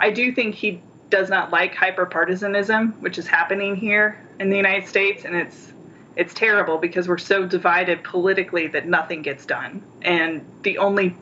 I 0.00 0.10
do 0.10 0.32
think 0.32 0.56
he 0.56 0.82
does 1.08 1.28
not 1.28 1.52
like 1.52 1.74
hyperpartisanism, 1.74 2.98
which 3.00 3.18
is 3.18 3.28
happening 3.28 3.76
here 3.76 4.20
in 4.40 4.50
the 4.50 4.56
United 4.56 4.88
States, 4.88 5.24
and 5.24 5.36
it's 5.36 5.72
it's 6.16 6.32
terrible 6.32 6.78
because 6.78 7.08
we're 7.08 7.18
so 7.18 7.46
divided 7.46 8.02
politically 8.02 8.66
that 8.68 8.88
nothing 8.88 9.22
gets 9.22 9.44
done, 9.44 9.82
and 10.02 10.44
the 10.62 10.78
only 10.78 11.14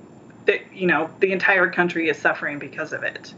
that 0.47 0.75
you 0.75 0.87
know 0.87 1.11
the 1.21 1.33
entire 1.33 1.71
country 1.71 2.09
is 2.09 2.19
suffering 2.19 2.59
because 2.59 2.93
of 2.93 3.03
it. 3.03 3.35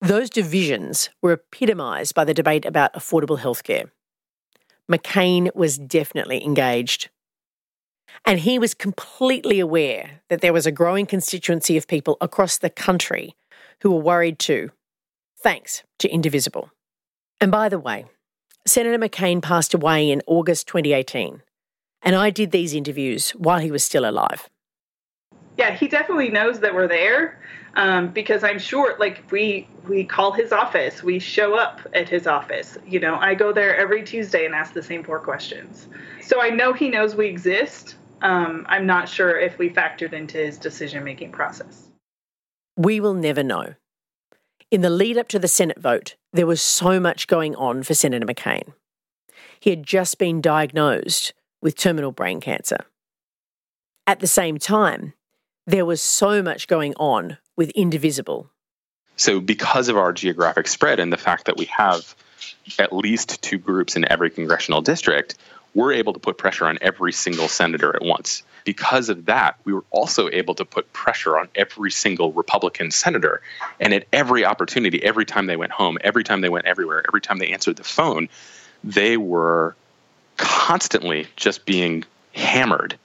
Those 0.00 0.30
divisions 0.30 1.08
were 1.22 1.32
epitomised 1.32 2.14
by 2.14 2.24
the 2.24 2.34
debate 2.34 2.66
about 2.66 2.92
affordable 2.94 3.38
healthcare. 3.38 3.90
McCain 4.90 5.54
was 5.54 5.78
definitely 5.78 6.44
engaged. 6.44 7.08
And 8.24 8.40
he 8.40 8.58
was 8.58 8.74
completely 8.74 9.60
aware 9.60 10.22
that 10.28 10.40
there 10.40 10.52
was 10.52 10.66
a 10.66 10.72
growing 10.72 11.06
constituency 11.06 11.76
of 11.76 11.86
people 11.86 12.16
across 12.20 12.58
the 12.58 12.70
country 12.70 13.34
who 13.82 13.90
were 13.90 14.00
worried 14.00 14.38
too, 14.38 14.70
thanks 15.38 15.82
to 15.98 16.08
Indivisible. 16.08 16.70
And 17.40 17.50
by 17.50 17.68
the 17.68 17.78
way, 17.78 18.06
Senator 18.66 18.98
McCain 18.98 19.42
passed 19.42 19.74
away 19.74 20.10
in 20.10 20.22
August 20.26 20.66
2018, 20.68 21.42
and 22.02 22.16
I 22.16 22.30
did 22.30 22.50
these 22.50 22.74
interviews 22.74 23.30
while 23.30 23.60
he 23.60 23.70
was 23.70 23.84
still 23.84 24.08
alive 24.08 24.48
yeah, 25.56 25.74
he 25.74 25.88
definitely 25.88 26.28
knows 26.28 26.60
that 26.60 26.74
we're 26.74 26.88
there 26.88 27.38
um, 27.76 28.08
because 28.08 28.42
I'm 28.42 28.58
sure, 28.58 28.96
like 28.98 29.22
we 29.30 29.68
we 29.86 30.04
call 30.04 30.32
his 30.32 30.50
office, 30.52 31.02
we 31.02 31.18
show 31.18 31.54
up 31.54 31.80
at 31.94 32.08
his 32.08 32.26
office. 32.26 32.78
You 32.86 33.00
know, 33.00 33.16
I 33.16 33.34
go 33.34 33.52
there 33.52 33.76
every 33.76 34.02
Tuesday 34.02 34.46
and 34.46 34.54
ask 34.54 34.72
the 34.72 34.82
same 34.82 35.04
four 35.04 35.20
questions. 35.20 35.86
So 36.22 36.40
I 36.40 36.50
know 36.50 36.72
he 36.72 36.88
knows 36.88 37.14
we 37.14 37.26
exist. 37.26 37.96
Um, 38.22 38.64
I'm 38.68 38.86
not 38.86 39.08
sure 39.08 39.38
if 39.38 39.58
we 39.58 39.68
factored 39.68 40.14
into 40.14 40.38
his 40.38 40.56
decision 40.58 41.04
making 41.04 41.32
process. 41.32 41.88
We 42.76 42.98
will 42.98 43.14
never 43.14 43.42
know. 43.42 43.74
In 44.70 44.80
the 44.80 44.90
lead 44.90 45.16
up 45.16 45.28
to 45.28 45.38
the 45.38 45.48
Senate 45.48 45.78
vote, 45.78 46.16
there 46.32 46.46
was 46.46 46.60
so 46.60 46.98
much 46.98 47.26
going 47.26 47.54
on 47.56 47.82
for 47.82 47.94
Senator 47.94 48.26
McCain. 48.26 48.72
He 49.60 49.70
had 49.70 49.82
just 49.82 50.18
been 50.18 50.40
diagnosed 50.40 51.34
with 51.62 51.76
terminal 51.76 52.12
brain 52.12 52.40
cancer. 52.40 52.78
At 54.06 54.20
the 54.20 54.26
same 54.26 54.58
time, 54.58 55.14
there 55.66 55.84
was 55.84 56.00
so 56.00 56.42
much 56.42 56.68
going 56.68 56.94
on 56.94 57.38
with 57.56 57.70
Indivisible. 57.70 58.50
So, 59.16 59.40
because 59.40 59.88
of 59.88 59.96
our 59.96 60.12
geographic 60.12 60.68
spread 60.68 61.00
and 61.00 61.12
the 61.12 61.16
fact 61.16 61.46
that 61.46 61.56
we 61.56 61.64
have 61.66 62.14
at 62.78 62.92
least 62.92 63.42
two 63.42 63.58
groups 63.58 63.96
in 63.96 64.10
every 64.10 64.30
congressional 64.30 64.82
district, 64.82 65.36
we're 65.74 65.92
able 65.92 66.12
to 66.12 66.18
put 66.18 66.38
pressure 66.38 66.66
on 66.66 66.78
every 66.80 67.12
single 67.12 67.48
senator 67.48 67.94
at 67.94 68.02
once. 68.02 68.42
Because 68.64 69.08
of 69.08 69.26
that, 69.26 69.58
we 69.64 69.72
were 69.72 69.84
also 69.90 70.28
able 70.30 70.54
to 70.54 70.64
put 70.64 70.92
pressure 70.92 71.38
on 71.38 71.48
every 71.54 71.90
single 71.90 72.32
Republican 72.32 72.90
senator. 72.90 73.40
And 73.80 73.94
at 73.94 74.06
every 74.12 74.44
opportunity, 74.44 75.02
every 75.02 75.24
time 75.24 75.46
they 75.46 75.56
went 75.56 75.72
home, 75.72 75.98
every 76.02 76.24
time 76.24 76.40
they 76.40 76.48
went 76.48 76.66
everywhere, 76.66 77.04
every 77.08 77.20
time 77.20 77.38
they 77.38 77.52
answered 77.52 77.76
the 77.76 77.84
phone, 77.84 78.28
they 78.84 79.16
were 79.16 79.76
constantly 80.36 81.26
just 81.36 81.64
being 81.64 82.04
hammered 82.32 82.96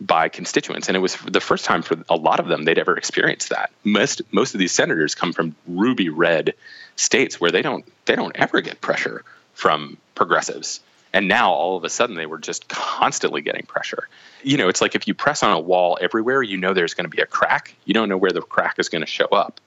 by 0.00 0.28
constituents. 0.28 0.88
And 0.88 0.96
it 0.96 1.00
was 1.00 1.16
the 1.16 1.40
first 1.40 1.64
time 1.64 1.82
for 1.82 1.96
a 2.08 2.16
lot 2.16 2.40
of 2.40 2.48
them 2.48 2.64
they'd 2.64 2.78
ever 2.78 2.96
experienced 2.96 3.50
that. 3.50 3.70
Most 3.84 4.22
most 4.32 4.54
of 4.54 4.58
these 4.58 4.72
senators 4.72 5.14
come 5.14 5.32
from 5.32 5.54
ruby 5.66 6.08
red 6.08 6.54
states 6.96 7.40
where 7.40 7.50
they 7.50 7.62
don't 7.62 7.84
they 8.06 8.16
don't 8.16 8.36
ever 8.36 8.60
get 8.60 8.80
pressure 8.80 9.24
from 9.54 9.98
progressives. 10.14 10.80
And 11.12 11.26
now 11.26 11.50
all 11.50 11.76
of 11.76 11.84
a 11.84 11.90
sudden 11.90 12.16
they 12.16 12.26
were 12.26 12.38
just 12.38 12.68
constantly 12.68 13.42
getting 13.42 13.66
pressure. 13.66 14.08
You 14.42 14.56
know, 14.56 14.68
it's 14.68 14.80
like 14.80 14.94
if 14.94 15.08
you 15.08 15.14
press 15.14 15.42
on 15.42 15.50
a 15.50 15.60
wall 15.60 15.98
everywhere, 16.00 16.42
you 16.42 16.56
know 16.56 16.72
there's 16.72 16.94
going 16.94 17.04
to 17.04 17.14
be 17.14 17.20
a 17.20 17.26
crack. 17.26 17.74
You 17.84 17.94
don't 17.94 18.08
know 18.08 18.16
where 18.16 18.30
the 18.30 18.42
crack 18.42 18.78
is 18.78 18.88
going 18.88 19.02
to 19.02 19.10
show 19.10 19.26
up. 19.26 19.60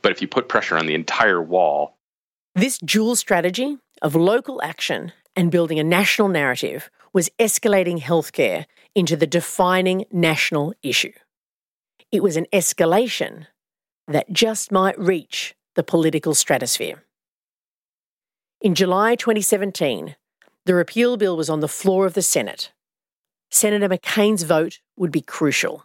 But 0.00 0.12
if 0.12 0.22
you 0.22 0.28
put 0.28 0.48
pressure 0.48 0.78
on 0.78 0.86
the 0.86 0.94
entire 0.94 1.42
wall, 1.42 1.96
this 2.54 2.78
dual 2.78 3.16
strategy 3.16 3.78
of 4.00 4.14
local 4.14 4.62
action 4.62 5.12
and 5.34 5.50
building 5.50 5.78
a 5.78 5.84
national 5.84 6.28
narrative 6.28 6.88
was 7.12 7.28
escalating 7.38 8.00
healthcare 8.00 8.66
into 8.96 9.14
the 9.14 9.26
defining 9.26 10.06
national 10.10 10.72
issue. 10.82 11.12
It 12.10 12.22
was 12.22 12.36
an 12.38 12.46
escalation 12.50 13.46
that 14.08 14.32
just 14.32 14.72
might 14.72 14.98
reach 14.98 15.54
the 15.74 15.82
political 15.82 16.34
stratosphere. 16.34 17.04
In 18.62 18.74
July 18.74 19.14
2017, 19.14 20.16
the 20.64 20.74
repeal 20.74 21.18
bill 21.18 21.36
was 21.36 21.50
on 21.50 21.60
the 21.60 21.68
floor 21.68 22.06
of 22.06 22.14
the 22.14 22.22
Senate. 22.22 22.72
Senator 23.50 23.86
McCain's 23.86 24.44
vote 24.44 24.80
would 24.96 25.12
be 25.12 25.20
crucial. 25.20 25.84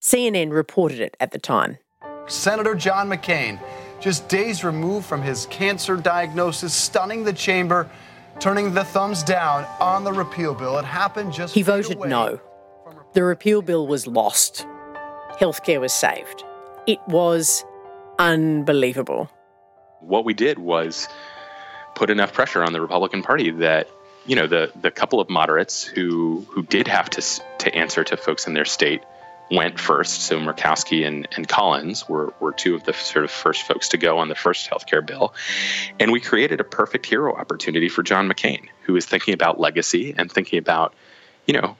CNN 0.00 0.52
reported 0.52 1.00
it 1.00 1.16
at 1.18 1.32
the 1.32 1.38
time. 1.38 1.78
Senator 2.26 2.76
John 2.76 3.10
McCain, 3.10 3.58
just 4.00 4.28
days 4.28 4.62
removed 4.62 5.06
from 5.06 5.20
his 5.20 5.46
cancer 5.46 5.96
diagnosis, 5.96 6.74
stunning 6.74 7.24
the 7.24 7.32
chamber 7.32 7.90
turning 8.40 8.74
the 8.74 8.84
thumbs 8.84 9.22
down 9.22 9.66
on 9.80 10.04
the 10.04 10.12
repeal 10.12 10.54
bill. 10.54 10.78
It 10.78 10.84
happened 10.84 11.32
just. 11.32 11.54
He 11.54 11.62
voted 11.62 11.98
no. 12.00 12.40
The 13.12 13.22
repeal 13.22 13.62
bill 13.62 13.86
was 13.86 14.06
lost. 14.06 14.66
Healthcare 15.40 15.80
was 15.80 15.92
saved. 15.92 16.44
It 16.86 17.00
was 17.08 17.64
unbelievable. 18.18 19.30
What 20.00 20.24
we 20.24 20.34
did 20.34 20.58
was 20.58 21.08
put 21.94 22.10
enough 22.10 22.32
pressure 22.32 22.62
on 22.62 22.72
the 22.72 22.80
Republican 22.80 23.22
Party 23.22 23.50
that 23.50 23.88
you 24.26 24.36
know 24.36 24.46
the 24.46 24.72
the 24.80 24.90
couple 24.90 25.20
of 25.20 25.30
moderates 25.30 25.84
who 25.84 26.46
who 26.50 26.62
did 26.62 26.88
have 26.88 27.10
to 27.10 27.22
to 27.58 27.74
answer 27.74 28.04
to 28.04 28.16
folks 28.16 28.46
in 28.46 28.54
their 28.54 28.64
state 28.64 29.02
went 29.50 29.78
first. 29.78 30.22
So 30.22 30.38
Murkowski 30.38 31.06
and, 31.06 31.28
and 31.36 31.46
Collins 31.46 32.08
were, 32.08 32.32
were 32.40 32.52
two 32.52 32.74
of 32.74 32.84
the 32.84 32.92
sort 32.92 33.24
of 33.24 33.30
first 33.30 33.62
folks 33.62 33.88
to 33.88 33.96
go 33.96 34.18
on 34.18 34.28
the 34.28 34.34
first 34.34 34.68
healthcare 34.68 35.04
bill. 35.04 35.34
And 36.00 36.12
we 36.12 36.20
created 36.20 36.60
a 36.60 36.64
perfect 36.64 37.06
hero 37.06 37.34
opportunity 37.34 37.88
for 37.88 38.02
John 38.02 38.28
McCain, 38.28 38.68
who 38.82 38.96
is 38.96 39.06
thinking 39.06 39.34
about 39.34 39.60
legacy 39.60 40.14
and 40.16 40.30
thinking 40.30 40.58
about, 40.58 40.94
you 41.46 41.54
know, 41.54 41.76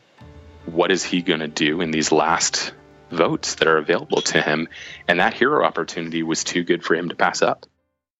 what 0.66 0.90
is 0.90 1.02
he 1.04 1.22
going 1.22 1.40
to 1.40 1.48
do 1.48 1.80
in 1.80 1.90
these 1.90 2.12
last 2.12 2.72
votes 3.10 3.56
that 3.56 3.68
are 3.68 3.78
available 3.78 4.22
to 4.22 4.40
him? 4.40 4.68
And 5.08 5.20
that 5.20 5.34
hero 5.34 5.64
opportunity 5.64 6.22
was 6.22 6.44
too 6.44 6.64
good 6.64 6.84
for 6.84 6.94
him 6.94 7.08
to 7.08 7.14
pass 7.14 7.42
up. 7.42 7.66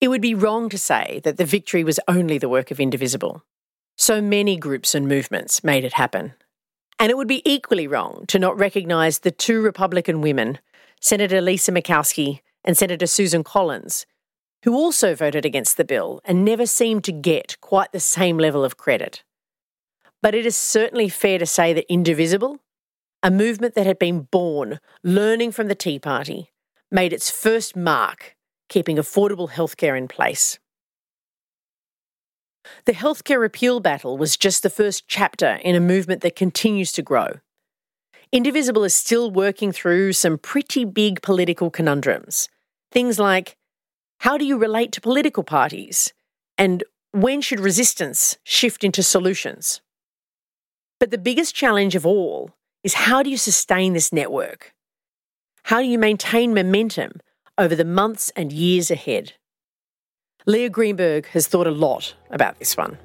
It 0.01 0.09
would 0.09 0.21
be 0.21 0.35
wrong 0.35 0.69
to 0.71 0.79
say 0.79 1.21
that 1.25 1.39
the 1.39 1.47
victory 1.47 1.85
was 1.85 2.01
only 2.09 2.37
the 2.39 2.49
work 2.49 2.71
of 2.71 2.81
Indivisible. 2.81 3.43
So 3.97 4.21
many 4.21 4.57
groups 4.57 4.95
and 4.95 5.07
movements 5.07 5.63
made 5.63 5.85
it 5.85 5.95
happen. 5.95 6.35
And 6.99 7.11
it 7.11 7.17
would 7.17 7.29
be 7.29 7.43
equally 7.45 7.87
wrong 7.87 8.25
to 8.29 8.39
not 8.39 8.59
recognise 8.59 9.21
the 9.21 9.31
two 9.31 9.61
Republican 9.61 10.21
women, 10.21 10.59
Senator 11.01 11.41
Lisa 11.41 11.73
Murkowski 11.73 12.41
and 12.65 12.77
Senator 12.77 13.07
Susan 13.07 13.45
Collins, 13.45 14.07
who 14.63 14.75
also 14.75 15.15
voted 15.15 15.45
against 15.45 15.77
the 15.77 15.85
bill 15.85 16.21
and 16.25 16.45
never 16.45 16.67
seemed 16.67 17.05
to 17.05 17.13
get 17.13 17.61
quite 17.61 17.93
the 17.93 18.01
same 18.01 18.39
level 18.39 18.65
of 18.65 18.77
credit. 18.77 19.23
But 20.23 20.35
it 20.35 20.47
is 20.47 20.57
certainly 20.57 21.11
fair 21.11 21.39
to 21.39 21.47
say 21.47 21.75
that 21.75 21.93
Indivisible, 21.93 22.61
a 23.23 23.31
movement 23.31 23.75
that 23.75 23.87
had 23.87 23.99
been 23.99 24.23
born 24.23 24.79
learning 25.03 25.53
from 25.53 25.69
the 25.69 25.75
Tea 25.75 25.99
Party, 25.99 26.53
made 26.91 27.13
its 27.13 27.31
first 27.31 27.77
mark 27.77 28.35
keeping 28.69 28.97
affordable 28.97 29.51
healthcare 29.51 29.99
in 29.99 30.09
place. 30.09 30.59
The 32.85 32.93
healthcare 32.93 33.41
repeal 33.41 33.81
battle 33.81 34.17
was 34.17 34.37
just 34.37 34.63
the 34.63 34.71
first 34.71 35.07
chapter 35.09 35.59
in 35.63 35.75
a 35.75 35.81
movement 35.81 36.23
that 36.23 36.37
continues 36.37 36.93
to 36.93 37.03
grow. 37.03 37.41
Indivisible 38.33 38.85
is 38.85 38.95
still 38.95 39.31
working 39.31 39.73
through 39.73 40.13
some 40.13 40.39
pretty 40.39 40.85
big 40.85 41.23
political 41.23 41.71
conundrums. 41.71 42.49
Things 42.91 43.19
like 43.19 43.57
how 44.19 44.39
do 44.39 44.45
you 44.45 44.57
relate 44.57 44.91
to 44.93 45.01
political 45.01 45.45
parties? 45.45 46.13
And 46.57 46.83
when 47.13 47.41
should 47.41 47.61
resistance 47.61 48.39
shift 48.43 48.83
into 48.83 49.03
solutions? 49.03 49.83
But 50.99 51.11
the 51.11 51.19
biggest 51.19 51.55
challenge 51.55 51.95
of 51.95 52.07
all 52.07 52.51
is 52.83 52.95
how 52.95 53.23
do 53.23 53.31
you 53.31 53.37
sustain 53.37 53.93
this 53.93 54.13
network? 54.13 54.73
How 55.65 55.81
do 55.81 55.87
you 55.87 55.99
maintain 55.99 56.55
momentum 56.55 57.21
over 57.59 57.75
the 57.75 57.85
months 57.85 58.33
and 58.35 58.53
years 58.53 58.91
ahead? 58.91 59.35
Leah 60.47 60.69
Greenberg 60.69 61.27
has 61.29 61.47
thought 61.47 61.67
a 61.67 61.71
lot 61.71 62.15
about 62.31 62.59
this 62.59 62.77
one. 62.77 62.99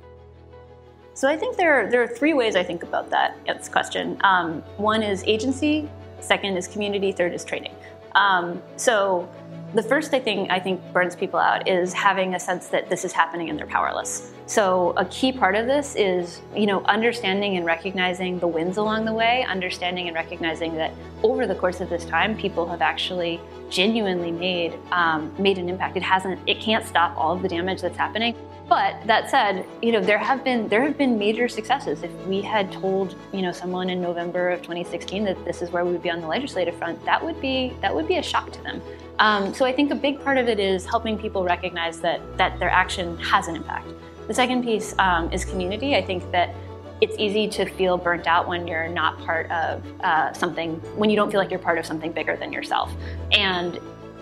So 1.13 1.29
I 1.29 1.37
think 1.37 1.55
there 1.55 1.73
are, 1.73 1.89
there 1.89 2.03
are 2.03 2.07
three 2.07 2.33
ways 2.33 2.57
I 2.57 2.63
think 2.63 2.83
about 2.83 3.09
that 3.11 3.37
this 3.45 3.69
question. 3.69 4.17
Um, 4.25 4.61
one 4.75 5.01
is 5.01 5.23
agency, 5.25 5.89
second 6.19 6.57
is 6.57 6.67
community, 6.67 7.13
third 7.13 7.33
is 7.33 7.45
training. 7.45 7.73
Um, 8.15 8.61
so 8.75 9.29
the 9.74 9.84
first 9.84 10.09
thing 10.09 10.49
I 10.49 10.59
think 10.59 10.82
burns 10.91 11.15
people 11.15 11.39
out 11.39 11.67
is 11.67 11.93
having 11.93 12.34
a 12.34 12.39
sense 12.39 12.67
that 12.70 12.89
this 12.89 13.05
is 13.05 13.11
happening 13.11 13.49
and 13.49 13.59
they're 13.59 13.67
powerless. 13.67 14.34
So 14.47 14.93
a 14.97 15.05
key 15.05 15.32
part 15.32 15.55
of 15.55 15.67
this 15.67 15.95
is, 15.95 16.41
you 16.55 16.65
know, 16.65 16.84
understanding 16.86 17.55
and 17.55 17.65
recognizing 17.65 18.39
the 18.39 18.47
wins 18.47 18.78
along 18.78 19.05
the 19.05 19.13
way, 19.13 19.45
understanding 19.47 20.07
and 20.07 20.15
recognizing 20.15 20.76
that 20.76 20.91
over 21.22 21.45
the 21.45 21.53
course 21.53 21.82
of 21.82 21.89
this 21.89 22.03
time, 22.05 22.36
people 22.36 22.67
have 22.67 22.82
actually 22.82 23.39
genuinely 23.70 24.32
made 24.32 24.74
um, 24.91 25.32
made 25.38 25.59
an 25.59 25.70
impact. 25.70 25.95
It 25.97 26.03
hasn't, 26.03 26.39
it 26.47 26.59
can't 26.59 26.86
stop 26.86 27.15
all 27.15 27.36
of 27.36 27.43
the 27.43 27.47
damage 27.47 27.82
that's 27.82 27.97
happening. 27.97 28.36
But 28.67 28.95
that 29.07 29.32
said, 29.32 29.65
you 29.82 29.91
know, 29.91 29.99
there 29.99 30.20
have 30.20 30.43
been 30.43 30.67
there 30.67 30.84
have 30.84 30.97
been 30.97 31.17
major 31.17 31.47
successes. 31.47 32.03
If 32.03 32.11
we 32.26 32.41
had 32.41 32.72
told, 32.72 33.15
you 33.34 33.41
know, 33.41 33.51
someone 33.51 33.89
in 33.89 34.01
November 34.01 34.49
of 34.49 34.61
2016 34.61 35.26
that 35.26 35.43
this 35.43 35.61
is 35.61 35.72
where 35.72 35.86
we 35.86 35.91
would 35.91 36.03
be 36.03 36.11
on 36.11 36.22
the 36.22 36.28
legislative 36.28 36.76
front, 36.76 37.03
that 37.05 37.24
would 37.24 37.39
be 37.41 37.74
that 37.82 37.93
would 37.93 38.07
be 38.07 38.17
a 38.17 38.24
shock 38.24 38.51
to 38.51 38.61
them. 38.63 38.82
Um, 39.20 39.53
so 39.53 39.65
I 39.65 39.74
think 39.74 39.91
a 39.91 39.95
big 39.95 40.24
part 40.24 40.38
of 40.38 40.47
it 40.47 40.59
is 40.59 40.86
helping 40.86 41.17
people 41.17 41.43
recognize 41.43 41.99
that 41.99 42.22
that 42.38 42.57
their 42.59 42.70
action 42.70 43.17
has 43.17 43.47
an 43.47 43.55
impact. 43.55 43.88
The 44.28 44.34
second 44.34 44.63
piece 44.63 44.95
um, 44.99 45.32
is 45.32 45.43
community. 45.45 45.95
I 45.95 46.01
think 46.01 46.30
that 46.32 46.55
it's 47.01 47.15
easy 47.17 47.47
to 47.47 47.65
feel 47.65 47.97
burnt 47.97 48.28
out 48.28 48.47
when 48.47 48.67
you're 48.67 48.88
not 48.88 49.17
part 49.20 49.49
of 49.51 49.84
uh, 50.01 50.34
something, 50.34 50.76
when 50.97 51.09
you 51.09 51.15
don't 51.15 51.32
feel 51.32 51.39
like 51.39 51.49
you're 51.49 51.59
part 51.59 51.78
of 51.78 51.86
something 51.86 52.11
bigger 52.11 52.36
than 52.36 52.51
yourself. 52.51 52.91
And 53.32 53.80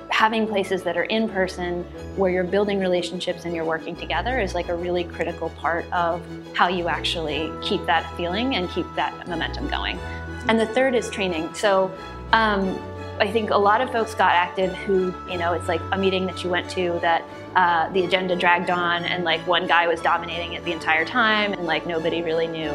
having 0.09 0.47
places 0.47 0.83
that 0.83 0.95
are 0.95 1.03
in 1.03 1.27
person 1.27 1.83
where 2.15 2.31
you're 2.31 2.43
building 2.43 2.79
relationships 2.79 3.45
and 3.45 3.53
you're 3.53 3.65
working 3.65 3.95
together 3.95 4.39
is 4.39 4.55
like 4.55 4.69
a 4.69 4.75
really 4.75 5.03
critical 5.03 5.49
part 5.51 5.91
of 5.91 6.21
how 6.53 6.67
you 6.67 6.87
actually 6.87 7.51
keep 7.61 7.85
that 7.85 8.15
feeling 8.15 8.55
and 8.55 8.69
keep 8.69 8.85
that 8.95 9.27
momentum 9.27 9.67
going. 9.67 9.99
And 10.47 10.59
the 10.59 10.67
third 10.67 10.95
is 10.95 11.09
training. 11.09 11.53
So 11.53 11.91
um, 12.31 12.79
I 13.19 13.31
think 13.31 13.49
a 13.49 13.57
lot 13.57 13.81
of 13.81 13.91
folks 13.91 14.13
got 14.13 14.33
active 14.33 14.73
who, 14.75 15.13
you 15.29 15.37
know, 15.37 15.53
it's 15.53 15.67
like 15.67 15.81
a 15.91 15.97
meeting 15.97 16.27
that 16.27 16.43
you 16.43 16.51
went 16.51 16.69
to 16.71 16.99
that 17.01 17.23
uh, 17.55 17.89
the 17.91 18.03
agenda 18.05 18.35
dragged 18.35 18.69
on 18.69 19.03
and 19.05 19.23
like 19.23 19.45
one 19.47 19.65
guy 19.65 19.87
was 19.87 19.99
dominating 20.01 20.53
it 20.53 20.63
the 20.63 20.71
entire 20.71 21.03
time 21.03 21.53
and 21.53 21.65
like 21.65 21.87
nobody 21.87 22.21
really 22.21 22.45
knew, 22.45 22.69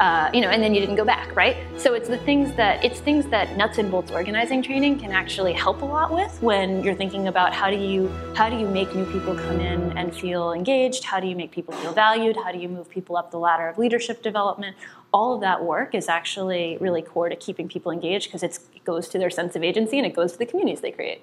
uh, 0.00 0.28
you 0.34 0.40
know, 0.40 0.48
and 0.48 0.60
then 0.60 0.74
you 0.74 0.80
didn't 0.80 0.96
go 0.96 1.04
back, 1.04 1.36
right? 1.36 1.56
So 1.76 1.94
it's 1.94 2.08
the 2.08 2.18
things 2.18 2.52
that, 2.56 2.84
it's 2.84 2.98
things 2.98 3.26
that 3.26 3.56
nuts 3.56 3.78
and 3.78 3.88
bolts 3.88 4.10
organizing 4.10 4.60
training 4.60 4.98
can 4.98 5.12
actually 5.12 5.52
help 5.52 5.82
a 5.82 5.84
lot 5.84 6.12
with 6.12 6.42
when 6.42 6.82
you're 6.82 6.96
thinking 6.96 7.28
about 7.28 7.54
how 7.54 7.70
do 7.70 7.76
you, 7.76 8.08
how 8.34 8.48
do 8.48 8.56
you 8.56 8.66
make 8.66 8.92
new 8.96 9.06
people 9.12 9.36
come 9.36 9.60
in 9.60 9.96
and 9.96 10.12
feel 10.12 10.52
engaged? 10.52 11.04
How 11.04 11.20
do 11.20 11.28
you 11.28 11.36
make 11.36 11.52
people 11.52 11.72
feel 11.74 11.92
valued? 11.92 12.36
How 12.36 12.50
do 12.50 12.58
you 12.58 12.68
move 12.68 12.88
people 12.88 13.16
up 13.16 13.30
the 13.30 13.38
ladder 13.38 13.68
of 13.68 13.78
leadership 13.78 14.24
development? 14.24 14.76
All 15.14 15.32
of 15.32 15.40
that 15.42 15.64
work 15.64 15.94
is 15.94 16.08
actually 16.08 16.76
really 16.80 17.00
core 17.00 17.28
to 17.28 17.36
keeping 17.36 17.68
people 17.68 17.92
engaged 17.92 18.26
because 18.26 18.42
it 18.42 18.58
goes 18.84 19.08
to 19.08 19.18
their 19.18 19.30
sense 19.30 19.54
of 19.54 19.62
agency 19.62 19.96
and 19.96 20.04
it 20.04 20.14
goes 20.14 20.32
to 20.32 20.38
the 20.38 20.44
communities 20.44 20.80
they 20.80 20.90
create. 20.90 21.22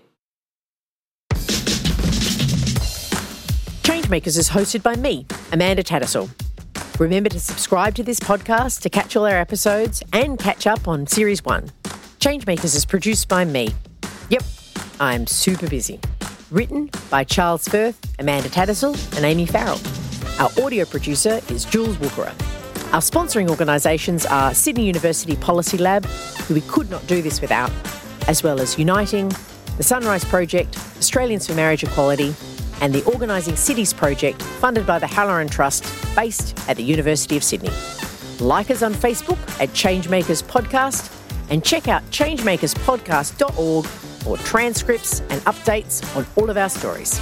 Changemakers 3.83 4.37
is 4.37 4.49
hosted 4.49 4.81
by 4.81 4.95
me, 4.95 5.25
Amanda 5.51 5.83
Tattersall. 5.83 6.29
Remember 6.99 7.29
to 7.29 7.39
subscribe 7.39 7.93
to 7.95 8.03
this 8.03 8.19
podcast 8.19 8.81
to 8.81 8.89
catch 8.89 9.15
all 9.17 9.25
our 9.25 9.37
episodes 9.37 10.01
and 10.13 10.39
catch 10.39 10.65
up 10.65 10.87
on 10.87 11.05
Series 11.05 11.43
1. 11.43 11.69
Changemakers 12.19 12.75
is 12.75 12.85
produced 12.85 13.27
by 13.27 13.43
me. 13.43 13.69
Yep, 14.29 14.43
I'm 15.01 15.27
super 15.27 15.67
busy. 15.67 15.99
Written 16.49 16.89
by 17.09 17.25
Charles 17.25 17.67
Firth, 17.67 17.99
Amanda 18.19 18.47
Tattersall, 18.47 18.95
and 19.17 19.25
Amy 19.25 19.45
Farrell. 19.45 19.79
Our 20.39 20.49
audio 20.63 20.85
producer 20.85 21.41
is 21.49 21.65
Jules 21.65 21.97
Wookera. 21.97 22.60
Our 22.93 22.99
sponsoring 22.99 23.49
organisations 23.49 24.25
are 24.25 24.53
Sydney 24.53 24.85
University 24.85 25.37
Policy 25.37 25.77
Lab, 25.77 26.03
who 26.05 26.53
we 26.53 26.59
could 26.59 26.89
not 26.89 27.07
do 27.07 27.21
this 27.21 27.39
without, 27.39 27.71
as 28.27 28.43
well 28.43 28.59
as 28.59 28.77
Uniting, 28.77 29.31
the 29.77 29.83
Sunrise 29.83 30.25
Project, 30.25 30.75
Australians 30.97 31.47
for 31.47 31.53
Marriage 31.53 31.85
Equality, 31.85 32.35
and 32.81 32.93
the 32.93 33.01
Organising 33.05 33.55
Cities 33.55 33.93
Project, 33.93 34.41
funded 34.41 34.85
by 34.85 34.99
the 34.99 35.07
Halloran 35.07 35.47
Trust, 35.47 35.85
based 36.17 36.59
at 36.67 36.75
the 36.75 36.83
University 36.83 37.37
of 37.37 37.45
Sydney. 37.45 37.71
Like 38.41 38.69
us 38.69 38.83
on 38.83 38.93
Facebook 38.93 39.39
at 39.61 39.69
Changemakers 39.69 40.43
Podcast, 40.43 41.17
and 41.49 41.63
check 41.63 41.87
out 41.87 42.03
changemakerspodcast.org 42.11 43.85
for 43.85 44.37
transcripts 44.39 45.21
and 45.29 45.41
updates 45.43 46.17
on 46.17 46.25
all 46.35 46.49
of 46.49 46.57
our 46.57 46.67
stories. 46.67 47.21